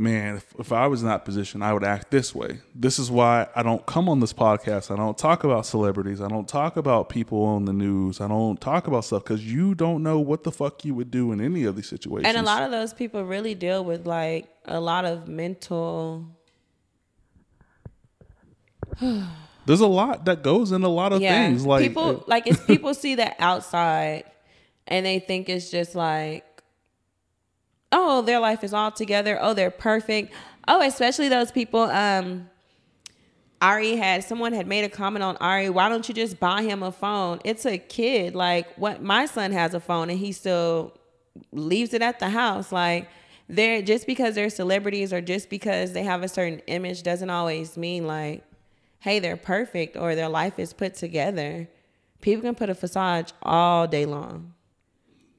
man, 0.00 0.36
if, 0.36 0.54
if, 0.58 0.72
I 0.72 0.86
was 0.86 1.02
in 1.02 1.08
that 1.08 1.24
position, 1.24 1.62
I 1.62 1.72
would 1.74 1.84
act 1.84 2.10
this 2.10 2.34
way. 2.34 2.60
This 2.74 2.98
is 2.98 3.10
why 3.10 3.46
I 3.54 3.62
don't 3.62 3.84
come 3.84 4.08
on 4.08 4.20
this 4.20 4.32
podcast. 4.32 4.90
I 4.90 4.96
don't 4.96 5.16
talk 5.16 5.44
about 5.44 5.66
celebrities. 5.66 6.20
I 6.20 6.28
don't 6.28 6.48
talk 6.48 6.76
about 6.76 7.10
people 7.10 7.42
on 7.44 7.66
the 7.66 7.72
news. 7.72 8.20
I 8.20 8.26
don't 8.26 8.58
talk 8.60 8.86
about 8.86 9.04
stuff 9.04 9.22
because 9.22 9.44
you 9.44 9.74
don't 9.74 10.02
know 10.02 10.18
what 10.18 10.42
the 10.42 10.50
fuck 10.50 10.84
you 10.84 10.94
would 10.94 11.10
do 11.10 11.32
in 11.32 11.40
any 11.40 11.64
of 11.64 11.76
these 11.76 11.88
situations. 11.88 12.26
And 12.26 12.38
a 12.38 12.42
lot 12.42 12.62
of 12.62 12.70
those 12.70 12.94
people 12.94 13.24
really 13.24 13.54
deal 13.54 13.84
with 13.84 14.06
like 14.06 14.48
a 14.64 14.80
lot 14.80 15.04
of 15.04 15.28
mental. 15.28 16.26
There's 19.66 19.80
a 19.80 19.86
lot 19.86 20.24
that 20.24 20.42
goes 20.42 20.72
in 20.72 20.82
a 20.82 20.88
lot 20.88 21.12
of 21.12 21.20
yeah. 21.20 21.46
things. 21.46 21.66
Like 21.66 21.82
people, 21.82 22.24
like 22.26 22.46
it's 22.46 22.64
people 22.64 22.94
see 22.94 23.16
that 23.16 23.36
outside, 23.38 24.24
and 24.88 25.04
they 25.04 25.18
think 25.18 25.50
it's 25.50 25.70
just 25.70 25.94
like 25.94 26.44
oh, 27.92 28.22
their 28.22 28.40
life 28.40 28.64
is 28.64 28.72
all 28.72 28.90
together. 28.90 29.38
Oh, 29.40 29.54
they're 29.54 29.70
perfect. 29.70 30.32
Oh, 30.68 30.80
especially 30.82 31.28
those 31.28 31.50
people. 31.50 31.82
Um, 31.82 32.48
Ari 33.60 33.96
had 33.96 34.24
someone 34.24 34.52
had 34.52 34.66
made 34.66 34.84
a 34.84 34.88
comment 34.88 35.22
on 35.22 35.36
Ari. 35.36 35.68
Why 35.68 35.88
don't 35.88 36.08
you 36.08 36.14
just 36.14 36.40
buy 36.40 36.62
him 36.62 36.82
a 36.82 36.92
phone? 36.92 37.40
It's 37.44 37.66
a 37.66 37.76
kid. 37.76 38.34
Like 38.34 38.74
what 38.76 39.02
my 39.02 39.26
son 39.26 39.52
has 39.52 39.74
a 39.74 39.80
phone 39.80 40.08
and 40.08 40.18
he 40.18 40.32
still 40.32 40.96
leaves 41.52 41.92
it 41.92 42.00
at 42.00 42.20
the 42.20 42.30
house. 42.30 42.72
Like 42.72 43.08
they're 43.48 43.82
just 43.82 44.06
because 44.06 44.34
they're 44.34 44.48
celebrities 44.48 45.12
or 45.12 45.20
just 45.20 45.50
because 45.50 45.92
they 45.92 46.04
have 46.04 46.22
a 46.22 46.28
certain 46.28 46.60
image 46.68 47.02
doesn't 47.02 47.28
always 47.28 47.76
mean 47.76 48.06
like, 48.06 48.44
hey, 49.00 49.18
they're 49.18 49.36
perfect 49.36 49.96
or 49.96 50.14
their 50.14 50.28
life 50.28 50.58
is 50.58 50.72
put 50.72 50.94
together. 50.94 51.68
People 52.22 52.42
can 52.42 52.54
put 52.54 52.70
a 52.70 52.74
facade 52.74 53.32
all 53.42 53.86
day 53.86 54.06
long. 54.06 54.54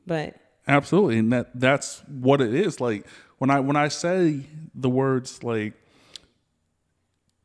But 0.05 0.35
Absolutely, 0.67 1.17
and 1.17 1.31
that 1.33 1.49
that's 1.53 2.03
what 2.07 2.41
it 2.41 2.53
is. 2.53 2.79
Like 2.79 3.05
when 3.39 3.49
I 3.49 3.59
when 3.59 3.75
I 3.75 3.87
say 3.87 4.41
the 4.75 4.89
words 4.89 5.43
like 5.43 5.73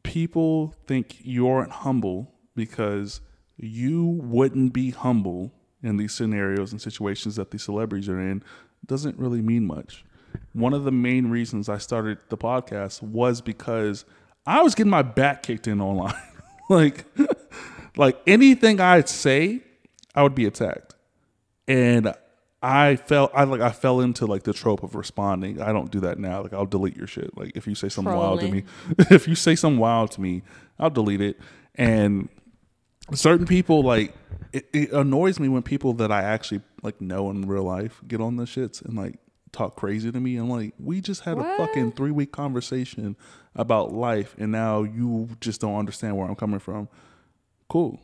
people 0.02 0.74
think 0.87 1.16
you 1.24 1.48
aren't 1.48 1.72
humble 1.72 2.33
because 2.55 3.20
you 3.57 4.05
wouldn't 4.05 4.72
be 4.72 4.90
humble 4.90 5.52
in 5.83 5.96
these 5.96 6.12
scenarios 6.12 6.72
and 6.72 6.81
situations 6.81 7.37
that 7.37 7.50
these 7.50 7.62
celebrities 7.62 8.09
are 8.09 8.20
in 8.20 8.42
doesn't 8.87 9.18
really 9.18 9.40
mean 9.40 9.66
much. 9.66 10.05
One 10.52 10.74
of 10.74 10.85
the 10.85 10.92
main 10.92 11.29
reasons 11.29 11.68
I 11.68 11.79
started 11.79 12.18
the 12.29 12.37
podcast 12.37 13.02
was 13.02 13.40
because 13.40 14.05
I 14.46 14.62
was 14.62 14.74
getting 14.74 14.90
my 14.90 15.02
back 15.02 15.42
kicked 15.42 15.66
in 15.66 15.81
online. 15.81 16.14
like 16.68 17.05
like 17.96 18.21
anything 18.27 18.81
I'd 18.81 19.08
say, 19.08 19.62
I 20.14 20.23
would 20.23 20.35
be 20.35 20.46
attacked. 20.46 20.94
And 21.67 22.14
I 22.63 22.96
fell 22.96 23.31
I 23.35 23.44
like 23.44 23.61
I 23.61 23.71
fell 23.71 24.00
into 24.00 24.27
like 24.27 24.44
the 24.44 24.52
trope 24.52 24.83
of 24.83 24.94
responding. 24.94 25.61
I 25.61 25.73
don't 25.73 25.90
do 25.90 26.00
that 26.00 26.19
now. 26.19 26.42
Like 26.42 26.54
I'll 26.54 26.67
delete 26.67 26.96
your 26.96 27.07
shit. 27.07 27.37
Like 27.37 27.52
if 27.54 27.67
you 27.67 27.75
say 27.75 27.88
something 27.88 28.13
Trolling. 28.13 28.29
wild 28.29 28.40
to 28.40 28.48
me, 28.50 28.65
if 29.11 29.29
you 29.29 29.35
say 29.35 29.54
something 29.54 29.79
wild 29.79 30.11
to 30.13 30.21
me, 30.21 30.42
I'll 30.79 30.90
delete 30.90 31.21
it. 31.21 31.38
And 31.75 32.29
certain 33.13 33.46
people 33.46 33.83
like 33.83 34.15
it, 34.52 34.69
it, 34.73 34.92
annoys 34.92 35.38
me 35.38 35.48
when 35.48 35.63
people 35.63 35.92
that 35.94 36.11
I 36.11 36.23
actually 36.23 36.63
like 36.83 37.00
know 37.00 37.31
in 37.31 37.46
real 37.46 37.65
life 37.65 38.00
get 38.07 38.21
on 38.21 38.37
the 38.37 38.44
shits 38.44 38.83
and 38.83 38.96
like 38.96 39.19
talk 39.52 39.77
crazy 39.77 40.11
to 40.11 40.19
me. 40.19 40.37
I'm 40.37 40.48
like, 40.48 40.73
we 40.79 41.02
just 41.02 41.23
had 41.23 41.37
what? 41.37 41.46
a 41.46 41.57
fucking 41.59 41.92
three 41.92 42.11
week 42.11 42.33
conversation 42.33 43.17
about 43.54 43.92
life, 43.92 44.35
and 44.38 44.50
now 44.50 44.83
you 44.83 45.29
just 45.40 45.61
don't 45.61 45.77
understand 45.77 46.17
where 46.17 46.27
I'm 46.27 46.37
coming 46.37 46.59
from. 46.59 46.88
Cool. 47.69 48.00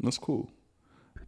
That's 0.00 0.18
cool 0.18 0.50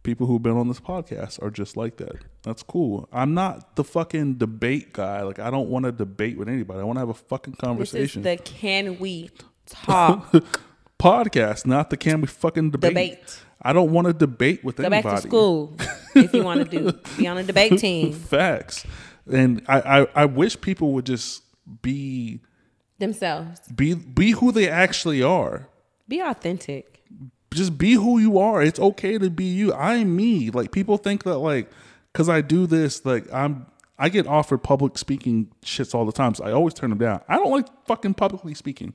people 0.03 0.27
who've 0.27 0.41
been 0.41 0.57
on 0.57 0.67
this 0.67 0.79
podcast 0.79 1.41
are 1.43 1.49
just 1.51 1.77
like 1.77 1.97
that. 1.97 2.15
That's 2.43 2.63
cool. 2.63 3.07
I'm 3.11 3.33
not 3.33 3.75
the 3.75 3.83
fucking 3.83 4.35
debate 4.35 4.93
guy. 4.93 5.21
Like 5.21 5.39
I 5.39 5.49
don't 5.51 5.69
want 5.69 5.85
to 5.85 5.91
debate 5.91 6.37
with 6.37 6.49
anybody. 6.49 6.79
I 6.79 6.83
want 6.83 6.97
to 6.97 7.01
have 7.01 7.09
a 7.09 7.13
fucking 7.13 7.55
conversation. 7.55 8.23
This 8.23 8.39
is 8.39 8.45
the 8.45 8.51
can 8.51 8.99
we 8.99 9.29
talk 9.67 10.33
podcast, 10.99 11.65
not 11.65 11.89
the 11.89 11.97
can 11.97 12.21
we 12.21 12.27
fucking 12.27 12.71
debate. 12.71 12.89
Debate. 12.89 13.39
I 13.61 13.73
don't 13.73 13.91
want 13.91 14.07
to 14.07 14.13
debate 14.13 14.63
with 14.63 14.77
Go 14.77 14.83
anybody. 14.83 15.03
Go 15.03 15.09
back 15.09 15.21
to 15.21 15.27
school 15.27 15.75
if 16.15 16.33
you 16.33 16.43
want 16.43 16.69
to 16.71 16.79
do 16.91 16.99
be 17.17 17.27
on 17.27 17.37
a 17.37 17.43
debate 17.43 17.77
team. 17.79 18.13
Facts. 18.13 18.85
and 19.31 19.61
I, 19.67 20.01
I 20.01 20.07
I 20.15 20.25
wish 20.25 20.59
people 20.59 20.93
would 20.93 21.05
just 21.05 21.43
be 21.83 22.41
Themselves. 22.97 23.59
be 23.73 23.93
be 23.93 24.31
who 24.31 24.51
they 24.51 24.67
actually 24.67 25.21
are. 25.21 25.69
Be 26.07 26.19
authentic. 26.21 27.00
Just 27.53 27.77
be 27.77 27.93
who 27.93 28.17
you 28.17 28.39
are. 28.39 28.61
It's 28.61 28.79
okay 28.79 29.17
to 29.17 29.29
be 29.29 29.43
you. 29.43 29.73
I'm 29.73 30.15
me. 30.15 30.49
Like 30.49 30.71
people 30.71 30.97
think 30.97 31.23
that 31.23 31.37
like 31.39 31.69
because 32.13 32.29
I 32.29 32.41
do 32.41 32.65
this, 32.65 33.05
like 33.05 33.31
I'm 33.33 33.65
I 33.99 34.09
get 34.09 34.25
offered 34.25 34.59
public 34.59 34.97
speaking 34.97 35.51
shits 35.63 35.93
all 35.93 36.05
the 36.05 36.11
time. 36.13 36.33
So 36.33 36.45
I 36.45 36.51
always 36.53 36.73
turn 36.73 36.89
them 36.89 36.99
down. 36.99 37.21
I 37.27 37.35
don't 37.35 37.51
like 37.51 37.67
fucking 37.85 38.13
publicly 38.13 38.53
speaking. 38.53 38.93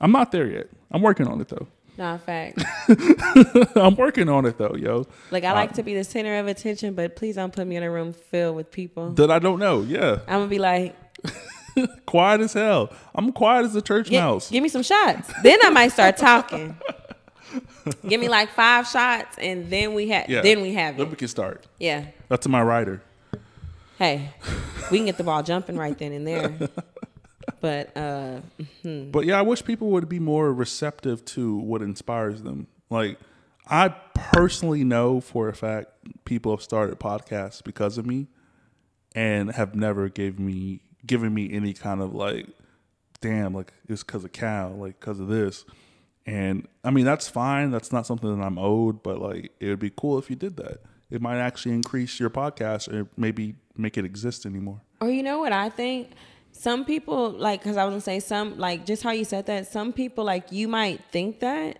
I'm 0.00 0.12
not 0.12 0.32
there 0.32 0.46
yet. 0.46 0.68
I'm 0.90 1.02
working 1.02 1.26
on 1.26 1.40
it 1.40 1.48
though. 1.48 1.66
Nah, 1.96 2.18
fact. 2.18 2.62
I'm 3.74 3.96
working 3.96 4.28
on 4.28 4.44
it 4.44 4.58
though, 4.58 4.76
yo. 4.78 5.06
Like 5.30 5.44
I 5.44 5.52
like 5.52 5.72
to 5.74 5.82
be 5.82 5.94
the 5.94 6.04
center 6.04 6.38
of 6.38 6.46
attention, 6.46 6.94
but 6.94 7.16
please 7.16 7.36
don't 7.36 7.52
put 7.52 7.66
me 7.66 7.76
in 7.76 7.82
a 7.82 7.90
room 7.90 8.12
filled 8.12 8.54
with 8.54 8.70
people. 8.70 9.12
That 9.14 9.30
I 9.30 9.38
don't 9.38 9.58
know. 9.58 9.80
Yeah. 9.80 10.18
I'm 10.28 10.40
gonna 10.40 10.46
be 10.48 10.58
like, 10.58 10.94
quiet 12.06 12.42
as 12.42 12.52
hell. 12.52 12.92
I'm 13.14 13.32
quiet 13.32 13.64
as 13.64 13.74
a 13.74 13.82
church 13.82 14.08
"Gi- 14.10 14.16
mouse. 14.18 14.50
give 14.50 14.62
me 14.62 14.68
some 14.68 14.82
shots. 14.82 15.32
Then 15.42 15.58
I 15.64 15.70
might 15.70 15.88
start 15.88 16.16
talking. 16.18 16.76
give 18.08 18.20
me 18.20 18.28
like 18.28 18.50
five 18.50 18.86
shots, 18.86 19.38
and 19.38 19.70
then 19.70 19.94
we 19.94 20.08
have. 20.08 20.28
Yeah. 20.28 20.42
Then 20.42 20.60
we 20.60 20.74
have 20.74 20.96
Then 20.96 21.10
we 21.10 21.16
can 21.16 21.28
start. 21.28 21.66
Yeah. 21.78 22.06
That's 22.28 22.44
to 22.44 22.48
my 22.48 22.62
rider. 22.62 23.02
Hey, 23.98 24.30
we 24.90 24.98
can 24.98 25.06
get 25.06 25.16
the 25.16 25.24
ball 25.24 25.42
jumping 25.42 25.76
right 25.76 25.96
then 25.98 26.12
and 26.12 26.26
there. 26.26 26.54
But 27.60 27.96
uh, 27.96 28.40
But 28.84 29.24
yeah, 29.24 29.38
I 29.38 29.42
wish 29.42 29.64
people 29.64 29.88
would 29.90 30.08
be 30.08 30.20
more 30.20 30.52
receptive 30.52 31.24
to 31.26 31.56
what 31.56 31.82
inspires 31.82 32.42
them. 32.42 32.68
Like, 32.90 33.18
I 33.68 33.88
personally 34.14 34.84
know 34.84 35.20
for 35.20 35.48
a 35.48 35.54
fact 35.54 35.88
people 36.24 36.52
have 36.52 36.62
started 36.62 37.00
podcasts 37.00 37.64
because 37.64 37.98
of 37.98 38.06
me, 38.06 38.28
and 39.14 39.50
have 39.52 39.74
never 39.74 40.08
gave 40.08 40.38
me 40.38 40.80
given 41.06 41.32
me 41.34 41.52
any 41.52 41.72
kind 41.72 42.00
of 42.00 42.14
like, 42.14 42.46
damn, 43.20 43.54
like 43.54 43.72
it's 43.88 44.04
because 44.04 44.24
of 44.24 44.32
Cal, 44.32 44.70
like 44.70 45.00
because 45.00 45.18
of 45.18 45.28
this. 45.28 45.64
And 46.28 46.68
I 46.84 46.90
mean 46.90 47.06
that's 47.06 47.26
fine. 47.26 47.70
That's 47.70 47.90
not 47.90 48.06
something 48.06 48.38
that 48.38 48.44
I'm 48.44 48.58
owed, 48.58 49.02
but 49.02 49.18
like 49.18 49.50
it 49.60 49.68
would 49.68 49.78
be 49.78 49.90
cool 49.90 50.18
if 50.18 50.28
you 50.28 50.36
did 50.36 50.58
that. 50.58 50.82
It 51.10 51.22
might 51.22 51.38
actually 51.38 51.74
increase 51.74 52.20
your 52.20 52.28
podcast 52.28 52.92
or 52.92 53.08
maybe 53.16 53.54
make 53.78 53.96
it 53.96 54.04
exist 54.04 54.44
anymore. 54.44 54.82
Or 55.00 55.08
you 55.08 55.22
know 55.22 55.38
what 55.38 55.54
I 55.54 55.70
think? 55.70 56.10
Some 56.52 56.84
people 56.84 57.30
like 57.30 57.60
because 57.62 57.78
I 57.78 57.84
was 57.86 57.92
gonna 57.92 58.00
say 58.02 58.20
some 58.20 58.58
like 58.58 58.84
just 58.84 59.02
how 59.02 59.12
you 59.12 59.24
said 59.24 59.46
that. 59.46 59.68
Some 59.68 59.90
people 59.90 60.22
like 60.22 60.52
you 60.52 60.68
might 60.68 61.00
think 61.10 61.40
that, 61.40 61.78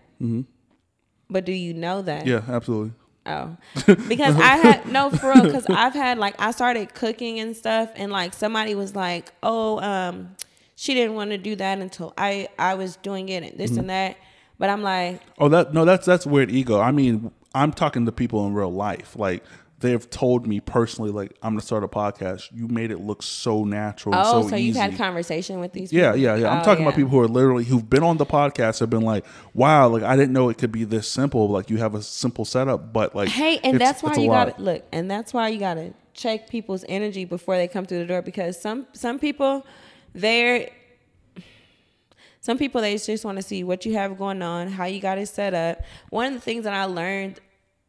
but 1.29 1.45
do 1.45 1.53
you 1.53 1.75
know 1.75 2.01
that? 2.01 2.27
Yeah, 2.27 2.41
absolutely. 2.49 2.93
Oh, 3.27 3.55
because 4.09 4.35
I 4.37 4.57
had 4.57 4.91
no 4.91 5.11
for 5.11 5.31
real. 5.35 5.43
Because 5.45 5.67
I've 5.69 5.93
had 5.93 6.17
like 6.17 6.41
I 6.41 6.53
started 6.53 6.95
cooking 6.95 7.39
and 7.39 7.55
stuff, 7.55 7.91
and 7.97 8.11
like 8.11 8.33
somebody 8.33 8.75
was 8.75 8.97
like, 8.97 9.31
"Oh, 9.43 9.79
um, 9.81 10.37
she 10.75 10.95
didn't 10.95 11.17
want 11.17 11.33
to 11.33 11.39
do 11.39 11.55
that 11.57 11.81
until 11.81 12.15
I 12.17 12.49
I 12.59 12.77
was 12.77 12.97
doing 12.97 13.29
it 13.29 13.43
and 13.43 13.59
this 13.59 13.77
and 13.77 13.91
that." 13.91 14.17
But 14.59 14.71
I'm 14.71 14.83
like, 14.83 15.21
Oh, 15.39 15.49
that 15.49 15.73
no, 15.73 15.85
that's 15.85 16.05
that's 16.07 16.27
weird 16.27 16.51
ego. 16.51 16.81
I 16.81 16.91
mean, 16.93 17.31
I'm 17.55 17.73
talking 17.73 18.07
to 18.07 18.13
people 18.13 18.47
in 18.47 18.55
real 18.55 18.73
life. 18.73 19.15
Like 19.17 19.45
they've 19.81 20.11
told 20.11 20.47
me 20.47 20.59
personally, 20.59 21.11
like 21.13 21.37
I'm 21.43 21.53
gonna 21.53 21.61
start 21.63 21.85
a 21.85 21.89
podcast. 21.89 22.49
You 22.53 22.67
made 22.67 22.91
it 22.91 22.99
look 23.01 23.23
so 23.23 23.65
natural. 23.65 24.17
"Oh, 24.17 24.43
so, 24.43 24.49
so, 24.49 24.57
you've 24.57 24.75
had 24.77 24.97
conversation 24.97 25.61
with 25.61 25.73
these?" 25.73 25.93
Yeah, 25.93 26.11
people? 26.13 26.21
yeah, 26.25 26.35
yeah. 26.37 26.51
I'm 26.53 26.61
Oh, 26.63 26.65
talking 26.65 26.85
about 26.85 26.97
people 26.97 27.11
who 27.11 27.21
are 27.21 27.29
literally 27.29 27.65
who've 27.65 27.89
been 27.89 28.03
on 28.03 28.17
the 28.17 28.27
podcast 28.27 28.81
have 28.81 28.91
been 28.91 29.03
like, 29.03 29.25
"Wow, 29.55 29.89
like 29.89 30.03
I 30.03 30.17
didn't 30.17 30.33
know 30.33 30.49
it 30.49 30.59
could 30.59 30.73
be 30.73 30.83
this 30.85 31.07
simple. 31.09 31.49
Like 31.49 31.71
you 31.71 31.77
have 31.77 31.95
a 31.95 32.03
simple 32.03 32.45
setup, 32.45 32.93
but 32.93 33.15
like 33.15 33.29
Hey, 33.29 33.61
and 33.63 33.81
that's 33.81 34.03
why 34.03 34.15
you 34.17 34.29
got 34.29 34.57
to 34.57 34.63
look, 34.63 34.83
and 34.93 35.09
that's 35.09 35.33
why 35.33 35.49
you 35.49 35.61
got 35.61 35.75
to 35.75 35.95
check 36.15 36.51
people's 36.51 36.85
energy 36.89 37.25
before 37.25 37.57
they 37.57 37.69
come 37.69 37.85
through 37.87 38.01
the 38.01 38.07
door 38.07 38.23
because 38.23 38.61
some 38.61 38.89
some 38.93 39.21
people 39.21 39.65
they're 40.15 40.69
some 42.49 42.57
people 42.57 42.81
they 42.81 42.97
just 42.97 43.27
want 43.27 43.37
to 43.37 43.43
see 43.43 43.63
what 43.63 43.85
you 43.85 43.93
have 43.93 44.17
going 44.17 44.41
on, 44.41 44.69
how 44.69 44.87
you 44.87 45.01
got 45.03 45.19
it 45.19 45.29
set 45.29 45.53
up. 45.53 45.83
One 46.09 46.25
of 46.29 46.33
the 46.33 46.41
things 46.41 46.65
that 46.65 46.73
I 46.73 46.87
learned 46.87 47.41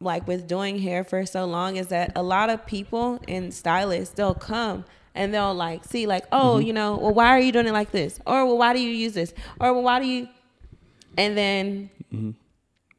like 0.01 0.27
with 0.27 0.49
doing 0.49 0.79
hair 0.79 1.05
for 1.05 1.25
so 1.25 1.45
long 1.45 1.77
is 1.77 1.87
that 1.87 2.11
a 2.17 2.21
lot 2.21 2.49
of 2.49 2.65
people 2.65 3.21
and 3.25 3.53
stylists 3.53 4.15
they'll 4.15 4.33
come 4.33 4.83
and 5.15 5.33
they'll 5.33 5.53
like 5.53 5.85
see 5.85 6.05
like 6.07 6.25
oh 6.33 6.55
Mm-hmm. 6.57 6.67
you 6.67 6.73
know 6.73 6.97
well 6.97 7.13
why 7.13 7.27
are 7.27 7.39
you 7.39 7.53
doing 7.53 7.67
it 7.67 7.71
like 7.71 7.91
this 7.91 8.19
or 8.27 8.45
well 8.45 8.57
why 8.57 8.73
do 8.73 8.81
you 8.81 8.89
use 8.89 9.13
this 9.13 9.33
or 9.61 9.71
well 9.71 9.81
why 9.83 10.01
do 10.01 10.05
you 10.05 10.27
and 11.17 11.37
then 11.37 11.89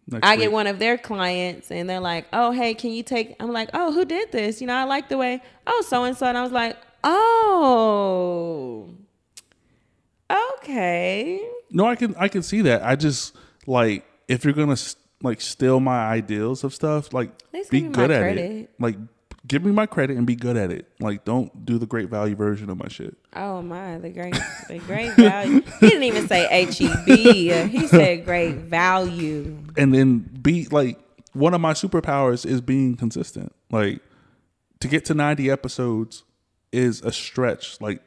Next 0.07 0.27
I 0.27 0.37
get 0.37 0.51
one 0.51 0.67
of 0.67 0.79
their 0.79 0.97
clients 0.97 1.71
and 1.71 1.89
they're 1.89 2.01
like, 2.01 2.27
"Oh, 2.33 2.51
hey, 2.53 2.73
can 2.75 2.91
you 2.91 3.03
take?" 3.05 3.37
I'm 3.39 3.53
like, 3.53 3.69
"Oh, 3.75 3.93
who 3.93 4.05
did 4.07 4.33
this? 4.33 4.61
You 4.61 4.67
know, 4.67 4.75
I 4.75 4.85
like 4.85 5.09
the 5.11 5.17
way. 5.19 5.41
Oh, 5.69 5.85
so 5.87 6.03
and 6.05 6.17
so." 6.17 6.27
And 6.27 6.37
I 6.37 6.43
was 6.43 6.51
like, 6.53 6.77
"Oh, 7.05 8.89
okay." 10.63 11.41
No, 11.71 11.87
I 11.87 11.95
can 11.97 12.15
I 12.19 12.29
can 12.29 12.43
see 12.43 12.63
that. 12.63 12.83
I 12.83 12.97
just 12.97 13.37
like 13.67 14.05
if 14.29 14.45
you're 14.45 14.55
gonna 14.55 14.77
like 15.23 15.41
steal 15.41 15.81
my 15.81 16.07
ideals 16.09 16.65
of 16.65 16.75
stuff, 16.75 17.13
like 17.13 17.31
be 17.71 17.83
good 17.83 18.11
at 18.11 18.21
credit. 18.21 18.51
it. 18.51 18.71
Like 18.79 18.97
give 19.47 19.65
me 19.65 19.73
my 19.73 19.87
credit 19.87 20.17
and 20.17 20.27
be 20.27 20.35
good 20.37 20.57
at 20.57 20.71
it. 20.71 20.87
Like 20.99 21.25
don't 21.25 21.65
do 21.65 21.79
the 21.79 21.87
great 21.87 22.09
value 22.09 22.35
version 22.35 22.71
of 22.71 22.79
my 22.79 22.89
shit. 22.89 23.17
Oh 23.35 23.63
my, 23.63 23.99
the 23.99 24.11
great, 24.11 24.35
the 24.69 24.79
great 24.81 25.13
value. 25.15 25.63
He 25.81 25.89
didn't 25.89 26.05
even 26.05 26.27
say 26.27 26.49
H 26.51 26.81
E 26.81 26.91
B. 27.07 27.51
He 27.69 27.87
said 27.87 28.25
great 28.25 28.57
value. 28.57 29.59
and 29.77 29.95
then 29.95 30.19
be 30.19 30.67
like 30.71 30.99
one 31.33 31.55
of 31.55 31.61
my 31.61 31.73
superpowers 31.75 32.45
is 32.45 32.61
being 32.61 32.97
consistent. 32.97 33.53
Like 33.71 34.01
to 34.81 34.89
get 34.89 35.05
to 35.07 35.15
90 35.15 35.51
episodes 35.51 36.25
is 36.73 37.03
a 37.03 37.13
stretch. 37.13 37.81
Like 37.81 38.03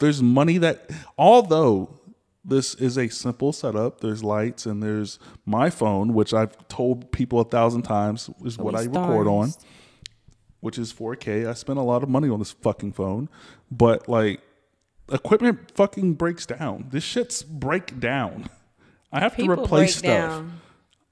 there's 0.00 0.22
money 0.22 0.58
that 0.58 0.90
although 1.16 2.00
this 2.44 2.74
is 2.74 2.96
a 2.98 3.08
simple 3.08 3.52
setup, 3.52 4.00
there's 4.00 4.24
lights 4.24 4.66
and 4.66 4.82
there's 4.82 5.18
my 5.46 5.70
phone, 5.70 6.14
which 6.14 6.34
I've 6.34 6.56
told 6.68 7.12
people 7.12 7.40
a 7.40 7.44
thousand 7.44 7.82
times 7.82 8.30
is 8.44 8.58
what 8.58 8.74
I 8.74 8.84
record 8.84 9.26
on, 9.28 9.52
which 10.60 10.78
is 10.78 10.92
4K. 10.92 11.48
I 11.48 11.52
spent 11.54 11.78
a 11.78 11.82
lot 11.82 12.02
of 12.02 12.08
money 12.08 12.28
on 12.28 12.38
this 12.38 12.52
fucking 12.52 12.92
phone, 12.92 13.28
but 13.70 14.08
like 14.08 14.40
equipment 15.12 15.70
fucking 15.74 16.14
breaks 16.14 16.46
down. 16.46 16.86
This 16.90 17.04
shit's 17.04 17.42
break 17.42 18.00
down. 18.00 18.48
I 19.12 19.20
have 19.20 19.36
People 19.36 19.56
to 19.56 19.62
replace 19.62 19.96
stuff. 19.96 20.06
down. 20.30 20.60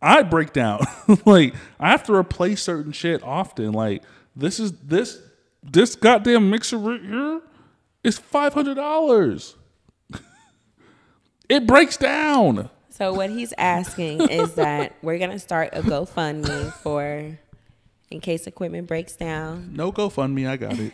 I 0.01 0.23
break 0.23 0.53
down. 0.53 0.81
like 1.27 1.55
I 1.81 1.91
have 1.91 2.05
to 2.05 2.15
replace 2.15 2.63
certain 2.63 2.93
shit 2.93 3.23
often. 3.23 3.73
Like 3.73 4.03
this 4.37 4.61
is 4.61 4.73
this 4.73 5.21
this 5.63 5.97
goddamn 5.97 6.49
mixer 6.51 6.79
right 6.79 7.01
here 7.03 7.41
is 8.05 8.19
five 8.19 8.55
hundred 8.55 8.75
dollars. 8.75 9.57
it 11.49 11.67
breaks 11.67 11.97
down. 11.97 12.71
So 12.91 13.13
what 13.13 13.31
he's 13.31 13.53
asking 13.57 14.29
is 14.29 14.55
that 14.55 14.97
we're 15.03 15.19
gonna 15.19 15.39
start 15.39 15.71
a 15.73 15.83
GoFundMe 15.83 16.73
for 16.75 17.39
in 18.11 18.21
case 18.21 18.47
equipment 18.47 18.89
breaks 18.89 19.15
down. 19.17 19.75
No 19.75 19.93
GoFundMe, 19.93 20.49
I 20.49 20.57
got 20.57 20.79
it. 20.79 20.93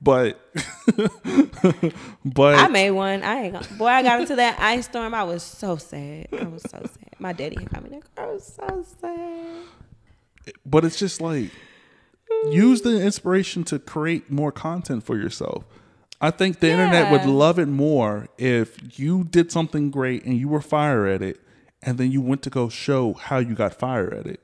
But 0.00 0.40
but 2.24 2.54
I 2.54 2.68
made 2.68 2.90
one. 2.92 3.22
I 3.22 3.40
ain't 3.44 3.54
gonna, 3.54 3.66
boy. 3.76 3.86
I 3.86 4.02
got 4.02 4.20
into 4.20 4.36
that 4.36 4.58
ice 4.60 4.84
storm. 4.86 5.14
I 5.14 5.24
was 5.24 5.42
so 5.42 5.76
sad. 5.76 6.28
I 6.32 6.44
was 6.44 6.62
so 6.62 6.78
sad. 6.78 7.14
My 7.18 7.32
daddy 7.32 7.56
had 7.58 7.70
got 7.70 7.82
me 7.82 7.90
that 7.90 8.14
car. 8.14 8.28
I 8.28 8.32
was 8.32 8.44
so 8.44 8.84
sad. 9.00 10.54
but 10.64 10.84
it's 10.84 10.98
just 10.98 11.20
like 11.20 11.50
use 12.50 12.82
the 12.82 13.00
inspiration 13.02 13.64
to 13.64 13.78
create 13.78 14.30
more 14.30 14.52
content 14.52 15.04
for 15.04 15.16
yourself. 15.16 15.64
I 16.20 16.30
think 16.30 16.60
the 16.60 16.68
internet 16.70 17.12
would 17.12 17.26
love 17.26 17.58
it 17.58 17.66
more 17.66 18.28
if 18.38 18.98
you 18.98 19.24
did 19.24 19.52
something 19.52 19.90
great 19.90 20.24
and 20.24 20.36
you 20.36 20.48
were 20.48 20.60
fire 20.60 21.06
at 21.06 21.22
it, 21.22 21.40
and 21.82 21.96
then 21.96 22.10
you 22.10 22.20
went 22.20 22.42
to 22.42 22.50
go 22.50 22.68
show 22.68 23.12
how 23.14 23.38
you 23.38 23.54
got 23.54 23.74
fire 23.74 24.12
at 24.12 24.26
it. 24.26 24.40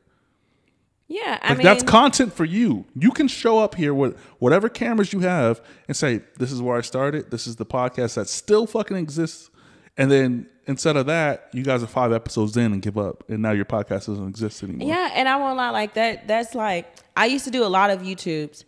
Yeah, 1.07 1.39
I 1.43 1.51
Like 1.51 1.59
mean 1.59 1.65
that's 1.65 1.83
content 1.83 2.33
for 2.33 2.45
you. 2.45 2.87
You 2.95 3.11
can 3.11 3.29
show 3.29 3.59
up 3.59 3.75
here 3.75 3.93
with 3.93 4.19
whatever 4.39 4.69
cameras 4.69 5.13
you 5.13 5.21
have 5.21 5.61
and 5.87 5.97
say, 5.97 6.23
"This 6.39 6.51
is 6.51 6.63
where 6.63 6.79
I 6.79 6.81
started. 6.81 7.31
This 7.31 7.47
is 7.47 7.57
the 7.57 7.67
podcast 7.67 8.15
that 8.15 8.29
still 8.29 8.67
fucking 8.67 8.97
exists." 8.97 9.51
And 9.99 10.11
then 10.11 10.47
instead 10.67 10.97
of 10.97 11.07
that, 11.07 11.51
you 11.53 11.63
guys 11.63 11.83
are 11.83 11.87
five 11.87 12.13
episodes 12.13 12.57
in 12.57 12.73
and 12.73 12.81
give 12.81 12.97
up, 12.97 13.23
and 13.29 13.43
now 13.43 13.51
your 13.53 13.67
podcast 13.67 14.07
doesn't 14.07 14.29
exist 14.29 14.63
anymore. 14.63 14.89
Yeah, 14.89 15.11
and 15.15 15.29
I 15.29 15.37
won't 15.37 15.57
lie, 15.57 15.71
like 15.71 15.95
that. 15.95 16.27
That's 16.27 16.55
like 16.55 16.87
I 17.17 17.27
used 17.27 17.45
to 17.45 17.51
do 17.51 17.65
a 17.65 17.69
lot 17.69 17.91
of 17.91 18.01
YouTubes, 18.01 18.65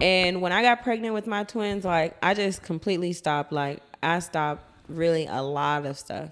and 0.00 0.40
when 0.40 0.52
I 0.52 0.62
got 0.62 0.82
pregnant 0.82 1.14
with 1.14 1.26
my 1.26 1.44
twins, 1.44 1.84
like 1.84 2.16
I 2.22 2.34
just 2.34 2.62
completely 2.62 3.12
stopped. 3.12 3.52
Like 3.52 3.82
I 4.02 4.18
stopped 4.20 4.64
really 4.88 5.26
a 5.26 5.42
lot 5.42 5.86
of 5.86 5.98
stuff, 5.98 6.30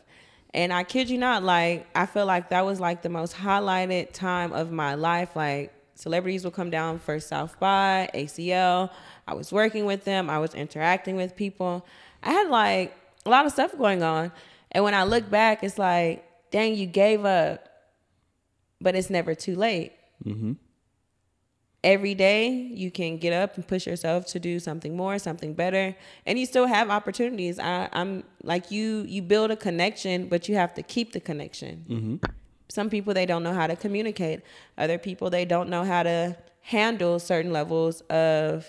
and 0.54 0.72
I 0.72 0.84
kid 0.84 1.10
you 1.10 1.18
not, 1.18 1.42
like 1.42 1.86
I 1.94 2.06
feel 2.06 2.26
like 2.26 2.50
that 2.50 2.64
was 2.64 2.80
like 2.80 3.02
the 3.02 3.08
most 3.08 3.34
highlighted 3.34 4.12
time 4.12 4.52
of 4.52 4.70
my 4.70 4.94
life. 4.94 5.34
Like 5.34 5.72
celebrities 5.94 6.44
would 6.44 6.54
come 6.54 6.70
down 6.70 6.98
for 6.98 7.20
South 7.20 7.58
by 7.58 8.10
ACL. 8.14 8.90
I 9.26 9.34
was 9.34 9.52
working 9.52 9.84
with 9.84 10.04
them. 10.04 10.30
I 10.30 10.38
was 10.38 10.54
interacting 10.54 11.16
with 11.16 11.36
people. 11.36 11.86
I 12.22 12.32
had 12.32 12.48
like 12.48 12.94
a 13.26 13.30
lot 13.30 13.46
of 13.46 13.52
stuff 13.52 13.76
going 13.76 14.02
on, 14.02 14.32
and 14.72 14.84
when 14.84 14.94
I 14.94 15.04
look 15.04 15.28
back, 15.30 15.62
it's 15.62 15.78
like, 15.78 16.24
dang, 16.50 16.74
you 16.74 16.86
gave 16.86 17.24
up 17.24 17.68
but 18.80 18.94
it's 18.94 19.10
never 19.10 19.34
too 19.34 19.56
late. 19.56 19.92
Mm-hmm. 20.24 20.52
Every 21.84 22.14
day 22.14 22.48
you 22.48 22.90
can 22.90 23.18
get 23.18 23.32
up 23.32 23.56
and 23.56 23.66
push 23.66 23.86
yourself 23.86 24.26
to 24.26 24.40
do 24.40 24.58
something 24.58 24.96
more, 24.96 25.18
something 25.18 25.54
better, 25.54 25.94
and 26.26 26.38
you 26.38 26.46
still 26.46 26.66
have 26.66 26.90
opportunities. 26.90 27.58
I, 27.58 27.88
I'm 27.92 28.24
like 28.42 28.70
you. 28.70 29.04
You 29.08 29.22
build 29.22 29.50
a 29.50 29.56
connection, 29.56 30.28
but 30.28 30.48
you 30.48 30.56
have 30.56 30.74
to 30.74 30.82
keep 30.82 31.12
the 31.12 31.20
connection. 31.20 31.84
Mm-hmm. 31.88 32.16
Some 32.68 32.90
people 32.90 33.14
they 33.14 33.26
don't 33.26 33.42
know 33.42 33.54
how 33.54 33.66
to 33.66 33.76
communicate. 33.76 34.42
Other 34.76 34.98
people 34.98 35.30
they 35.30 35.44
don't 35.44 35.68
know 35.68 35.84
how 35.84 36.02
to 36.02 36.36
handle 36.62 37.18
certain 37.18 37.52
levels 37.52 38.02
of 38.02 38.66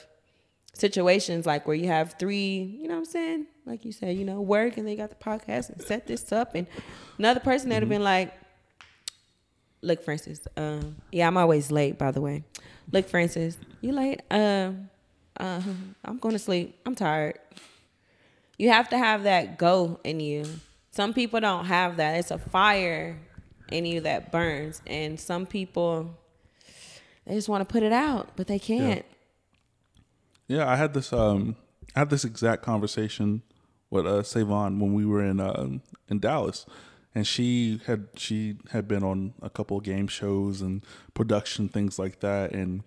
situations 0.74 1.46
like 1.46 1.68
where 1.68 1.76
you 1.76 1.88
have 1.88 2.14
three, 2.14 2.78
you 2.80 2.88
know 2.88 2.94
what 2.94 3.00
I'm 3.00 3.06
saying? 3.06 3.48
Like 3.66 3.84
you 3.84 3.92
said, 3.92 4.16
you 4.16 4.24
know, 4.24 4.40
work 4.40 4.78
and 4.78 4.88
they 4.88 4.96
got 4.96 5.10
the 5.10 5.16
podcast 5.16 5.70
and 5.70 5.82
set 5.82 6.08
this 6.08 6.32
up 6.32 6.56
and 6.56 6.66
another 7.18 7.42
person 7.42 7.70
that'd 7.70 7.84
have 7.84 7.90
been 7.90 8.04
like, 8.04 8.34
look, 9.82 10.04
Francis, 10.04 10.48
um, 10.58 10.96
yeah, 11.12 11.28
I'm 11.28 11.38
always 11.38 11.72
late, 11.72 11.98
by 11.98 12.12
the 12.12 12.22
way. 12.22 12.44
Look, 12.92 13.08
Francis, 13.08 13.58
you 13.82 13.94
late? 13.94 14.22
Um, 14.32 14.90
uh, 15.40 15.62
I'm 16.04 16.18
going 16.18 16.34
to 16.34 16.40
sleep. 16.40 16.80
I'm 16.86 16.96
tired. 16.96 17.40
You 18.58 18.70
have 18.72 18.90
to 18.90 18.98
have 18.98 19.24
that 19.24 19.58
go 19.58 20.00
in 20.04 20.20
you. 20.20 20.46
Some 20.92 21.14
people 21.14 21.40
don't 21.40 21.66
have 21.66 21.98
that. 21.98 22.18
It's 22.18 22.32
a 22.32 22.38
fire 22.38 23.18
in 23.72 23.86
you 23.86 24.02
that 24.02 24.32
burns, 24.32 24.82
and 24.88 25.20
some 25.20 25.46
people 25.46 26.10
they 27.26 27.36
just 27.36 27.48
want 27.48 27.62
to 27.62 27.72
put 27.72 27.84
it 27.84 27.94
out, 27.94 28.30
but 28.36 28.48
they 28.48 28.58
can't. 28.58 29.06
Yeah, 30.48 30.68
I 30.68 30.76
had 30.76 30.94
this 30.94 31.14
um 31.14 31.56
I 31.96 32.00
had 32.00 32.10
this 32.10 32.26
exact 32.26 32.64
conversation 32.64 33.44
with 33.92 34.06
uh 34.08 34.24
Savon 34.24 34.80
when 34.80 34.94
we 34.94 35.06
were 35.06 35.24
in 35.24 35.40
um 35.40 35.82
in 36.10 36.20
Dallas. 36.20 36.66
And 37.16 37.26
she 37.26 37.82
had 37.86 38.08
she 38.16 38.58
had 38.72 38.88
been 38.88 39.04
on 39.04 39.34
a 39.42 39.50
couple 39.50 39.80
game 39.80 40.08
shows 40.08 40.62
and 40.62 40.86
production 41.14 41.68
things 41.68 41.98
like 41.98 42.20
that 42.20 42.52
and 42.52 42.84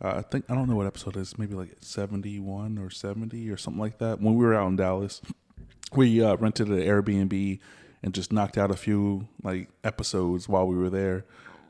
uh, 0.00 0.14
I 0.16 0.22
think 0.22 0.44
I 0.48 0.54
don't 0.54 0.68
know 0.68 0.76
what 0.76 0.86
episode 0.86 1.16
it 1.16 1.20
is, 1.20 1.38
maybe 1.38 1.54
like 1.54 1.76
71 1.80 2.78
or 2.78 2.90
70 2.90 3.50
or 3.50 3.56
something 3.56 3.80
like 3.80 3.98
that. 3.98 4.20
When 4.20 4.36
we 4.36 4.44
were 4.44 4.54
out 4.54 4.68
in 4.68 4.76
Dallas, 4.76 5.20
we 5.92 6.22
uh, 6.22 6.36
rented 6.36 6.68
an 6.68 6.78
Airbnb 6.80 7.58
and 8.02 8.14
just 8.14 8.32
knocked 8.32 8.56
out 8.56 8.70
a 8.70 8.76
few 8.76 9.28
like 9.42 9.70
episodes 9.82 10.48
while 10.48 10.66
we 10.66 10.76
were 10.76 10.90
there. 10.90 11.24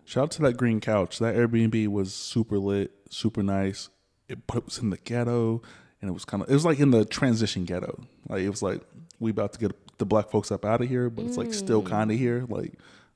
Shout 0.05 0.25
out 0.25 0.31
to 0.33 0.43
that 0.43 0.57
green 0.57 0.81
couch. 0.81 1.19
That 1.19 1.37
Airbnb 1.37 1.89
was 1.89 2.15
super 2.15 2.59
lit, 2.59 2.93
super 3.11 3.43
nice. 3.43 3.89
It 4.29 4.39
was 4.53 4.79
in 4.79 4.91
the 4.91 4.99
ghetto, 4.99 5.63
and 6.01 6.11
it 6.11 6.13
was 6.13 6.27
kind 6.27 6.43
of 6.43 6.51
it 6.51 6.55
was 6.55 6.65
like 6.65 6.81
in 6.81 6.91
the 6.91 7.05
transition 7.05 7.65
ghetto. 7.65 8.05
Like 8.29 8.43
it 8.43 8.51
was 8.51 8.63
like 8.63 8.83
we 9.21 9.31
about 9.31 9.55
to 9.55 9.59
get 9.59 9.73
the 9.99 10.07
black 10.07 10.31
folks 10.31 10.51
up 10.51 10.65
out 10.65 10.81
of 10.81 10.89
here, 10.89 11.11
but 11.11 11.27
it's 11.27 11.37
like 11.37 11.53
still 11.53 11.83
kind 11.83 12.11
of 12.11 12.19
here. 12.19 12.45
Like 12.49 12.75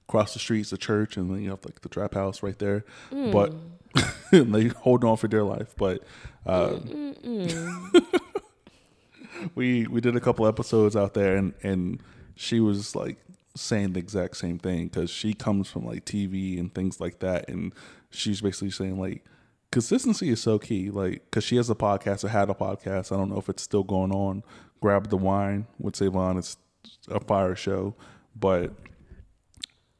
across 0.08 0.32
the 0.34 0.38
street's 0.38 0.70
the 0.70 0.76
church, 0.76 1.16
and 1.16 1.30
then 1.30 1.42
you 1.42 1.50
have 1.50 1.64
like 1.64 1.80
the 1.80 1.88
trap 1.88 2.14
house 2.14 2.42
right 2.42 2.58
there. 2.58 2.84
But 3.10 3.54
they 4.30 4.68
hold 4.68 5.04
on 5.04 5.16
for 5.16 5.28
dear 5.28 5.44
life. 5.44 5.74
But 5.76 6.02
uh, 6.46 6.78
we 9.54 9.86
we 9.86 10.00
did 10.00 10.16
a 10.16 10.20
couple 10.20 10.46
episodes 10.46 10.96
out 10.96 11.14
there, 11.14 11.36
and 11.36 11.54
and 11.62 12.02
she 12.34 12.60
was 12.60 12.94
like 12.94 13.18
saying 13.54 13.92
the 13.92 14.00
exact 14.00 14.36
same 14.36 14.58
thing 14.58 14.88
because 14.88 15.10
she 15.10 15.34
comes 15.34 15.68
from 15.70 15.84
like 15.86 16.04
TV 16.04 16.58
and 16.58 16.74
things 16.74 17.00
like 17.00 17.20
that, 17.20 17.48
and 17.48 17.72
she's 18.10 18.40
basically 18.40 18.70
saying 18.70 18.98
like 18.98 19.24
consistency 19.70 20.30
is 20.30 20.40
so 20.40 20.58
key. 20.58 20.90
Like 20.90 21.24
because 21.24 21.44
she 21.44 21.56
has 21.56 21.70
a 21.70 21.74
podcast 21.74 22.24
or 22.24 22.28
had 22.28 22.50
a 22.50 22.54
podcast. 22.54 23.12
I 23.12 23.16
don't 23.16 23.30
know 23.30 23.38
if 23.38 23.48
it's 23.48 23.62
still 23.62 23.84
going 23.84 24.12
on. 24.12 24.42
Grab 24.80 25.10
the 25.10 25.16
wine 25.16 25.66
with 25.78 25.96
Savon. 25.96 26.36
It's 26.38 26.56
a 27.08 27.20
fire 27.20 27.54
show, 27.56 27.94
but 28.34 28.72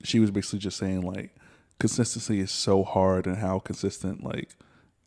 she 0.05 0.19
was 0.19 0.31
basically 0.31 0.59
just 0.59 0.79
saying 0.79 1.03
like 1.03 1.35
consistency 1.79 2.41
is 2.41 2.51
so 2.51 2.85
hard 2.85 3.27
and 3.27 3.37
how 3.37 3.59
consistent 3.59 4.23
like 4.23 4.57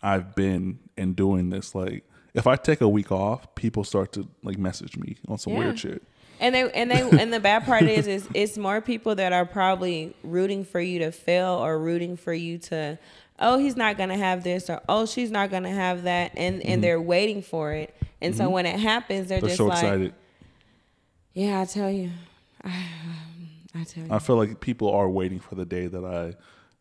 I've 0.01 0.36
been 0.36 0.80
in 0.97 1.13
doing 1.13 1.49
this. 1.49 1.73
Like 1.73 2.03
if 2.34 2.47
I 2.47 2.55
take 2.55 2.82
a 2.82 2.89
week 2.89 3.11
off, 3.11 3.55
people 3.55 3.84
start 3.84 4.11
to 4.13 4.28
like 4.43 4.57
message 4.57 4.97
me 4.97 5.17
on 5.28 5.38
some 5.38 5.53
Yeah. 5.53 5.59
weird 5.59 5.80
shit. 5.80 6.03
And 6.39 6.53
they 6.53 6.69
and 6.71 6.91
they 6.91 7.01
and 7.19 7.32
the 7.32 7.39
bad 7.39 7.65
part 7.65 7.84
is 7.84 8.07
is 8.07 8.28
it's 8.34 8.57
more 8.57 8.82
people 8.82 9.15
that 9.15 9.32
are 9.32 9.45
probably 9.45 10.13
rooting 10.23 10.65
for 10.65 10.82
you 10.82 10.99
to 10.99 11.11
fail 11.11 11.53
or 11.53 11.80
rooting 11.80 12.17
for 12.17 12.34
you 12.34 12.57
to 12.57 12.99
oh 13.39 13.57
he's 13.57 13.78
not 13.78 13.97
gonna 13.97 14.17
have 14.17 14.43
this 14.43 14.69
or 14.69 14.82
oh 14.89 15.05
she's 15.05 15.32
not 15.32 15.49
gonna 15.49 15.71
have 15.71 16.03
that 16.03 16.32
and 16.36 16.55
and 16.55 16.63
mm-hmm. 16.63 16.82
they're 16.82 17.01
waiting 17.01 17.41
for 17.41 17.71
it 17.71 17.95
and 18.21 18.36
so 18.36 18.43
mm-hmm. 18.45 18.53
when 18.53 18.65
it 18.65 18.78
happens 18.78 19.30
they're, 19.30 19.39
They're 19.39 19.47
just 19.49 19.57
so 19.57 19.67
like 19.67 19.78
excited. 19.78 20.13
Yeah 21.36 21.61
I 21.61 21.65
tell 21.65 21.91
you 21.91 22.09
I, 22.63 22.69
I 23.75 23.83
tell 23.83 24.03
you 24.05 24.09
I 24.11 24.19
feel 24.19 24.38
like 24.38 24.59
people 24.61 24.89
are 24.89 25.09
waiting 25.09 25.39
for 25.39 25.53
the 25.55 25.65
day 25.65 25.86
that 25.88 26.03
I 26.03 26.36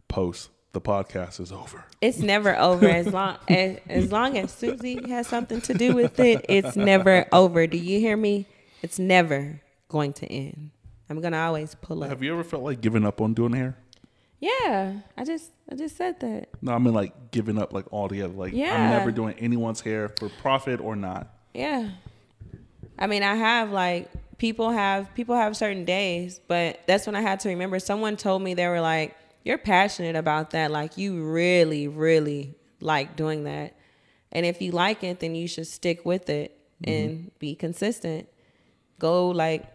post 0.09 0.48
the 0.72 0.80
podcast 0.80 1.38
is 1.40 1.52
over. 1.52 1.84
it's 2.00 2.18
never 2.18 2.57
over 2.59 2.88
as 2.88 3.07
long 3.12 3.36
as 3.48 3.78
as 3.88 4.11
long 4.11 4.38
as 4.38 4.50
Susie 4.52 5.09
has 5.09 5.26
something 5.28 5.61
to 5.62 5.74
do 5.74 5.94
with 5.94 6.18
it 6.18 6.44
it's 6.48 6.76
never 6.76 7.26
over 7.32 7.66
do 7.66 7.76
you 7.76 8.00
hear 8.00 8.16
me 8.16 8.46
it's 8.82 8.98
never 8.98 9.61
going 9.88 10.12
to 10.14 10.26
end 10.26 10.70
I'm 11.11 11.20
gonna 11.20 11.38
always 11.38 11.74
pull 11.76 12.02
up 12.02 12.09
Have 12.11 12.22
you 12.22 12.32
ever 12.32 12.42
felt 12.44 12.62
like 12.62 12.80
giving 12.80 13.05
up 13.05 13.20
on 13.20 13.34
doing 13.34 13.52
hair? 13.52 13.76
yeah 14.40 15.00
I 15.16 15.24
just 15.24 15.50
I 15.70 15.74
just 15.76 15.96
said 15.96 16.18
that 16.20 16.48
No, 16.61 16.72
I 16.72 16.78
mean 16.78 16.92
like 16.94 17.30
giving 17.30 17.57
up 17.59 17.72
like 17.72 17.86
altogether. 17.92 18.32
Like 18.32 18.52
Yeah. 18.52 18.74
I'm 18.74 18.90
never 18.90 19.11
doing 19.12 19.34
anyone's 19.38 19.80
hair 19.80 20.09
for 20.18 20.28
profit 20.28 20.80
or 20.80 20.94
not. 20.96 21.28
Yeah. 21.55 21.90
I 22.98 23.07
mean, 23.07 23.22
I 23.22 23.34
have 23.34 23.70
like 23.72 24.11
people 24.39 24.70
have 24.70 25.14
people 25.14 25.35
have 25.35 25.57
certain 25.57 25.85
days, 25.85 26.41
but 26.47 26.80
that's 26.87 27.07
when 27.07 27.14
I 27.14 27.20
had 27.20 27.41
to 27.41 27.49
remember 27.49 27.78
someone 27.78 28.16
told 28.16 28.43
me 28.43 28.55
they 28.55 28.68
were 28.68 28.80
like, 28.80 29.16
"You're 29.45 29.59
passionate 29.59 30.16
about 30.16 30.51
that. 30.51 30.70
Like 30.70 30.99
you 30.99 31.24
really 31.24 31.89
really 31.89 32.55
like 32.80 33.16
doing 33.16 33.45
that. 33.45 33.76
And 34.30 34.45
if 34.45 34.61
you 34.61 34.72
like 34.72 35.03
it, 35.03 35.20
then 35.20 35.35
you 35.35 35.49
should 35.49 35.66
stick 35.66 36.05
with 36.05 36.28
it 36.28 36.59
mm-hmm. 36.82 36.93
and 36.93 37.39
be 37.39 37.55
consistent. 37.55 38.28
Go 38.99 39.28
like 39.28 39.66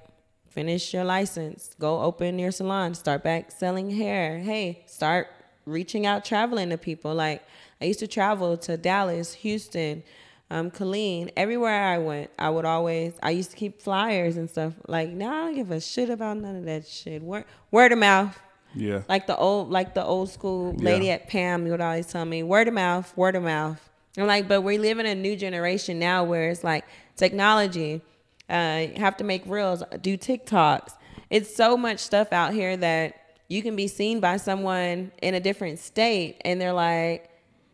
finish 0.49 0.93
your 0.93 1.03
license, 1.03 1.76
go 1.80 2.01
open 2.01 2.39
your 2.39 2.51
salon, 2.51 2.93
start 2.93 3.24
back 3.24 3.51
selling 3.51 3.89
hair. 3.89 4.39
Hey, 4.39 4.84
start 4.88 5.28
reaching 5.66 6.05
out 6.05 6.26
traveling 6.26 6.70
to 6.70 6.78
people. 6.78 7.14
Like 7.14 7.43
I 7.82 7.86
used 7.86 7.99
to 7.99 8.07
travel 8.07 8.57
to 8.57 8.78
Dallas, 8.78 9.34
Houston, 9.36 10.03
um, 10.52 10.72
Killeen, 10.72 11.32
everywhere 11.38 11.84
I 11.84 11.97
went, 12.00 12.32
I 12.39 12.50
would 12.50 12.66
always 12.66 13.14
I 13.22 13.32
used 13.32 13.52
to 13.52 13.56
keep 13.58 13.82
flyers 13.82 14.36
and 14.38 14.50
stuff. 14.50 14.74
Like 14.88 15.10
now 15.10 15.30
I 15.32 15.45
don't 15.45 15.56
give 15.56 15.72
a 15.72 15.80
shit 15.80 16.10
about 16.10 16.38
none 16.38 16.56
of 16.56 16.66
that 16.66 16.88
shit. 16.88 17.22
Word 17.22 17.45
word 17.72 17.91
of 17.91 18.00
mouth. 18.00 18.38
Yeah. 18.76 19.02
Like 19.08 19.28
the 19.28 19.38
old 19.38 19.70
like 19.70 19.93
the 19.93 20.04
old 20.04 20.30
school 20.30 20.74
lady 20.74 21.08
Yeah. 21.08 21.14
at 21.14 21.28
Pam 21.28 21.66
You 21.66 21.72
would 21.72 21.82
always 21.82 22.08
tell 22.08 22.26
me, 22.26 22.43
word 22.43 22.68
of 22.68 22.74
mouth, 22.74 23.16
word 23.18 23.36
of 23.36 23.43
mouth. 23.43 23.80
I'm 24.18 24.28
like, 24.28 24.47
but 24.47 24.62
we 24.62 24.78
live 24.78 25.00
in 25.00 25.06
a 25.06 25.16
new 25.16 25.36
generation 25.36 26.00
now 26.00 26.24
where 26.24 26.50
it's 26.50 26.64
like 26.64 26.84
technology. 27.16 28.02
Uh, 28.50 28.88
you 28.95 29.00
have 29.00 29.16
to 29.18 29.24
make 29.24 29.43
reels, 29.45 29.84
do 30.02 30.18
TikToks. 30.18 30.95
It's 31.30 31.56
so 31.56 31.78
much 31.78 32.00
stuff 32.00 32.34
out 32.34 32.54
here 32.54 32.76
that 32.78 33.16
you 33.47 33.62
can 33.62 33.76
be 33.76 33.88
seen 33.88 34.20
by 34.20 34.38
someone 34.38 35.12
in 35.22 35.36
a 35.36 35.39
different 35.39 35.78
state, 35.80 36.41
and 36.43 36.60
they're 36.60 36.74
like, 36.74 37.28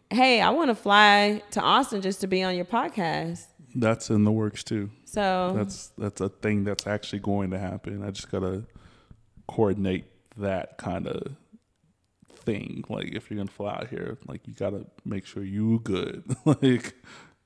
"Hey, 0.10 0.42
I 0.42 0.50
want 0.52 0.70
to 0.70 0.76
fly 0.76 1.42
to 1.52 1.62
Austin 1.62 2.02
just 2.02 2.22
to 2.22 2.28
be 2.28 2.44
on 2.44 2.56
your 2.56 2.66
podcast." 2.66 3.46
That's 3.76 4.10
in 4.10 4.24
the 4.24 4.32
works 4.32 4.64
too. 4.64 4.90
So 5.04 5.54
That's 5.56 5.88
that's 5.98 6.22
a 6.22 6.30
thing 6.30 6.64
that's 6.64 6.88
actually 6.88 7.20
going 7.20 7.52
to 7.52 7.60
happen. 7.60 8.04
I 8.04 8.12
just 8.12 8.32
gotta 8.32 8.64
coordinate 9.48 10.06
that 10.38 10.78
kind 10.78 11.08
of 11.08 11.36
thing. 12.46 12.84
Like 12.90 13.14
if 13.14 13.30
you're 13.30 13.38
gonna 13.38 13.50
fly 13.50 13.74
out 13.74 13.90
here, 13.90 14.18
like 14.28 14.48
you 14.48 14.54
gotta 14.54 14.86
make 15.04 15.26
sure 15.26 15.44
you 15.44 15.80
good. 15.80 16.24
like 16.46 16.94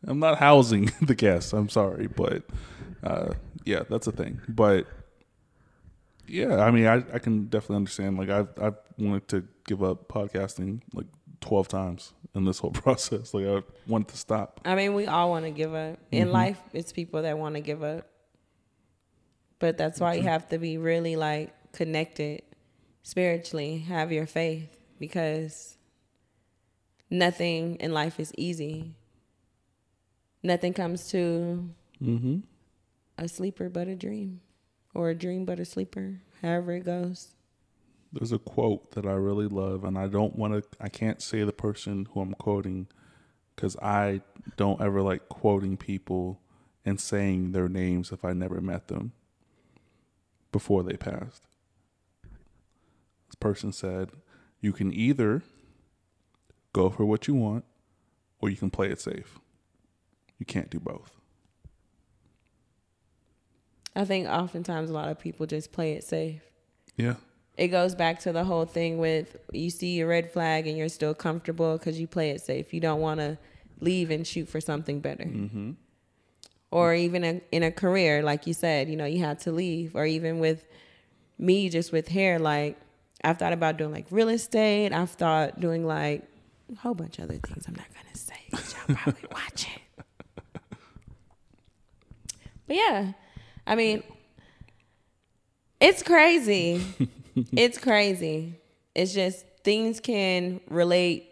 I'm 0.05 0.19
not 0.19 0.37
housing 0.37 0.91
the 1.01 1.15
guests. 1.15 1.53
I'm 1.53 1.69
sorry, 1.69 2.07
but 2.07 2.43
uh, 3.03 3.33
yeah, 3.65 3.83
that's 3.89 4.07
a 4.07 4.11
thing. 4.11 4.41
But 4.47 4.87
yeah, 6.27 6.63
I 6.63 6.71
mean, 6.71 6.85
I, 6.85 7.03
I 7.13 7.19
can 7.19 7.45
definitely 7.45 7.77
understand. 7.77 8.17
Like 8.17 8.29
I've 8.29 8.49
I've 8.61 8.77
wanted 8.97 9.27
to 9.29 9.47
give 9.65 9.83
up 9.83 10.07
podcasting 10.07 10.81
like 10.93 11.07
12 11.41 11.67
times 11.67 12.13
in 12.35 12.45
this 12.45 12.59
whole 12.59 12.71
process. 12.85 13.33
Like 13.33 13.45
I 13.45 13.61
wanted 13.87 14.09
to 14.09 14.17
stop. 14.17 14.61
I 14.65 14.75
mean, 14.75 14.93
we 14.93 15.05
all 15.07 15.29
want 15.29 15.45
to 15.45 15.51
give 15.51 15.73
up. 15.73 15.97
In 16.11 16.31
life, 16.31 16.59
it's 16.73 16.91
people 16.91 17.21
that 17.23 17.37
want 17.37 17.55
to 17.55 17.61
give 17.61 17.83
up. 17.83 18.07
But 19.59 19.77
that's 19.77 19.99
why 19.99 20.13
you 20.15 20.23
have 20.23 20.47
to 20.49 20.57
be 20.57 20.77
really 20.77 21.15
like 21.17 21.53
connected 21.73 22.43
spiritually, 23.03 23.79
have 23.79 24.11
your 24.11 24.25
faith 24.25 24.69
because 24.99 25.77
nothing 27.09 27.75
in 27.75 27.93
life 27.93 28.19
is 28.19 28.31
easy. 28.37 28.93
Nothing 30.43 30.73
comes 30.73 31.09
to 31.11 31.69
Mm-hmm. 32.01 32.37
a 33.17 33.27
sleeper 33.27 33.67
but 33.67 33.89
a 33.89 33.95
dream 33.95 34.39
or 34.95 35.09
a 35.09 35.15
dream 35.15 35.43
but 35.43 35.59
a 35.59 35.65
sleeper, 35.65 36.21
however 36.41 36.71
it 36.71 36.85
goes. 36.85 37.33
There's 38.11 38.31
a 38.31 38.39
quote 38.39 38.91
that 38.91 39.05
I 39.05 39.11
really 39.11 39.47
love, 39.47 39.83
and 39.83 39.97
I 39.97 40.07
don't 40.07 40.35
want 40.35 40.53
to, 40.53 40.63
I 40.79 40.89
can't 40.89 41.21
say 41.21 41.43
the 41.43 41.53
person 41.53 42.07
who 42.11 42.21
I'm 42.21 42.33
quoting 42.33 42.87
because 43.55 43.75
I 43.77 44.21
don't 44.57 44.81
ever 44.81 45.01
like 45.01 45.29
quoting 45.29 45.77
people 45.77 46.39
and 46.85 46.99
saying 46.99 47.51
their 47.51 47.67
names 47.67 48.11
if 48.11 48.25
I 48.25 48.33
never 48.33 48.61
met 48.61 48.87
them 48.87 49.11
before 50.51 50.81
they 50.81 50.97
passed. 50.97 51.43
This 53.27 53.35
person 53.39 53.71
said, 53.71 54.09
You 54.59 54.73
can 54.73 54.91
either 54.93 55.43
go 56.73 56.89
for 56.89 57.05
what 57.05 57.27
you 57.27 57.35
want 57.35 57.65
or 58.39 58.49
you 58.49 58.55
can 58.55 58.71
play 58.71 58.89
it 58.89 58.99
safe. 58.99 59.39
You 60.37 60.45
can't 60.45 60.69
do 60.69 60.79
both. 60.79 61.11
I 63.95 64.05
think 64.05 64.27
oftentimes 64.27 64.89
a 64.89 64.93
lot 64.93 65.09
of 65.09 65.19
people 65.19 65.45
just 65.45 65.71
play 65.71 65.93
it 65.93 66.03
safe. 66.03 66.41
Yeah. 66.95 67.15
It 67.59 67.67
goes 67.67 67.93
back 67.93 68.21
to 68.21 68.31
the 68.31 68.45
whole 68.45 68.63
thing 68.63 68.99
with 68.99 69.35
you 69.51 69.69
see 69.69 69.99
a 69.99 70.07
red 70.07 70.31
flag 70.31 70.65
and 70.65 70.77
you're 70.77 70.87
still 70.87 71.13
comfortable 71.13 71.77
because 71.77 71.99
you 71.99 72.07
play 72.07 72.29
it 72.29 72.39
safe. 72.39 72.73
You 72.73 72.79
don't 72.79 73.01
want 73.01 73.19
to 73.19 73.37
leave 73.81 74.11
and 74.11 74.25
shoot 74.25 74.47
for 74.47 74.61
something 74.61 75.01
better. 75.01 75.25
Mm-hmm. 75.25 75.71
Or 76.71 76.93
even 76.93 77.25
a, 77.25 77.41
in 77.51 77.63
a 77.63 77.71
career, 77.71 78.23
like 78.23 78.47
you 78.47 78.53
said, 78.53 78.87
you 78.87 78.95
know, 78.95 79.03
you 79.03 79.19
had 79.19 79.41
to 79.41 79.51
leave. 79.51 79.93
Or 79.93 80.05
even 80.05 80.39
with 80.39 80.65
me, 81.37 81.67
just 81.67 81.91
with 81.91 82.07
hair, 82.07 82.39
like 82.39 82.79
I've 83.25 83.37
thought 83.37 83.51
about 83.51 83.75
doing 83.75 83.91
like 83.91 84.05
real 84.09 84.29
estate. 84.29 84.93
I've 84.93 85.11
thought 85.11 85.59
doing 85.59 85.85
like 85.85 86.23
a 86.71 86.75
whole 86.77 86.93
bunch 86.93 87.17
of 87.17 87.25
other 87.25 87.39
things 87.39 87.65
I'm 87.67 87.75
not 87.75 87.87
going 87.93 88.05
to 88.13 88.17
say 88.17 88.35
y'all 88.53 88.95
probably 88.95 89.27
watch 89.33 89.67
it. 89.75 90.01
But 92.67 92.75
yeah, 92.77 93.11
I 93.67 93.75
mean, 93.75 94.01
it's 95.81 96.03
crazy. 96.03 96.81
it's 97.51 97.77
crazy. 97.77 98.55
It's 98.95 99.13
just 99.13 99.45
things 99.63 99.99
can 99.99 100.61
relate 100.69 101.29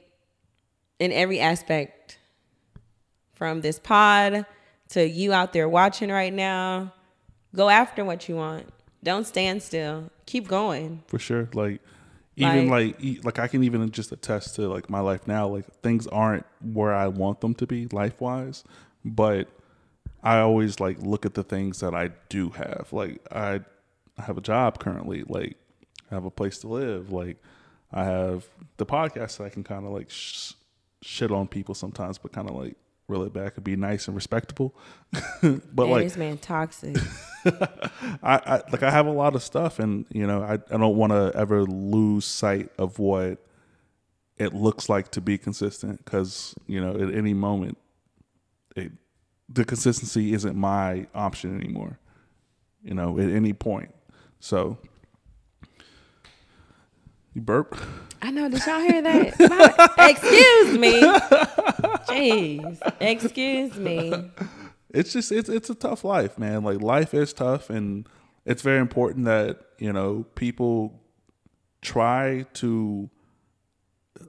in 1.00 1.12
every 1.12 1.40
aspect 1.40 2.18
from 3.34 3.62
this 3.62 3.80
pod 3.80 4.46
to 4.90 5.08
you 5.08 5.34
out 5.34 5.54
there 5.54 5.68
watching 5.70 6.10
right 6.10 6.34
now. 6.34 6.94
Go 7.56 7.70
after 7.70 8.04
what 8.06 8.28
you 8.28 8.36
want. 8.36 8.68
Don't 9.04 9.26
stand 9.26 9.62
still. 9.64 10.10
Keep 10.26 10.48
going. 10.48 11.04
For 11.08 11.20
sure. 11.20 11.50
Like 11.54 11.82
even 12.36 12.68
Like- 12.70 13.02
like 13.02 13.26
like 13.26 13.40
I 13.40 13.48
can 13.48 13.64
even 13.64 13.90
just 13.92 14.12
attest 14.12 14.56
to 14.56 14.68
like 14.68 14.90
my 14.90 15.00
life 15.00 15.28
now. 15.28 15.48
Like 15.48 15.66
things 15.82 16.08
aren't 16.08 16.46
where 16.62 16.94
I 16.94 17.08
want 17.08 17.42
them 17.42 17.54
to 17.56 17.68
be 17.68 17.88
life 17.92 18.20
wise, 18.22 18.64
but 19.06 19.48
I 20.24 20.40
always 20.40 20.80
like 20.80 20.98
look 21.02 21.26
at 21.26 21.36
the 21.36 21.44
things 21.44 21.80
that 21.80 21.94
I 21.96 22.12
do 22.30 22.50
have. 22.52 22.88
Like 22.92 23.22
I 23.32 23.62
I 24.18 24.24
have 24.24 24.38
a 24.38 24.42
job 24.42 24.80
currently. 24.80 25.24
Like 25.28 25.58
I 26.12 26.16
have 26.16 26.26
a 26.26 26.32
place 26.32 26.60
to 26.60 26.68
live. 26.68 27.12
Like 27.12 27.38
I 27.92 28.04
have 28.04 28.46
the 28.78 28.86
podcast 28.86 29.38
that 29.38 29.46
I 29.46 29.50
can 29.50 29.64
kind 29.64 29.86
of 29.86 29.92
like 29.92 30.10
sh- 30.10 30.54
shit 31.02 31.32
on 31.32 31.48
people 31.48 31.76
sometimes, 31.76 32.18
but 32.18 32.32
kind 32.32 32.50
of 32.50 32.56
like 32.56 32.76
reel 33.08 33.24
it 33.24 33.34
back 33.34 33.56
and 33.56 33.64
be 33.64 33.76
nice 33.76 34.08
and 34.08 34.16
respectable. 34.16 34.76
but 35.42 35.62
Man, 35.76 35.90
like 35.90 36.04
this 36.04 36.18
man 36.18 36.38
toxic. 36.38 36.98
I, 37.46 38.42
I 38.46 38.62
like 38.72 38.84
I 38.84 38.92
have 38.92 39.08
a 39.08 39.12
lot 39.12 39.36
of 39.36 39.44
stuff 39.44 39.80
and 39.80 40.06
you 40.10 40.28
know 40.28 40.42
I, 40.42 40.54
I 40.54 40.78
don't 40.78 40.96
want 40.96 41.14
to 41.14 41.32
ever 41.36 41.64
lose 41.64 42.26
sight 42.26 42.70
of 42.78 43.00
what 43.00 43.38
it 44.38 44.54
looks 44.54 44.90
like 44.90 45.10
to 45.12 45.22
be 45.22 45.38
consistent 45.38 46.04
because 46.04 46.54
you 46.68 46.82
know 46.82 46.92
at 46.96 47.14
any 47.14 47.34
moment 47.34 47.78
it, 48.76 48.92
the 49.50 49.64
consistency 49.64 50.34
isn't 50.34 50.56
my 50.56 51.08
option 51.16 51.60
anymore 51.60 52.00
you 52.84 52.94
know 52.94 53.18
at 53.18 53.30
any 53.30 53.54
point 53.54 53.94
so 54.40 54.78
you 57.38 57.42
burp 57.42 57.80
I 58.20 58.32
know. 58.32 58.50
Did 58.50 58.66
y'all 58.66 58.80
hear 58.80 59.00
that? 59.04 59.40
My- 59.98 60.10
excuse 60.10 60.76
me. 60.80 61.02
Jeez. 62.10 62.94
Excuse 63.00 63.78
me. 63.78 64.32
it's 64.90 65.14
just 65.14 65.32
it's 65.32 65.48
it's 65.50 65.70
a 65.70 65.76
tough 65.76 66.04
life, 66.04 66.40
man. 66.40 66.64
Like 66.64 66.82
life 66.82 67.14
is 67.14 67.32
tough, 67.32 67.70
and 67.70 68.10
it's 68.44 68.64
very 68.64 68.80
important 68.80 69.26
that 69.26 69.60
you 69.78 69.94
know 69.94 70.26
people 70.34 71.00
try 71.84 72.48
to. 72.56 73.08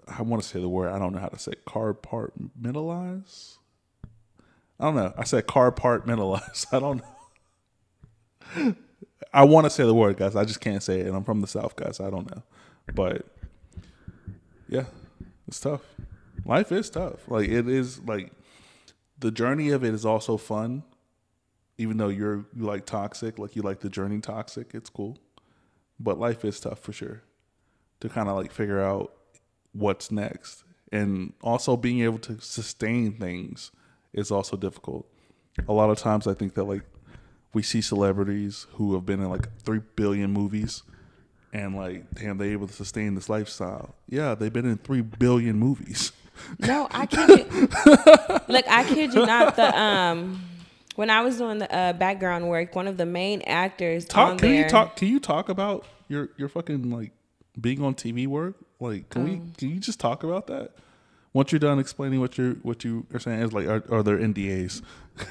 I 0.07 0.21
want 0.21 0.43
to 0.43 0.49
say 0.49 0.61
the 0.61 0.69
word. 0.69 0.93
I 0.93 0.99
don't 0.99 1.15
know 1.15 1.21
how 1.21 1.29
to 1.29 1.39
say 1.39 1.53
it, 1.53 1.65
compartmentalize. 1.65 3.57
I 4.79 4.85
don't 4.85 4.97
know. 4.97 5.15
I 5.17 5.25
said 5.25 5.47
compartmentalize. 5.47 6.67
I 6.73 6.79
don't 6.79 7.03
know. 8.55 8.75
I 9.33 9.45
want 9.45 9.65
to 9.65 9.71
say 9.71 9.85
the 9.85 9.95
word, 9.95 10.19
guys. 10.19 10.37
I 10.37 10.45
just 10.45 10.61
can't 10.61 10.83
say 10.83 11.01
it, 11.01 11.07
and 11.07 11.17
I'm 11.17 11.25
from 11.25 11.41
the 11.41 11.47
south, 11.47 11.75
guys. 11.75 12.01
I 12.01 12.11
don't 12.11 12.31
know, 12.31 12.43
but 12.95 13.27
yeah, 14.69 14.85
it's 15.47 15.61
tough. 15.61 15.83
Life 16.45 16.73
is 16.73 16.91
tough. 16.91 17.29
Like 17.29 17.49
it 17.49 17.69
is 17.69 18.01
like 18.01 18.33
the 19.19 19.31
journey 19.31 19.71
of 19.71 19.85
it 19.85 19.95
is 19.95 20.05
also 20.05 20.37
fun. 20.37 20.85
Even 21.77 21.97
though 21.97 22.09
you're 22.09 22.47
you 22.57 22.65
like 22.65 22.87
toxic, 22.87 23.39
like 23.39 23.55
you 23.55 23.63
like 23.63 23.81
the 23.81 23.89
journey 23.89 24.21
toxic, 24.21 24.75
it's 24.75 24.91
cool. 24.91 25.19
But 26.01 26.19
life 26.19 26.45
is 26.45 26.61
tough 26.61 26.81
for 26.81 26.93
sure. 26.93 27.23
To 28.01 28.09
kind 28.09 28.29
of 28.29 28.37
like 28.37 28.53
figure 28.53 28.81
out 28.81 29.13
what's 29.73 30.11
next. 30.11 30.65
And 30.91 31.35
also 31.43 31.77
being 31.77 32.01
able 32.01 32.19
to 32.21 32.41
sustain 32.41 33.13
things 33.13 33.71
is 34.13 34.31
also 34.31 34.57
difficult. 34.57 35.07
A 35.69 35.73
lot 35.73 35.91
of 35.91 35.99
times 35.99 36.27
I 36.27 36.35
think 36.35 36.55
that 36.55 36.65
like 36.65 36.83
we 37.53 37.63
see 37.63 37.81
celebrities 37.81 38.67
who 38.75 38.95
have 38.95 39.05
been 39.05 39.21
in 39.21 39.29
like 39.29 39.49
3 39.63 39.81
billion 39.97 40.33
movies 40.33 40.83
and 41.53 41.77
like 41.77 42.13
damn 42.15 42.39
they 42.39 42.49
able 42.51 42.67
to 42.67 42.73
sustain 42.73 43.15
this 43.15 43.29
lifestyle. 43.29 43.95
Yeah, 44.09 44.35
they've 44.35 44.53
been 44.53 44.67
in 44.67 44.79
3 44.79 45.03
billion 45.03 45.59
movies. 45.59 46.13
No, 46.61 46.89
I 46.91 47.07
kid 47.17 47.47
you. 47.53 47.61
Look, 48.49 48.69
I 48.69 48.85
kid 48.87 49.15
you 49.15 49.27
not. 49.27 49.57
The 49.57 49.77
um, 49.79 50.43
when 50.97 51.11
I 51.11 51.21
was 51.23 51.39
doing 51.39 51.59
the 51.59 51.73
uh, 51.75 51.93
background 51.95 52.49
work, 52.49 52.75
one 52.75 52.87
of 52.87 52.97
the 52.97 53.07
main 53.07 53.43
actors 53.43 54.05
on 54.07 54.09
talk 54.09 54.39
can 54.39 54.51
there. 54.51 54.65
you 54.65 54.69
talk 54.69 54.97
can 54.97 55.09
you 55.09 55.21
talk 55.21 55.49
about 55.49 55.85
your 56.09 56.31
your 56.37 56.49
fucking 56.49 56.91
like 56.91 57.13
being 57.61 57.83
on 57.83 57.95
TV 57.95 58.27
work? 58.27 58.57
Like 58.81 59.09
can 59.11 59.25
we 59.25 59.31
Um. 59.33 59.53
can 59.57 59.71
you 59.71 59.81
just 59.81 60.01
talk 60.01 60.23
about 60.23 60.47
that? 60.49 60.73
Once 61.33 61.53
you're 61.53 61.59
done 61.59 61.79
explaining 61.79 62.21
what 62.21 62.39
you're 62.39 62.55
what 62.63 62.85
you 62.85 63.07
are 63.13 63.21
saying 63.21 63.41
is 63.41 63.53
like 63.53 63.67
are, 63.67 63.83
are 63.93 64.03
there 64.03 64.19
NDAs? 64.19 64.83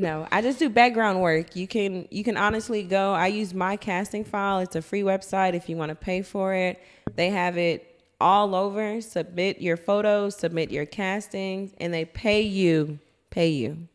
No, 0.00 0.26
I 0.32 0.40
just 0.40 0.58
do 0.58 0.70
background 0.70 1.20
work. 1.20 1.54
You 1.54 1.68
can 1.68 2.08
you 2.10 2.24
can 2.24 2.38
honestly 2.38 2.82
go. 2.82 3.12
I 3.12 3.26
use 3.26 3.52
my 3.52 3.76
casting 3.76 4.24
file. 4.24 4.60
It's 4.60 4.74
a 4.74 4.80
free 4.80 5.02
website 5.02 5.52
if 5.52 5.68
you 5.68 5.76
want 5.76 5.90
to 5.90 5.94
pay 5.94 6.22
for 6.22 6.54
it. 6.54 6.80
They 7.16 7.28
have 7.28 7.58
it 7.58 8.00
all 8.18 8.54
over. 8.54 9.02
Submit 9.02 9.60
your 9.60 9.76
photos, 9.76 10.36
submit 10.36 10.70
your 10.70 10.86
castings, 10.86 11.74
and 11.78 11.92
they 11.92 12.06
pay 12.06 12.40
you, 12.40 12.98
pay 13.28 13.50
you. 13.50 13.88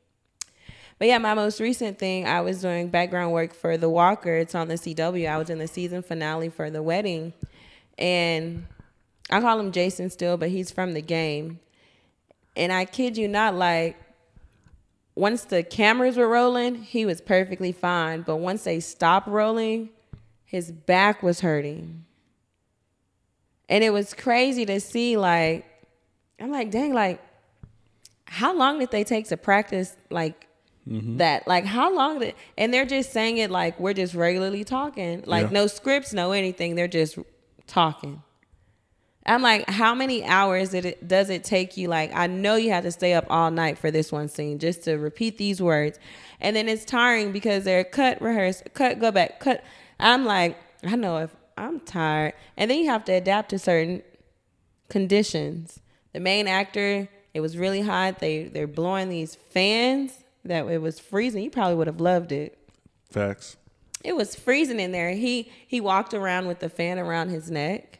But 0.99 1.07
yeah, 1.07 1.17
my 1.17 1.33
most 1.33 1.59
recent 1.59 1.97
thing, 1.97 2.27
I 2.27 2.39
was 2.41 2.61
doing 2.61 2.89
background 2.89 3.31
work 3.31 3.55
for 3.55 3.75
The 3.75 3.89
Walker. 3.89 4.35
It's 4.35 4.53
on 4.53 4.67
the 4.67 4.75
CW. 4.75 5.27
I 5.27 5.39
was 5.39 5.49
in 5.49 5.57
the 5.57 5.67
season 5.67 6.03
finale 6.03 6.49
for 6.49 6.69
The 6.69 6.83
Wedding. 6.83 7.33
And 7.97 8.67
I 9.31 9.41
call 9.41 9.59
him 9.59 9.71
Jason 9.71 10.11
still, 10.11 10.37
but 10.37 10.49
he's 10.49 10.69
from 10.69 10.93
the 10.93 11.01
game. 11.01 11.59
And 12.55 12.71
I 12.71 12.85
kid 12.85 13.17
you 13.17 13.27
not, 13.27 13.55
like, 13.55 13.97
once 15.15 15.45
the 15.45 15.63
cameras 15.63 16.17
were 16.17 16.27
rolling, 16.27 16.75
he 16.75 17.05
was 17.05 17.21
perfectly 17.21 17.71
fine. 17.71 18.21
But 18.21 18.37
once 18.37 18.63
they 18.65 18.81
stopped 18.81 19.27
rolling, 19.27 19.89
his 20.43 20.71
back 20.71 21.23
was 21.23 21.39
hurting. 21.39 22.03
And 23.69 23.83
it 23.83 23.91
was 23.91 24.13
crazy 24.13 24.65
to 24.65 24.79
see, 24.79 25.17
like, 25.17 25.65
I'm 26.39 26.51
like, 26.51 26.69
dang, 26.69 26.93
like, 26.93 27.21
how 28.25 28.53
long 28.53 28.79
did 28.79 28.91
they 28.91 29.03
take 29.03 29.27
to 29.29 29.37
practice, 29.37 29.95
like, 30.09 30.47
mm-hmm. 30.87 31.17
that? 31.17 31.47
Like, 31.47 31.65
how 31.65 31.95
long 31.95 32.19
did, 32.19 32.35
and 32.57 32.73
they're 32.73 32.85
just 32.85 33.11
saying 33.13 33.37
it 33.37 33.49
like 33.49 33.79
we're 33.79 33.93
just 33.93 34.13
regularly 34.13 34.63
talking, 34.63 35.23
like, 35.25 35.47
Yeah. 35.47 35.53
no 35.53 35.67
scripts, 35.67 36.13
no 36.13 36.33
anything. 36.33 36.75
They're 36.75 36.87
just 36.87 37.17
talking. 37.67 38.21
I'm 39.25 39.41
like, 39.41 39.67
how 39.69 39.95
many 39.95 40.23
hours 40.23 40.69
did 40.69 40.85
it 40.85 41.07
does 41.07 41.29
it 41.29 41.43
take 41.43 41.77
you? 41.77 41.87
Like, 41.87 42.13
I 42.13 42.27
know 42.27 42.55
you 42.55 42.69
had 42.71 42.83
to 42.83 42.91
stay 42.91 43.13
up 43.13 43.25
all 43.29 43.49
night 43.49 43.77
for 43.77 43.89
this 43.89 44.11
one 44.11 44.27
scene 44.29 44.59
just 44.59 44.83
to 44.83 44.95
repeat 44.95 45.37
these 45.37 45.61
words, 45.61 45.97
and 46.39 46.55
then 46.55 46.69
it's 46.69 46.85
tiring 46.85 47.31
because 47.31 47.63
they're 47.63 47.83
cut, 47.83 48.21
rehearse, 48.21 48.61
cut, 48.73 48.99
go 48.99 49.11
back, 49.11 49.39
cut. 49.39 49.63
I'm 49.99 50.25
like, 50.25 50.57
I 50.83 50.95
know 50.95 51.17
if 51.17 51.35
I'm 51.57 51.79
tired, 51.79 52.33
and 52.55 52.69
then 52.69 52.77
you 52.79 52.89
have 52.89 53.03
to 53.05 53.13
adapt 53.13 53.49
to 53.49 53.59
certain 53.59 54.03
conditions. 54.89 55.79
The 56.13 56.19
main 56.19 56.47
actor, 56.47 57.09
it 57.33 57.41
was 57.41 57.57
really 57.57 57.81
hot. 57.81 58.19
They 58.19 58.43
they're 58.43 58.67
blowing 58.67 59.09
these 59.09 59.35
fans 59.49 60.23
that 60.43 60.67
it 60.67 60.81
was 60.81 60.99
freezing. 60.99 61.43
You 61.43 61.49
probably 61.49 61.75
would 61.75 61.87
have 61.87 61.99
loved 61.99 62.31
it 62.31 62.57
Facts. 63.09 63.57
it 64.03 64.15
was 64.15 64.35
freezing 64.35 64.79
in 64.79 64.91
there. 64.91 65.11
He 65.11 65.51
he 65.65 65.81
walked 65.81 66.13
around 66.13 66.47
with 66.47 66.59
the 66.59 66.69
fan 66.69 66.99
around 66.99 67.29
his 67.29 67.49
neck. 67.49 67.99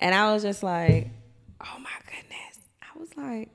And 0.00 0.14
I 0.14 0.32
was 0.32 0.42
just 0.42 0.62
like, 0.62 1.10
oh 1.60 1.78
my 1.78 1.90
goodness. 2.06 2.58
I 2.82 2.98
was 2.98 3.08
like, 3.16 3.50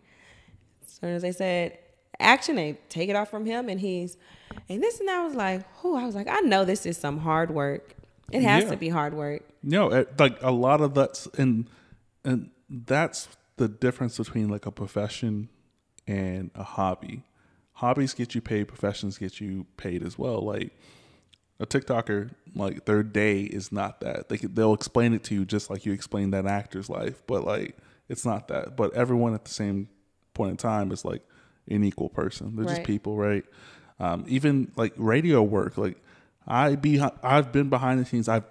as 0.85 0.91
soon 0.93 1.09
as 1.11 1.21
they 1.21 1.31
said 1.31 1.77
action, 2.19 2.55
they 2.55 2.77
take 2.89 3.09
it 3.09 3.15
off 3.15 3.29
from 3.29 3.45
him 3.45 3.69
and 3.69 3.79
he's 3.79 4.17
and 4.69 4.81
this 4.81 4.99
and 4.99 5.09
I 5.09 5.23
was 5.23 5.33
like, 5.35 5.65
who 5.77 5.95
I 5.95 6.05
was 6.05 6.15
like, 6.15 6.27
I 6.29 6.39
know 6.41 6.65
this 6.65 6.85
is 6.85 6.97
some 6.97 7.19
hard 7.19 7.51
work. 7.51 7.95
It 8.31 8.41
has 8.43 8.63
Yeah. 8.65 8.69
to 8.71 8.77
be 8.77 8.89
hard 8.89 9.13
work. 9.13 9.43
No, 9.63 9.91
it, 9.91 10.19
like 10.19 10.41
a 10.41 10.51
lot 10.51 10.81
of 10.81 10.93
that's 10.93 11.27
and 11.37 11.67
and 12.23 12.49
that's 12.69 13.27
the 13.57 13.67
difference 13.67 14.17
between 14.17 14.49
like 14.49 14.65
a 14.65 14.71
profession 14.71 15.49
and 16.07 16.51
a 16.55 16.63
hobby. 16.63 17.23
Hobbies 17.73 18.13
get 18.13 18.33
you 18.35 18.41
paid, 18.41 18.67
professions 18.67 19.17
get 19.17 19.39
you 19.41 19.65
paid 19.77 20.03
as 20.03 20.17
well. 20.17 20.41
Like 20.41 20.71
A 21.61 21.65
TikToker, 21.65 22.31
like 22.55 22.85
their 22.85 23.03
day 23.03 23.43
is 23.43 23.71
not 23.71 24.01
that. 24.01 24.29
They 24.29 24.37
they'll 24.37 24.73
explain 24.73 25.13
it 25.13 25.23
to 25.25 25.35
you 25.35 25.45
just 25.45 25.69
like 25.69 25.85
you 25.85 25.93
explain 25.93 26.31
that 26.31 26.45
actor's 26.45 26.89
life, 26.89 27.21
but 27.27 27.45
like 27.45 27.77
it's 28.09 28.25
not 28.25 28.47
that. 28.49 28.75
But 28.75 28.93
everyone 28.93 29.33
at 29.33 29.45
the 29.45 29.51
same 29.51 29.87
point 30.33 30.51
in 30.51 30.57
time 30.57 30.91
is 30.91 31.05
like 31.05 31.21
an 31.69 31.83
equal 31.83 32.09
person. 32.09 32.55
They're 32.55 32.65
just 32.65 32.83
people, 32.83 33.15
right? 33.15 33.45
Um, 33.99 34.25
even 34.27 34.71
like 34.75 34.93
radio 34.97 35.43
work, 35.43 35.77
like 35.77 35.97
I 36.47 36.75
be 36.75 36.99
I've 37.21 37.51
been 37.51 37.69
behind 37.69 37.99
the 37.99 38.05
scenes. 38.05 38.27
I've 38.27 38.45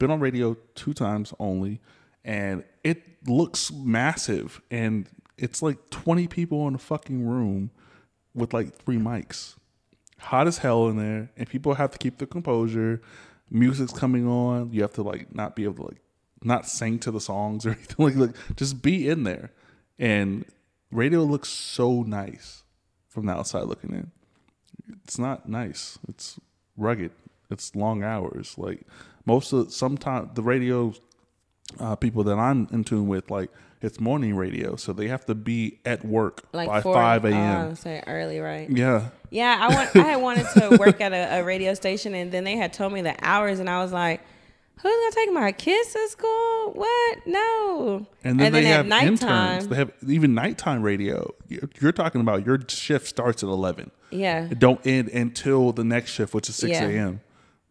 been 0.00 0.10
on 0.10 0.18
radio 0.18 0.56
two 0.74 0.92
times 0.92 1.32
only, 1.38 1.80
and 2.24 2.64
it 2.82 3.02
looks 3.28 3.70
massive. 3.72 4.60
And 4.70 5.06
it's 5.38 5.62
like 5.62 5.90
twenty 5.90 6.26
people 6.26 6.66
in 6.66 6.74
a 6.74 6.78
fucking 6.78 7.24
room 7.24 7.70
with 8.34 8.52
like 8.52 8.74
three 8.74 8.98
mics, 8.98 9.54
hot 10.20 10.46
as 10.46 10.58
hell 10.58 10.88
in 10.88 10.96
there, 10.96 11.30
and 11.36 11.48
people 11.48 11.74
have 11.74 11.90
to 11.92 11.98
keep 11.98 12.18
their 12.18 12.26
composure. 12.26 13.00
Music's 13.50 13.92
coming 13.92 14.28
on. 14.28 14.72
You 14.72 14.82
have 14.82 14.92
to 14.94 15.02
like 15.02 15.34
not 15.34 15.56
be 15.56 15.64
able 15.64 15.74
to 15.74 15.82
like 15.82 16.00
not 16.42 16.66
sing 16.66 16.98
to 17.00 17.10
the 17.10 17.20
songs 17.20 17.66
or 17.66 17.70
anything 17.70 18.06
like 18.06 18.16
like 18.16 18.56
just 18.56 18.82
be 18.82 19.08
in 19.08 19.24
there. 19.24 19.50
And 19.98 20.44
radio 20.90 21.22
looks 21.24 21.48
so 21.48 22.02
nice 22.02 22.62
from 23.08 23.26
the 23.26 23.32
outside 23.32 23.64
looking 23.64 23.90
in. 23.90 24.10
It's 25.04 25.18
not 25.18 25.48
nice. 25.48 25.98
It's 26.08 26.38
rugged. 26.76 27.12
It's 27.50 27.74
long 27.74 28.02
hours. 28.02 28.54
Like 28.56 28.86
most 29.26 29.52
of 29.52 29.72
sometimes 29.72 30.30
the 30.34 30.42
radio 30.42 30.94
uh, 31.78 31.96
people 31.96 32.24
that 32.24 32.38
I'm 32.38 32.66
in 32.72 32.84
tune 32.84 33.06
with, 33.08 33.30
like 33.30 33.50
it's 33.82 33.98
morning 34.00 34.36
radio, 34.36 34.76
so 34.76 34.92
they 34.92 35.08
have 35.08 35.24
to 35.26 35.34
be 35.34 35.78
at 35.86 36.04
work 36.04 36.42
Like 36.52 36.68
by 36.68 36.80
four- 36.82 36.94
five 36.94 37.24
Oh, 37.24 37.28
a.m. 37.28 37.74
say 37.76 38.02
early, 38.06 38.38
right? 38.40 38.68
yeah, 38.68 39.08
Yeah, 39.30 39.56
I 39.60 39.74
want. 39.74 39.96
I 39.96 40.00
had 40.00 40.16
wanted 40.20 40.46
to 40.58 40.76
work 40.80 41.00
at 41.00 41.12
a, 41.12 41.38
a 41.40 41.44
radio 41.44 41.72
station, 41.74 42.14
and 42.14 42.30
then 42.32 42.44
they 42.44 42.56
had 42.56 42.72
told 42.72 42.92
me 42.92 43.00
the 43.02 43.14
hours, 43.22 43.58
and 43.60 43.70
I 43.70 43.80
was 43.82 43.90
like, 43.92 44.20
"Who's 44.82 44.92
gonna 44.92 45.14
take 45.14 45.32
my 45.32 45.52
kids 45.52 45.92
to 45.94 46.08
school? 46.08 46.72
What? 46.74 47.18
No." 47.26 48.06
and 48.24 48.38
then 48.38 48.52
they 48.52 48.66
at 48.66 48.84
have 48.86 48.86
interns. 48.86 49.20
nighttime, 49.22 49.68
They 49.68 49.76
have 49.76 49.92
even 50.06 50.34
nighttime 50.34 50.82
radio. 50.82 51.32
You're 51.48 51.70
you're 51.80 51.92
talking 51.92 52.20
about 52.20 52.44
your 52.44 52.58
shift 52.68 53.06
starts 53.06 53.42
at 53.42 53.48
eleven. 53.48 53.90
yeah. 54.10 54.44
It 54.50 54.58
don't 54.58 54.84
end 54.86 55.08
until 55.08 55.72
the 55.72 55.84
next 55.84 56.10
shift, 56.10 56.34
which 56.34 56.48
is 56.50 56.56
six 56.56 56.72
Yeah. 56.72 56.86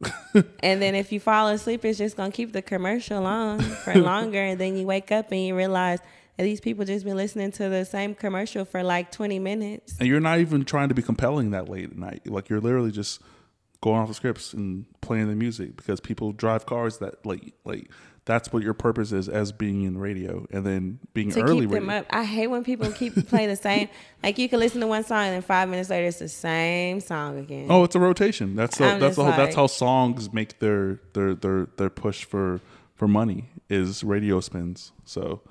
And 0.61 0.81
then 0.81 0.95
if 0.95 1.11
you 1.11 1.19
fall 1.19 1.47
asleep, 1.49 1.83
it's 1.85 1.97
just 1.97 2.15
gonna 2.17 2.31
keep 2.31 2.53
the 2.53 2.61
commercial 2.61 3.25
on 3.25 3.59
for 3.59 3.95
longer, 4.11 4.41
and 4.41 4.59
then 4.59 4.77
you 4.77 4.85
wake 4.85 5.11
up 5.11 5.31
and 5.31 5.41
you 5.41 5.55
realize 5.55 5.99
that 6.37 6.43
these 6.43 6.61
people 6.61 6.85
just 6.85 7.03
been 7.03 7.17
listening 7.17 7.51
to 7.53 7.69
the 7.69 7.83
same 7.85 8.15
commercial 8.15 8.65
for 8.65 8.83
like 8.83 9.11
twenty 9.11 9.39
minutes. 9.39 9.95
And 9.99 10.07
you're 10.07 10.19
not 10.19 10.39
even 10.39 10.65
trying 10.65 10.89
to 10.89 10.95
be 10.95 11.01
compelling 11.01 11.51
that 11.51 11.67
late 11.69 11.91
at 11.91 11.97
night. 11.97 12.27
Like 12.27 12.49
you're 12.49 12.61
literally 12.61 12.91
just 12.91 13.21
going 13.81 13.99
off 13.99 14.07
the 14.07 14.13
scripts 14.13 14.53
and 14.53 14.85
playing 15.01 15.27
the 15.27 15.35
music 15.35 15.75
because 15.77 15.99
people 15.99 16.31
drive 16.31 16.65
cars 16.65 16.97
that 16.99 17.25
like 17.25 17.53
like 17.65 17.89
that's 18.29 18.53
what 18.53 18.61
your 18.61 18.75
purpose 18.75 19.11
is 19.11 19.27
as 19.27 19.51
being 19.51 19.85
in 19.85 19.97
radio 19.97 20.45
and 20.51 20.63
then 20.63 20.99
being 21.15 21.31
to 21.31 21.41
early 21.41 21.61
keep 21.61 21.71
them 21.71 21.89
radio. 21.89 22.01
up. 22.01 22.05
I 22.11 22.23
hate 22.23 22.45
when 22.45 22.63
people 22.63 22.91
keep 22.91 23.15
playing 23.27 23.49
the 23.49 23.55
same. 23.55 23.89
Like 24.21 24.37
you 24.37 24.47
can 24.47 24.59
listen 24.59 24.81
to 24.81 24.87
one 24.87 25.03
song 25.03 25.23
and 25.23 25.33
then 25.33 25.41
five 25.41 25.67
minutes 25.67 25.89
later 25.89 26.05
it's 26.05 26.19
the 26.19 26.29
same 26.29 26.99
song 26.99 27.39
again. 27.39 27.65
Oh, 27.71 27.83
it's 27.83 27.95
a 27.95 27.99
rotation. 27.99 28.55
That's 28.55 28.77
the, 28.77 28.83
that's 28.99 29.15
the 29.15 29.23
whole, 29.23 29.31
that's 29.31 29.55
how 29.55 29.65
songs 29.65 30.31
make 30.31 30.59
their 30.59 30.99
their 31.13 31.33
their 31.33 31.69
their 31.77 31.89
push 31.89 32.23
for 32.23 32.61
for 32.93 33.07
money 33.07 33.49
is 33.67 34.03
radio 34.03 34.41
spins. 34.41 34.91
So 35.05 35.41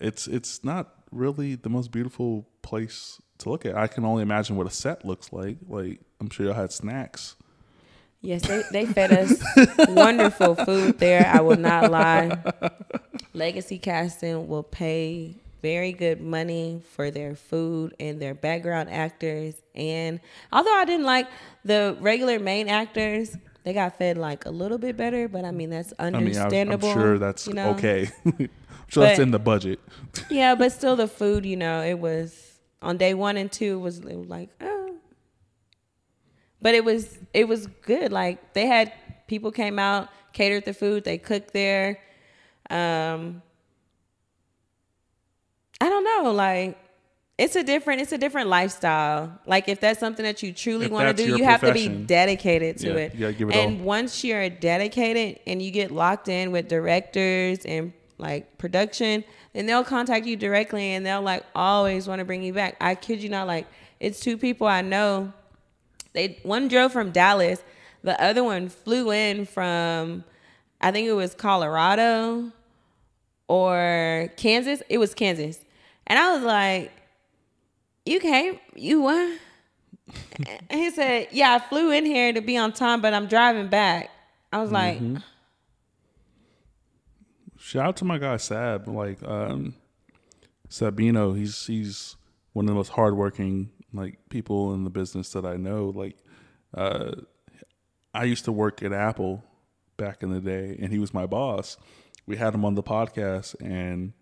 it's 0.00 0.26
it's 0.26 0.64
not 0.64 0.92
really 1.12 1.54
the 1.54 1.70
most 1.70 1.92
beautiful 1.92 2.48
place 2.62 3.22
to 3.38 3.48
look 3.48 3.64
at. 3.64 3.76
I 3.76 3.86
can 3.86 4.04
only 4.04 4.24
imagine 4.24 4.56
what 4.56 4.66
a 4.66 4.70
set 4.70 5.04
looks 5.04 5.32
like. 5.32 5.58
Like 5.68 6.00
I'm 6.20 6.30
sure 6.30 6.46
y'all 6.46 6.56
had 6.56 6.72
snacks. 6.72 7.36
Yes, 8.20 8.46
they, 8.46 8.62
they 8.72 8.86
fed 8.86 9.12
us 9.12 9.42
wonderful 9.90 10.56
food 10.56 10.98
there. 10.98 11.30
I 11.32 11.40
will 11.40 11.56
not 11.56 11.90
lie. 11.90 12.36
Legacy 13.32 13.78
Casting 13.78 14.48
will 14.48 14.64
pay 14.64 15.36
very 15.62 15.92
good 15.92 16.20
money 16.20 16.82
for 16.94 17.10
their 17.10 17.34
food 17.34 17.94
and 18.00 18.20
their 18.20 18.34
background 18.34 18.90
actors. 18.90 19.54
And 19.74 20.20
although 20.52 20.74
I 20.74 20.84
didn't 20.84 21.06
like 21.06 21.28
the 21.64 21.96
regular 22.00 22.38
main 22.38 22.68
actors, 22.68 23.36
they 23.64 23.72
got 23.72 23.98
fed 23.98 24.18
like 24.18 24.46
a 24.46 24.50
little 24.50 24.78
bit 24.78 24.96
better. 24.96 25.28
But 25.28 25.44
I 25.44 25.50
mean, 25.50 25.70
that's 25.70 25.92
I 25.98 26.06
mean, 26.06 26.14
I'm, 26.14 26.20
understandable. 26.26 26.90
I'm 26.90 26.98
sure 26.98 27.18
that's 27.18 27.46
you 27.46 27.54
know? 27.54 27.70
okay. 27.70 28.10
I'm 28.26 28.48
sure 28.88 29.04
that's 29.04 29.18
in 29.18 29.30
the 29.30 29.38
budget. 29.38 29.80
Yeah, 30.30 30.54
but 30.54 30.72
still, 30.72 30.96
the 30.96 31.08
food, 31.08 31.44
you 31.44 31.56
know, 31.56 31.82
it 31.82 31.98
was 31.98 32.58
on 32.82 32.96
day 32.96 33.14
one 33.14 33.36
and 33.36 33.50
two 33.50 33.78
was, 33.78 33.98
it 33.98 34.16
was 34.16 34.28
like, 34.28 34.50
oh. 34.60 34.77
But 36.60 36.74
it 36.74 36.84
was 36.84 37.18
it 37.32 37.46
was 37.48 37.66
good. 37.82 38.12
Like 38.12 38.52
they 38.54 38.66
had 38.66 38.92
people 39.26 39.50
came 39.52 39.78
out, 39.78 40.08
catered 40.32 40.64
the 40.64 40.74
food, 40.74 41.04
they 41.04 41.18
cooked 41.18 41.52
there. 41.52 41.98
Um, 42.70 43.42
I 45.80 45.88
don't 45.88 46.04
know, 46.04 46.32
like 46.32 46.76
it's 47.38 47.54
a 47.54 47.62
different 47.62 48.00
it's 48.00 48.10
a 48.12 48.18
different 48.18 48.48
lifestyle. 48.48 49.38
Like 49.46 49.68
if 49.68 49.80
that's 49.80 50.00
something 50.00 50.24
that 50.24 50.42
you 50.42 50.52
truly 50.52 50.88
want 50.88 51.16
to 51.16 51.24
do, 51.24 51.36
you 51.36 51.44
have 51.44 51.60
to 51.60 51.72
be 51.72 51.88
dedicated 51.88 52.78
to 52.78 52.88
Yeah, 52.88 52.94
it. 52.96 53.14
you 53.14 53.32
give 53.32 53.48
it 53.50 53.54
and 53.56 53.80
all. 53.80 53.86
once 53.86 54.24
you're 54.24 54.48
dedicated 54.50 55.38
and 55.46 55.62
you 55.62 55.70
get 55.70 55.92
locked 55.92 56.28
in 56.28 56.50
with 56.50 56.66
directors 56.68 57.64
and 57.64 57.92
like 58.18 58.58
production, 58.58 59.22
then 59.52 59.66
they'll 59.66 59.84
contact 59.84 60.26
you 60.26 60.34
directly 60.36 60.94
and 60.94 61.06
they'll 61.06 61.22
like 61.22 61.44
always 61.54 62.08
want 62.08 62.18
to 62.18 62.24
bring 62.24 62.42
you 62.42 62.52
back. 62.52 62.76
I 62.80 62.96
kid 62.96 63.22
you 63.22 63.28
not, 63.28 63.46
like 63.46 63.68
it's 64.00 64.18
two 64.18 64.36
people 64.36 64.66
I 64.66 64.80
know. 64.82 65.32
They 66.18 66.36
one 66.42 66.66
drove 66.66 66.92
from 66.92 67.12
Dallas, 67.12 67.62
the 68.02 68.20
other 68.20 68.42
one 68.42 68.68
flew 68.68 69.12
in 69.12 69.46
from 69.46 70.24
I 70.80 70.90
think 70.90 71.06
it 71.06 71.12
was 71.12 71.32
Colorado 71.32 72.50
or 73.46 74.28
Kansas. 74.36 74.82
It 74.88 74.98
was 74.98 75.14
Kansas. 75.14 75.64
And 76.08 76.18
I 76.18 76.34
was 76.34 76.42
like, 76.42 76.90
You 78.04 78.18
came 78.18 78.58
you 78.74 79.00
what? 79.00 79.38
he 80.72 80.90
said, 80.90 81.28
Yeah, 81.30 81.54
I 81.54 81.60
flew 81.60 81.92
in 81.92 82.04
here 82.04 82.32
to 82.32 82.40
be 82.40 82.56
on 82.56 82.72
time, 82.72 83.00
but 83.00 83.14
I'm 83.14 83.28
driving 83.28 83.68
back. 83.68 84.10
I 84.52 84.60
was 84.60 84.72
like, 84.72 84.98
Mm-hmm. 84.98 85.18
Shout 87.58 87.86
out 87.86 87.96
to 87.98 88.04
my 88.04 88.18
guy 88.18 88.38
Sab, 88.38 88.88
like 88.88 89.22
um, 89.22 89.74
Sabino. 90.68 91.36
He's 91.38 91.64
he's 91.66 92.16
one 92.54 92.64
of 92.64 92.70
the 92.70 92.74
most 92.74 92.88
hardworking 92.88 93.70
like 93.92 94.18
people 94.28 94.74
in 94.74 94.84
the 94.84 94.90
business 94.90 95.30
that 95.30 95.44
I 95.44 95.56
know. 95.56 95.92
Like, 95.94 96.16
uh, 96.74 97.12
I 98.14 98.24
used 98.24 98.44
to 98.46 98.52
work 98.52 98.82
at 98.82 98.92
Apple 98.92 99.44
back 99.96 100.22
in 100.22 100.30
the 100.30 100.40
day, 100.40 100.76
and 100.80 100.92
he 100.92 100.98
was 100.98 101.14
my 101.14 101.26
boss. 101.26 101.76
We 102.26 102.36
had 102.36 102.54
him 102.54 102.64
on 102.64 102.74
the 102.74 102.82
podcast, 102.82 103.54
and 103.60 104.12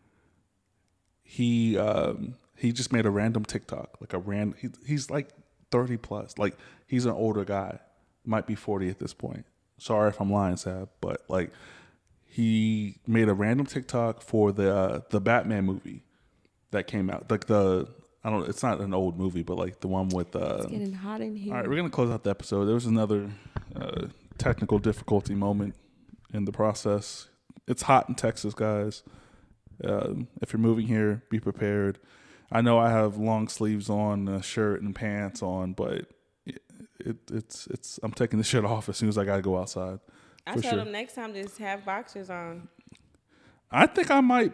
he 1.23 1.77
um, 1.77 2.35
he 2.57 2.73
just 2.73 2.93
made 2.93 3.07
a 3.07 3.11
random 3.11 3.45
TikTok, 3.45 3.99
like 4.01 4.13
a 4.13 4.19
random. 4.19 4.57
He, 4.61 4.69
he's 4.87 5.11
like 5.11 5.31
thirty 5.71 5.97
plus, 5.97 6.39
like 6.39 6.57
he's 6.87 7.05
an 7.05 7.13
older 7.13 7.45
guy, 7.45 7.81
might 8.25 8.47
be 8.47 8.55
forty 8.55 8.89
at 8.89 8.99
this 8.99 9.13
point. 9.13 9.45
Sorry 9.79 10.09
if 10.09 10.21
I'm 10.21 10.33
lying, 10.33 10.57
Sab, 10.57 10.89
but 11.01 11.23
like 11.29 11.51
he 12.25 12.99
made 13.07 13.29
a 13.29 13.35
random 13.35 13.67
TikTok 13.67 14.23
for 14.23 14.53
the 14.53 14.75
uh, 14.75 15.01
the 15.11 15.21
Batman 15.21 15.65
movie 15.65 16.05
that 16.71 16.87
came 16.87 17.11
out. 17.11 17.31
Like 17.31 17.47
the 17.47 17.89
I 18.27 18.31
don't. 18.31 18.49
It's 18.49 18.65
not 18.65 18.81
an 18.81 18.93
old 18.93 19.17
movie, 19.17 19.45
but 19.45 19.57
like 19.57 19.79
the 19.79 19.87
one 19.87 20.09
with. 20.09 20.35
Uh, 20.35 20.57
it's 20.59 20.67
getting 20.67 20.93
hot 20.93 21.21
in 21.21 21.37
here. 21.37 21.55
all 21.55 21.61
right, 21.61 21.69
we're 21.69 21.77
gonna 21.77 21.91
close 21.91 22.11
out 22.11 22.25
the 22.25 22.31
episode. 22.31 22.65
There 22.65 22.75
was 22.75 22.87
another 22.87 23.31
uh, 23.77 24.07
technical 24.37 24.81
difficulty 24.81 25.37
moment 25.37 25.77
in 26.35 26.45
the 26.45 26.51
process. 26.51 27.29
It's 27.69 27.83
hot 27.83 28.09
in 28.09 28.17
Texas, 28.17 28.53
guys. 28.53 29.05
Um, 29.85 30.27
if 30.43 30.53
you're 30.53 30.59
moving 30.59 30.89
here, 30.89 31.23
be 31.31 31.39
prepared. 31.39 32.01
I 32.51 32.63
know 32.63 32.81
I 32.81 32.91
have 32.91 33.17
long 33.17 33.47
sleeves 33.47 33.89
on, 33.89 34.27
a 34.27 34.43
shirt 34.43 34.83
and 34.83 34.93
pants 34.93 35.41
on, 35.41 35.75
but 35.75 36.07
it, 36.45 36.63
it, 36.99 37.17
it's 37.31 37.69
it's. 37.69 38.01
I'm 38.03 38.11
taking 38.11 38.41
the 38.41 38.45
shit 38.53 38.65
off 38.65 38.89
as 38.89 38.97
soon 38.97 39.09
as 39.09 39.17
I 39.17 39.25
gotta 39.25 39.43
go 39.43 39.57
outside. 39.57 40.01
I 40.49 40.55
for 40.55 40.63
told 40.63 40.75
sure. 40.75 40.83
him 40.83 40.91
next 40.91 41.15
time 41.15 41.33
just 41.33 41.59
have 41.59 41.85
boxers 41.85 42.29
on. 42.29 42.67
I 43.71 43.87
think 43.87 44.11
I 44.11 44.21
might 44.21 44.53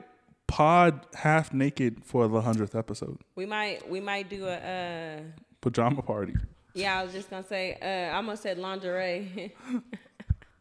pod 0.53 1.07
half 1.15 1.55
naked 1.55 2.05
for 2.05 2.29
the 2.29 2.43
hundredth 2.43 2.75
episode. 2.75 3.19
We 3.37 3.47
might 3.47 3.89
we 3.89 4.01
might 4.01 4.29
do 4.29 4.47
a 4.47 4.57
uh 4.57 5.21
Pajama 5.63 6.03
party. 6.03 6.35
yeah, 6.75 6.99
I 6.99 7.05
was 7.05 7.15
just 7.15 7.31
gonna 7.31 7.47
say 7.47 7.79
uh 7.81 8.13
I 8.13 8.17
almost 8.17 8.43
said 8.43 8.59
lingerie. 8.59 9.55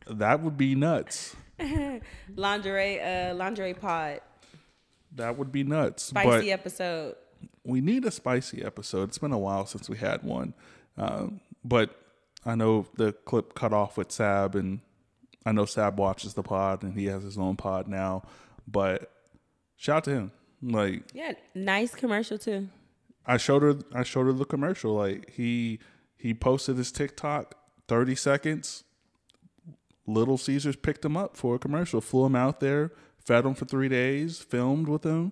That 0.08 0.42
would 0.42 0.58
be 0.58 0.76
nuts. 0.76 1.36
lingerie 2.36 3.00
uh 3.00 3.34
lingerie 3.36 3.74
pod. 3.74 4.22
That 5.16 5.38
would 5.38 5.52
be 5.52 5.64
nuts. 5.64 6.04
Spicy 6.04 6.48
but 6.48 6.54
episode. 6.54 7.16
we 7.64 7.82
need 7.82 8.06
a 8.06 8.12
spicy 8.12 8.64
episode. 8.64 9.10
It's 9.10 9.18
been 9.20 9.32
a 9.34 9.38
while 9.38 9.66
since 9.66 9.90
we 9.90 9.98
had 9.98 10.24
one, 10.24 10.54
um, 10.98 11.40
but 11.64 11.96
I 12.46 12.56
know 12.56 12.88
the 12.96 13.12
clip 13.12 13.54
cut 13.54 13.74
off 13.74 13.98
with 13.98 14.12
Sab, 14.12 14.56
and 14.56 14.80
I 15.46 15.52
know 15.52 15.66
Sab 15.66 16.00
watches 16.00 16.34
the 16.34 16.44
pod, 16.44 16.84
and 16.84 16.98
he 16.98 17.06
has 17.06 17.24
his 17.24 17.38
own 17.38 17.56
pod 17.56 17.88
now. 17.88 18.24
But 18.68 19.11
shout 19.82 19.98
out 19.98 20.04
to 20.06 20.12
him. 20.12 20.32
Like 20.62 21.04
Yeah, 21.14 21.34
nice 21.56 21.94
commercial 21.96 22.38
too. 22.38 22.70
I 23.26 23.38
showed 23.38 23.64
her, 23.64 23.76
I 23.94 24.04
showed 24.04 24.28
her 24.28 24.34
the 24.34 24.46
commercial. 24.46 24.94
Like 24.94 25.32
he 25.32 25.80
he 26.16 26.34
posted 26.34 26.78
his 26.78 26.92
TikTok, 26.92 27.56
thirty 27.88 28.16
seconds, 28.16 28.84
Little 30.06 30.38
Caesars 30.38 30.76
picked 30.76 31.04
him 31.04 31.18
up 31.18 31.36
for 31.36 31.56
a 31.56 31.60
commercial, 31.60 32.00
flew 32.02 32.26
him 32.26 32.36
out 32.36 32.60
there, 32.60 32.92
fed 33.26 33.46
him 33.46 33.56
for 33.56 33.66
three 33.66 33.90
days, 33.90 34.40
filmed 34.40 34.88
with 34.88 35.04
him, 35.04 35.32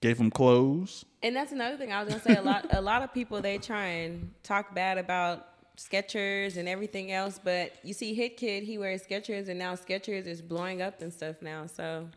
gave 0.00 0.18
him 0.18 0.30
clothes. 0.30 1.04
And 1.22 1.34
that's 1.34 1.52
another 1.52 1.76
thing 1.76 1.92
I 1.92 2.02
was 2.02 2.12
gonna 2.12 2.22
say. 2.22 2.36
A 2.36 2.42
lot, 2.42 2.66
a 2.70 2.80
lot 2.80 3.02
of 3.02 3.14
people 3.14 3.40
they 3.40 3.58
try 3.58 3.86
and 3.86 4.30
talk 4.42 4.74
bad 4.74 4.98
about 4.98 5.48
Skechers 5.76 6.56
and 6.56 6.68
everything 6.68 7.12
else, 7.12 7.38
but 7.42 7.72
you 7.82 7.92
see, 7.94 8.14
Hit 8.14 8.36
Kid 8.36 8.62
he 8.62 8.78
wears 8.78 9.02
Skechers, 9.02 9.48
and 9.48 9.58
now 9.58 9.74
Skechers 9.74 10.26
is 10.26 10.40
blowing 10.42 10.82
up 10.82 11.00
and 11.02 11.12
stuff 11.12 11.36
now. 11.42 11.66
So, 11.66 12.08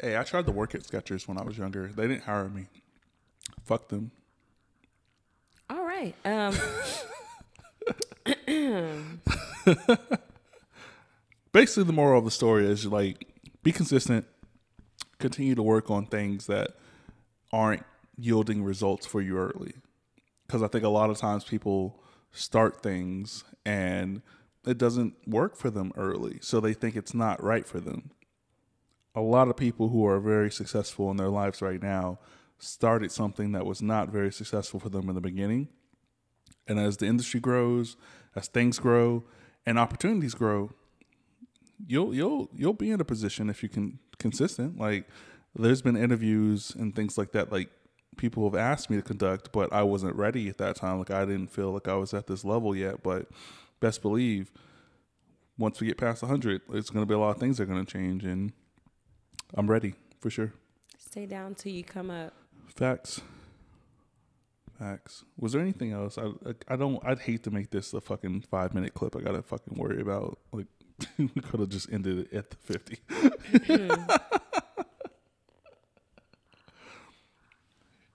hey, 0.00 0.16
I 0.16 0.22
tried 0.22 0.46
to 0.46 0.52
work 0.52 0.74
at 0.74 0.82
Skechers 0.82 1.26
when 1.26 1.38
I 1.38 1.42
was 1.42 1.58
younger. 1.58 1.88
They 1.88 2.06
didn't 2.06 2.24
hire 2.24 2.48
me. 2.48 2.66
Fuck 3.64 3.88
them. 3.88 4.10
All 5.68 5.84
right. 5.84 6.14
Um. 6.24 6.54
Basically, 11.52 11.84
the 11.84 11.92
moral 11.92 12.18
of 12.18 12.24
the 12.24 12.30
story 12.30 12.66
is 12.66 12.86
like 12.86 13.26
be 13.62 13.72
consistent, 13.72 14.26
continue 15.18 15.54
to 15.54 15.62
work 15.62 15.90
on 15.90 16.06
things 16.06 16.46
that 16.46 16.70
aren't 17.52 17.84
yielding 18.16 18.62
results 18.62 19.06
for 19.06 19.20
you 19.20 19.38
early. 19.38 19.74
Because 20.46 20.62
I 20.62 20.68
think 20.68 20.84
a 20.84 20.88
lot 20.88 21.10
of 21.10 21.18
times 21.18 21.44
people 21.44 22.02
start 22.32 22.82
things 22.82 23.44
and 23.64 24.22
it 24.66 24.78
doesn't 24.78 25.14
work 25.26 25.56
for 25.56 25.70
them 25.70 25.92
early, 25.96 26.38
so 26.42 26.60
they 26.60 26.74
think 26.74 26.96
it's 26.96 27.14
not 27.14 27.42
right 27.42 27.66
for 27.66 27.80
them. 27.80 28.10
A 29.14 29.20
lot 29.20 29.48
of 29.48 29.56
people 29.56 29.88
who 29.88 30.06
are 30.06 30.20
very 30.20 30.50
successful 30.50 31.10
in 31.10 31.16
their 31.16 31.28
lives 31.28 31.60
right 31.60 31.82
now 31.82 32.18
started 32.58 33.10
something 33.10 33.52
that 33.52 33.66
was 33.66 33.82
not 33.82 34.10
very 34.10 34.32
successful 34.32 34.78
for 34.78 34.88
them 34.88 35.08
in 35.08 35.14
the 35.14 35.20
beginning. 35.20 35.68
And 36.68 36.78
as 36.78 36.98
the 36.98 37.06
industry 37.06 37.40
grows, 37.40 37.96
as 38.36 38.48
things 38.48 38.78
grow 38.78 39.24
and 39.66 39.78
opportunities 39.78 40.34
grow, 40.34 40.70
you'll 41.86 42.14
you'll 42.14 42.50
you'll 42.54 42.74
be 42.74 42.90
in 42.90 43.00
a 43.00 43.04
position 43.04 43.50
if 43.50 43.62
you 43.62 43.68
can 43.68 43.98
consistent. 44.18 44.78
Like 44.78 45.08
there's 45.54 45.82
been 45.82 45.96
interviews 45.96 46.72
and 46.78 46.94
things 46.94 47.18
like 47.18 47.32
that 47.32 47.50
like 47.50 47.70
people 48.16 48.44
have 48.44 48.54
asked 48.54 48.90
me 48.90 48.96
to 48.96 49.02
conduct, 49.02 49.50
but 49.50 49.72
I 49.72 49.82
wasn't 49.82 50.14
ready 50.14 50.48
at 50.48 50.58
that 50.58 50.76
time. 50.76 50.98
Like 50.98 51.10
I 51.10 51.24
didn't 51.24 51.48
feel 51.48 51.72
like 51.72 51.88
I 51.88 51.94
was 51.94 52.14
at 52.14 52.26
this 52.26 52.44
level 52.44 52.76
yet, 52.76 53.02
but 53.02 53.28
best 53.80 54.02
believe 54.02 54.52
once 55.58 55.80
we 55.80 55.86
get 55.86 55.98
past 55.98 56.22
100, 56.22 56.62
it's 56.72 56.90
going 56.90 57.02
to 57.02 57.08
be 57.08 57.14
a 57.14 57.18
lot 57.18 57.30
of 57.30 57.38
things 57.38 57.58
that 57.58 57.64
are 57.64 57.66
going 57.66 57.84
to 57.84 57.92
change 57.92 58.24
and 58.24 58.52
I'm 59.54 59.70
ready 59.70 59.94
for 60.20 60.30
sure. 60.30 60.52
Stay 60.98 61.26
down 61.26 61.54
till 61.54 61.72
you 61.72 61.82
come 61.84 62.10
up. 62.10 62.32
Facts. 62.68 63.20
Facts. 64.78 65.24
Was 65.38 65.52
there 65.52 65.60
anything 65.60 65.92
else? 65.92 66.16
I, 66.16 66.26
I, 66.46 66.54
I 66.68 66.76
don't. 66.76 67.04
I'd 67.04 67.18
hate 67.18 67.42
to 67.44 67.50
make 67.50 67.70
this 67.70 67.92
a 67.92 68.00
fucking 68.00 68.42
five 68.42 68.74
minute 68.74 68.94
clip. 68.94 69.16
I 69.16 69.20
gotta 69.20 69.42
fucking 69.42 69.76
worry 69.76 70.00
about. 70.00 70.38
Like 70.52 70.66
we 71.18 71.28
could 71.28 71.60
have 71.60 71.68
just 71.68 71.92
ended 71.92 72.18
it 72.18 72.32
at 72.32 72.50
the 72.50 72.56
50 72.56 72.98
mm-hmm. 73.08 73.72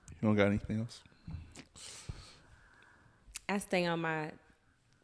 you 0.10 0.22
don't 0.22 0.36
got 0.36 0.48
anything 0.48 0.80
else? 0.80 1.02
I 3.48 3.60
stay 3.60 3.86
on 3.86 4.02
my 4.02 4.32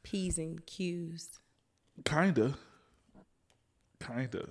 p's 0.03 0.37
and 0.37 0.65
q's. 0.65 1.39
Kinda. 2.03 2.55
Kinda. 3.99 4.49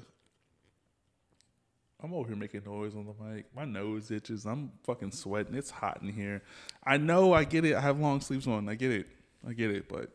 I'm 2.03 2.15
over 2.15 2.29
here 2.29 2.37
making 2.37 2.63
noise 2.65 2.95
on 2.95 3.07
the 3.07 3.25
mic. 3.25 3.47
My 3.55 3.65
nose 3.65 4.11
itches. 4.11 4.47
I'm 4.47 4.73
fucking 4.85 5.13
sweating. 5.13 5.55
It's 5.55 5.71
hot 5.71 6.01
in 6.03 6.13
here. 6.13 6.43
I 6.85 6.97
know. 6.97 7.33
I 7.35 7.45
get 7.45 7.65
it. 7.65 7.75
I 7.75 7.81
have 7.81 7.99
long 7.99 8.21
sleeves 8.21 8.47
on. 8.47 8.69
I 8.69 8.75
get 8.75 8.91
it. 8.91 9.07
I 9.47 9.53
get 9.53 9.71
it. 9.71 9.89
But 9.89 10.11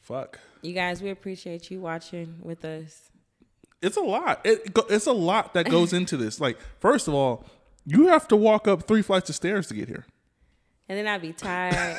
fuck. 0.00 0.38
You 0.62 0.72
guys, 0.72 1.02
we 1.02 1.10
appreciate 1.10 1.70
you 1.70 1.80
watching 1.80 2.36
with 2.42 2.64
us. 2.64 3.10
It's 3.82 3.98
a 3.98 4.02
lot. 4.02 4.40
It, 4.44 4.74
it's 4.88 5.06
a 5.06 5.12
lot 5.12 5.52
that 5.54 5.68
goes 5.68 5.92
into 5.92 6.16
this. 6.16 6.40
Like, 6.40 6.58
first 6.80 7.06
of 7.06 7.12
all, 7.12 7.44
you 7.84 8.06
have 8.08 8.26
to 8.28 8.36
walk 8.36 8.66
up 8.66 8.84
three 8.84 9.02
flights 9.02 9.28
of 9.28 9.36
stairs 9.36 9.66
to 9.68 9.74
get 9.74 9.88
here. 9.88 10.06
And 10.88 10.98
then 10.98 11.06
I'd 11.06 11.20
be 11.20 11.32
tired. 11.34 11.98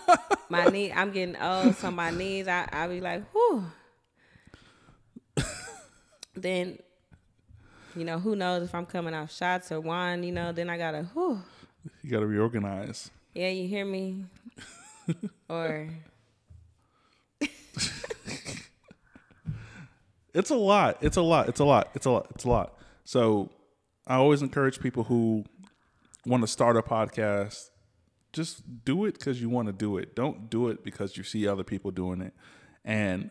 my 0.48 0.66
knee. 0.66 0.92
I'm 0.92 1.10
getting 1.10 1.36
old, 1.36 1.74
so 1.76 1.90
my 1.90 2.10
knees. 2.10 2.48
I 2.48 2.68
I 2.72 2.86
be 2.86 3.00
like, 3.00 3.22
whew. 3.32 3.66
then 6.34 6.78
you 7.96 8.04
know, 8.04 8.18
who 8.18 8.36
knows 8.36 8.62
if 8.62 8.74
I'm 8.74 8.86
coming 8.86 9.14
off 9.14 9.34
shots 9.34 9.72
or 9.72 9.80
wine, 9.80 10.22
you 10.22 10.32
know, 10.32 10.52
then 10.52 10.68
I 10.68 10.76
gotta, 10.76 11.04
whew. 11.14 11.40
You 12.02 12.10
gotta 12.10 12.26
reorganize. 12.26 13.10
Yeah, 13.34 13.48
you 13.48 13.66
hear 13.68 13.84
me? 13.84 14.24
or. 15.48 15.88
it's 20.34 20.50
a 20.50 20.56
lot. 20.56 20.98
It's 21.00 21.16
a 21.16 21.22
lot. 21.22 21.48
It's 21.48 21.60
a 21.60 21.64
lot. 21.64 21.90
It's 21.94 22.06
a 22.06 22.10
lot. 22.10 22.26
It's 22.34 22.44
a 22.44 22.48
lot. 22.48 22.78
So 23.04 23.50
I 24.06 24.16
always 24.16 24.42
encourage 24.42 24.80
people 24.80 25.04
who 25.04 25.44
want 26.26 26.42
to 26.42 26.46
start 26.46 26.76
a 26.76 26.82
podcast, 26.82 27.70
just 28.32 28.84
do 28.84 29.04
it 29.06 29.18
because 29.18 29.40
you 29.40 29.48
want 29.48 29.68
to 29.68 29.72
do 29.72 29.96
it. 29.96 30.14
Don't 30.14 30.50
do 30.50 30.68
it 30.68 30.84
because 30.84 31.16
you 31.16 31.22
see 31.22 31.46
other 31.46 31.64
people 31.64 31.90
doing 31.90 32.20
it. 32.20 32.34
And 32.84 33.30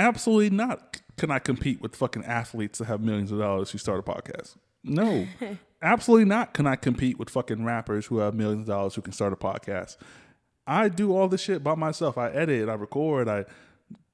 absolutely 0.00 0.50
not 0.50 1.00
can 1.20 1.30
I 1.30 1.38
compete 1.38 1.82
with 1.82 1.94
fucking 1.94 2.24
athletes 2.24 2.78
that 2.78 2.86
have 2.86 3.02
millions 3.02 3.30
of 3.30 3.38
dollars 3.38 3.70
who 3.70 3.76
start 3.78 3.98
a 3.98 4.02
podcast? 4.02 4.56
No, 4.82 5.26
absolutely 5.82 6.24
not. 6.24 6.54
Can 6.54 6.66
I 6.66 6.76
compete 6.76 7.18
with 7.18 7.28
fucking 7.28 7.62
rappers 7.62 8.06
who 8.06 8.18
have 8.18 8.32
millions 8.32 8.62
of 8.62 8.68
dollars 8.68 8.94
who 8.94 9.02
can 9.02 9.12
start 9.12 9.34
a 9.34 9.36
podcast? 9.36 9.98
I 10.66 10.88
do 10.88 11.14
all 11.14 11.28
this 11.28 11.42
shit 11.42 11.62
by 11.62 11.74
myself. 11.74 12.16
I 12.16 12.30
edit, 12.30 12.70
I 12.70 12.72
record, 12.72 13.28
I 13.28 13.44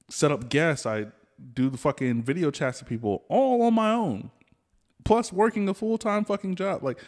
set 0.09 0.33
up 0.33 0.49
guests, 0.49 0.85
I 0.85 1.05
do 1.53 1.69
the 1.69 1.77
fucking 1.77 2.23
video 2.23 2.51
chats 2.51 2.79
to 2.79 2.85
people 2.85 3.23
all 3.29 3.61
on 3.61 3.73
my 3.73 3.93
own. 3.93 4.29
Plus 5.05 5.31
working 5.31 5.69
a 5.69 5.73
full 5.73 5.97
time 5.97 6.25
fucking 6.25 6.55
job. 6.55 6.83
Like, 6.83 6.99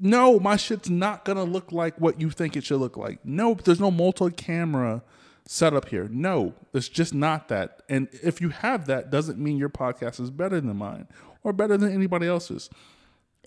no, 0.00 0.40
my 0.40 0.56
shit's 0.56 0.90
not 0.90 1.24
gonna 1.24 1.44
look 1.44 1.70
like 1.70 1.96
what 2.00 2.20
you 2.20 2.30
think 2.30 2.56
it 2.56 2.64
should 2.64 2.80
look 2.80 2.96
like. 2.96 3.24
No, 3.24 3.54
there's 3.54 3.78
no 3.78 3.92
multi 3.92 4.32
camera 4.32 5.04
setup 5.48 5.88
here. 5.88 6.08
No, 6.10 6.54
it's 6.74 6.88
just 6.88 7.14
not 7.14 7.48
that. 7.48 7.80
And 7.88 8.08
if 8.22 8.40
you 8.40 8.50
have 8.50 8.86
that, 8.86 9.10
doesn't 9.10 9.38
mean 9.38 9.56
your 9.56 9.70
podcast 9.70 10.20
is 10.20 10.30
better 10.30 10.60
than 10.60 10.76
mine 10.76 11.08
or 11.42 11.54
better 11.54 11.78
than 11.78 11.90
anybody 11.92 12.26
else's. 12.26 12.68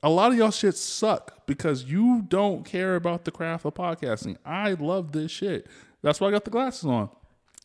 A 0.01 0.09
lot 0.09 0.31
of 0.31 0.37
y'all 0.37 0.49
shit 0.49 0.75
suck 0.75 1.45
because 1.45 1.83
you 1.83 2.23
don't 2.27 2.65
care 2.65 2.95
about 2.95 3.23
the 3.23 3.31
craft 3.31 3.65
of 3.65 3.75
podcasting. 3.75 4.37
I 4.43 4.73
love 4.73 5.11
this 5.11 5.29
shit. 5.29 5.67
That's 6.01 6.19
why 6.19 6.29
I 6.29 6.31
got 6.31 6.43
the 6.43 6.49
glasses 6.49 6.85
on. 6.85 7.09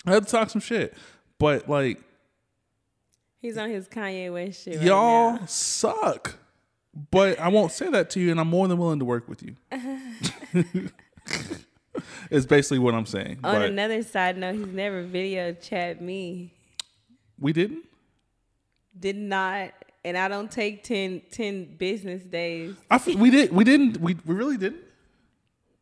I 0.05 0.13
had 0.13 0.27
to 0.27 0.31
talk 0.31 0.51
some 0.51 0.61
shit. 0.61 0.95
But 1.39 1.67
like 1.67 1.99
He's 3.41 3.57
on 3.57 3.71
his 3.71 3.89
Kanye 3.89 4.31
West 4.31 4.65
shit. 4.65 4.83
Y'all 4.83 5.39
right 5.39 5.51
suck. 5.51 6.37
But 7.11 7.39
I 7.41 7.49
won't 7.49 7.73
say 7.73 7.89
that 7.91 8.11
to 8.11 8.21
you 8.21 8.31
and 8.31 8.39
I'm 8.39 8.49
more 8.49 8.69
than 8.69 8.77
willing 8.77 8.99
to 8.99 9.07
work 9.07 9.29
with 9.29 9.43
you. 9.43 9.57
is 12.31 12.47
basically 12.47 12.79
what 12.79 12.95
I'm 12.95 13.07
saying. 13.07 13.39
On 13.45 13.55
but 13.55 13.63
another 13.63 14.03
side 14.03 14.37
note, 14.37 14.55
he's 14.55 14.67
never 14.67 15.03
video 15.03 15.53
chat 15.53 16.01
me. 16.01 16.53
We 17.39 17.53
didn't? 17.53 17.85
Did 18.99 19.17
not. 19.17 19.73
And 20.05 20.17
I 20.17 20.29
don't 20.29 20.51
take 20.51 20.85
10, 20.85 21.23
10 21.31 21.77
business 21.77 22.23
days. 22.23 22.77
I, 22.91 23.01
we 23.19 23.31
did. 23.31 23.53
We 23.53 23.65
didn't. 23.65 24.01
We, 24.01 24.17
we 24.25 24.35
really 24.35 24.57
didn't. 24.57 24.83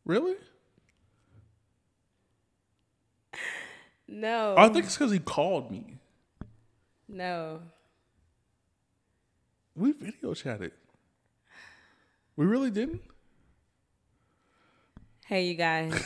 Really? 0.04 0.34
No. 4.08 4.54
I 4.56 4.68
think 4.68 4.86
it's 4.86 4.96
because 4.96 5.12
he 5.12 5.18
called 5.18 5.70
me. 5.70 5.98
No. 7.08 7.60
We 9.74 9.92
video 9.92 10.34
chatted. 10.34 10.72
We 12.36 12.46
really 12.46 12.70
didn't. 12.70 13.02
Hey, 15.26 15.46
you 15.46 15.54
guys. 15.54 15.94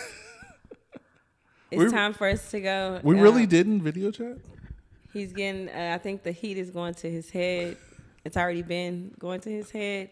it's 1.73 1.83
we 1.83 1.91
time 1.91 2.13
for 2.13 2.29
us 2.29 2.53
to 2.53 2.61
go. 2.61 3.01
We 3.03 3.19
uh, 3.19 3.23
really 3.23 3.47
didn't 3.47 3.83
video 3.83 4.13
chat? 4.13 4.37
He's 5.13 5.33
getting, 5.33 5.69
uh, 5.69 5.91
I 5.93 5.99
think 5.99 6.23
the 6.23 6.31
heat 6.31 6.57
is 6.57 6.71
going 6.71 6.95
to 6.95 7.11
his 7.11 7.29
head. 7.29 7.77
It's 8.25 8.37
already 8.37 8.63
been 8.63 9.13
going 9.19 9.41
to 9.41 9.51
his 9.51 9.73
head. 9.73 10.11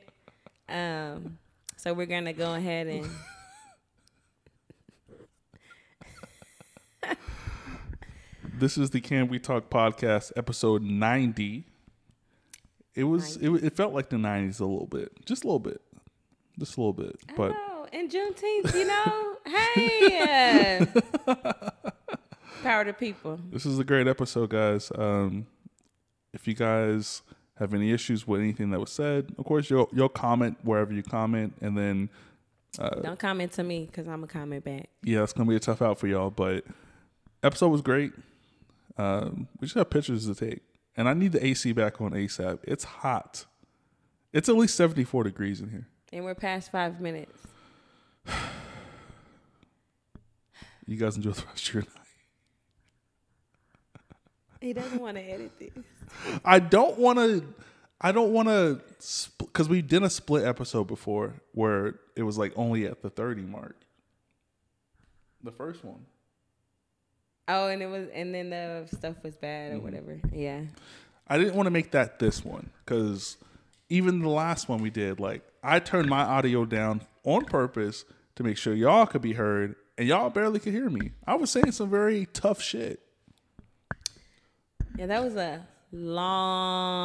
Um, 0.69 1.39
so 1.77 1.95
we're 1.95 2.07
going 2.07 2.25
to 2.25 2.33
go 2.33 2.55
ahead 2.55 2.89
and. 2.89 3.09
this 8.59 8.77
is 8.77 8.91
the 8.91 9.01
Can 9.01 9.29
We 9.29 9.39
Talk 9.39 9.71
podcast, 9.71 10.33
episode 10.35 10.83
90. 10.83 11.65
It 12.97 13.05
was, 13.05 13.41
90. 13.41 13.47
It, 13.47 13.65
it 13.67 13.77
felt 13.77 13.95
like 13.95 14.09
the 14.09 14.17
90s 14.17 14.59
a 14.59 14.65
little 14.65 14.89
bit, 14.89 15.13
just 15.25 15.45
a 15.45 15.47
little 15.47 15.61
bit, 15.61 15.81
just 16.59 16.77
a 16.77 16.81
little 16.81 16.93
bit. 16.93 17.15
But 17.37 17.55
and 17.93 18.11
Juneteenth, 18.11 18.75
you 18.75 18.87
know, 18.87 19.37
hey, 19.47 20.87
power 22.63 22.85
to 22.85 22.93
people. 22.93 23.39
This 23.51 23.67
is 23.67 23.79
a 23.79 23.85
great 23.85 24.07
episode, 24.07 24.51
guys. 24.51 24.91
Um, 24.95 25.47
if 26.33 26.47
you 26.47 26.55
guys 26.55 27.23
have 27.59 27.73
any 27.75 27.93
issues 27.93 28.27
with 28.27 28.41
anything 28.41 28.71
that 28.71 28.81
was 28.81 28.91
said, 28.91 29.35
of 29.39 29.45
course 29.45 29.71
you'll 29.71 29.89
you'll 29.93 30.09
comment 30.09 30.59
wherever 30.63 30.93
you 30.93 31.03
comment, 31.03 31.55
and 31.61 31.77
then 31.77 32.11
uh, 32.79 33.01
don't 33.01 33.19
comment 33.19 33.53
to 33.53 33.63
me 33.63 33.87
because 33.87 34.07
I'm 34.07 34.17
gonna 34.17 34.27
comment 34.27 34.65
back. 34.65 34.89
Yeah, 35.03 35.23
it's 35.23 35.33
gonna 35.33 35.49
be 35.49 35.57
a 35.57 35.61
tough 35.61 35.81
out 35.83 35.99
for 35.99 36.07
y'all, 36.07 36.31
but 36.31 36.65
episode 37.43 37.69
was 37.69 37.81
great. 37.83 38.13
Um, 38.99 39.49
we 39.61 39.67
just 39.67 39.77
have 39.77 39.91
pictures 39.91 40.27
to 40.27 40.35
take. 40.35 40.61
and 40.97 41.09
I 41.09 41.13
need 41.15 41.33
the 41.33 41.45
AC 41.45 41.73
back 41.73 42.01
on 42.01 42.13
ASAP. 42.13 42.61
It's 42.65 42.85
hot. 42.85 43.45
It's 44.33 44.49
at 44.49 44.57
least 44.57 44.75
74 44.77 45.25
degrees 45.25 45.61
in 45.61 45.71
here. 45.71 45.87
And 46.13 46.25
we're 46.25 46.35
past 46.35 46.73
five 46.73 46.99
minutes. 47.01 47.43
You 50.89 50.97
guys 50.97 51.17
enjoy 51.17 51.33
the 51.33 51.43
rest 51.47 51.69
of 51.69 51.75
your 51.75 51.83
night. 51.83 52.07
He 54.61 54.73
doesn't 54.73 55.01
want 55.01 55.17
to 55.17 55.23
edit 55.23 55.51
this. 55.59 55.71
I 56.45 56.61
don't 56.61 56.99
want 56.99 57.19
to. 57.19 57.45
I 58.01 58.13
don't 58.13 58.33
want 58.33 58.49
to, 58.49 58.81
because 59.39 59.69
we 59.69 59.81
did 59.81 60.03
a 60.03 60.11
split 60.11 60.45
episode 60.45 60.85
before 60.85 61.35
where 61.53 61.99
it 62.15 62.23
was 62.23 62.37
like 62.37 62.53
only 62.55 62.85
at 62.85 63.01
the 63.01 63.09
30 63.09 63.43
mark. 63.43 63.75
The 65.43 65.51
first 65.51 65.85
one. 65.85 66.05
Oh, 67.49 67.69
and 67.69 67.83
it 67.83 67.87
was, 67.87 68.09
and 68.13 68.35
then 68.35 68.51
the 68.51 68.87
stuff 68.95 69.17
was 69.23 69.37
bad 69.37 69.73
or 69.73 69.77
mm-hmm. 69.77 69.85
whatever. 69.85 70.21
Yeah. 70.33 70.63
I 71.29 71.39
didn't 71.39 71.55
want 71.55 71.67
to 71.67 71.71
make 71.71 71.93
that 71.93 72.19
this 72.19 72.45
one 72.45 72.71
because 72.85 73.39
even 73.89 74.21
the 74.21 74.29
last 74.29 74.69
one 74.69 74.83
we 74.83 74.91
did, 74.91 75.19
like, 75.21 75.43
I 75.63 75.79
turned 75.79 76.09
my 76.09 76.23
audio 76.23 76.65
down 76.65 77.03
on 77.25 77.45
purpose 77.45 78.05
to 78.37 78.43
make 78.43 78.57
sure 78.57 78.75
y'all 78.75 79.07
could 79.07 79.23
be 79.23 79.33
heard, 79.33 79.75
and 79.99 80.07
y'all 80.07 80.31
barely 80.31 80.61
could 80.61 80.73
hear 80.73 80.89
me. 80.89 81.13
I 81.27 81.35
was 81.35 81.51
saying 81.51 81.73
some 81.73 81.91
very 81.91 82.27
tough 82.33 82.63
shit. 82.63 83.01
Yeah, 84.97 85.07
that 85.07 85.23
was 85.23 85.37
a 85.37 85.67
long 85.93 86.97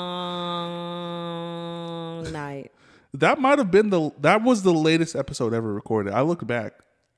night. 2.31 2.71
That 3.13 3.39
might 3.39 3.57
have 3.57 3.71
been 3.71 3.89
the 3.89 4.11
that 4.19 4.43
was 4.43 4.63
the 4.63 4.73
latest 4.73 5.15
episode 5.15 5.53
ever 5.53 5.73
recorded. 5.73 6.13
I 6.13 6.21
look 6.21 6.45
back. 6.47 6.73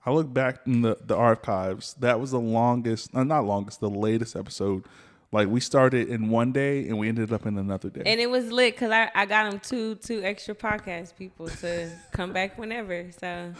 I 0.06 0.12
look 0.12 0.34
back 0.34 0.60
in 0.66 0.82
the, 0.82 0.98
the 1.06 1.16
archives. 1.16 1.94
That 1.96 2.20
was 2.20 2.32
the 2.32 2.40
longest, 2.40 3.16
uh, 3.16 3.24
not 3.24 3.46
longest, 3.46 3.80
the 3.80 3.90
latest 3.90 4.36
episode. 4.36 4.84
Like 5.32 5.48
we 5.48 5.62
started 5.62 6.10
in 6.10 6.30
one 6.30 6.52
day 6.52 6.88
and 6.88 7.00
we 7.00 7.08
ended 7.08 7.32
up 7.32 7.46
in 7.46 7.58
another 7.58 7.90
day. 7.90 8.04
And 8.06 8.20
it 8.20 8.30
was 8.30 8.52
lit 8.52 8.76
because 8.76 8.92
I, 8.92 9.10
I 9.16 9.26
got 9.26 9.50
them 9.50 9.60
two 9.60 9.96
two 9.96 10.22
extra 10.24 10.54
podcast 10.56 11.16
people 11.16 11.48
to 11.48 11.90
come 12.12 12.34
back 12.34 12.58
whenever. 12.58 13.10
So 13.20 13.54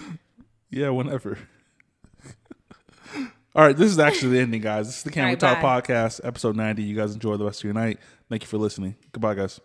yeah, 0.74 0.90
whenever. 0.90 1.38
All 3.56 3.66
right, 3.66 3.78
this 3.78 3.92
is 3.92 4.00
actually 4.00 4.34
the 4.34 4.40
ending, 4.40 4.62
guys. 4.62 4.88
This 4.88 4.98
is 4.98 5.04
the 5.04 5.12
Camera 5.12 5.32
right, 5.32 5.40
Talk 5.40 5.62
bye. 5.62 5.82
podcast, 5.82 6.22
episode 6.24 6.56
90. 6.56 6.82
You 6.82 6.96
guys 6.96 7.14
enjoy 7.14 7.38
the 7.38 7.46
rest 7.46 7.60
of 7.60 7.66
your 7.66 7.74
night. 7.74 8.00
Thank 8.30 8.42
you 8.42 8.48
for 8.48 8.58
listening. 8.58 8.96
Goodbye, 9.12 9.36
guys. 9.36 9.60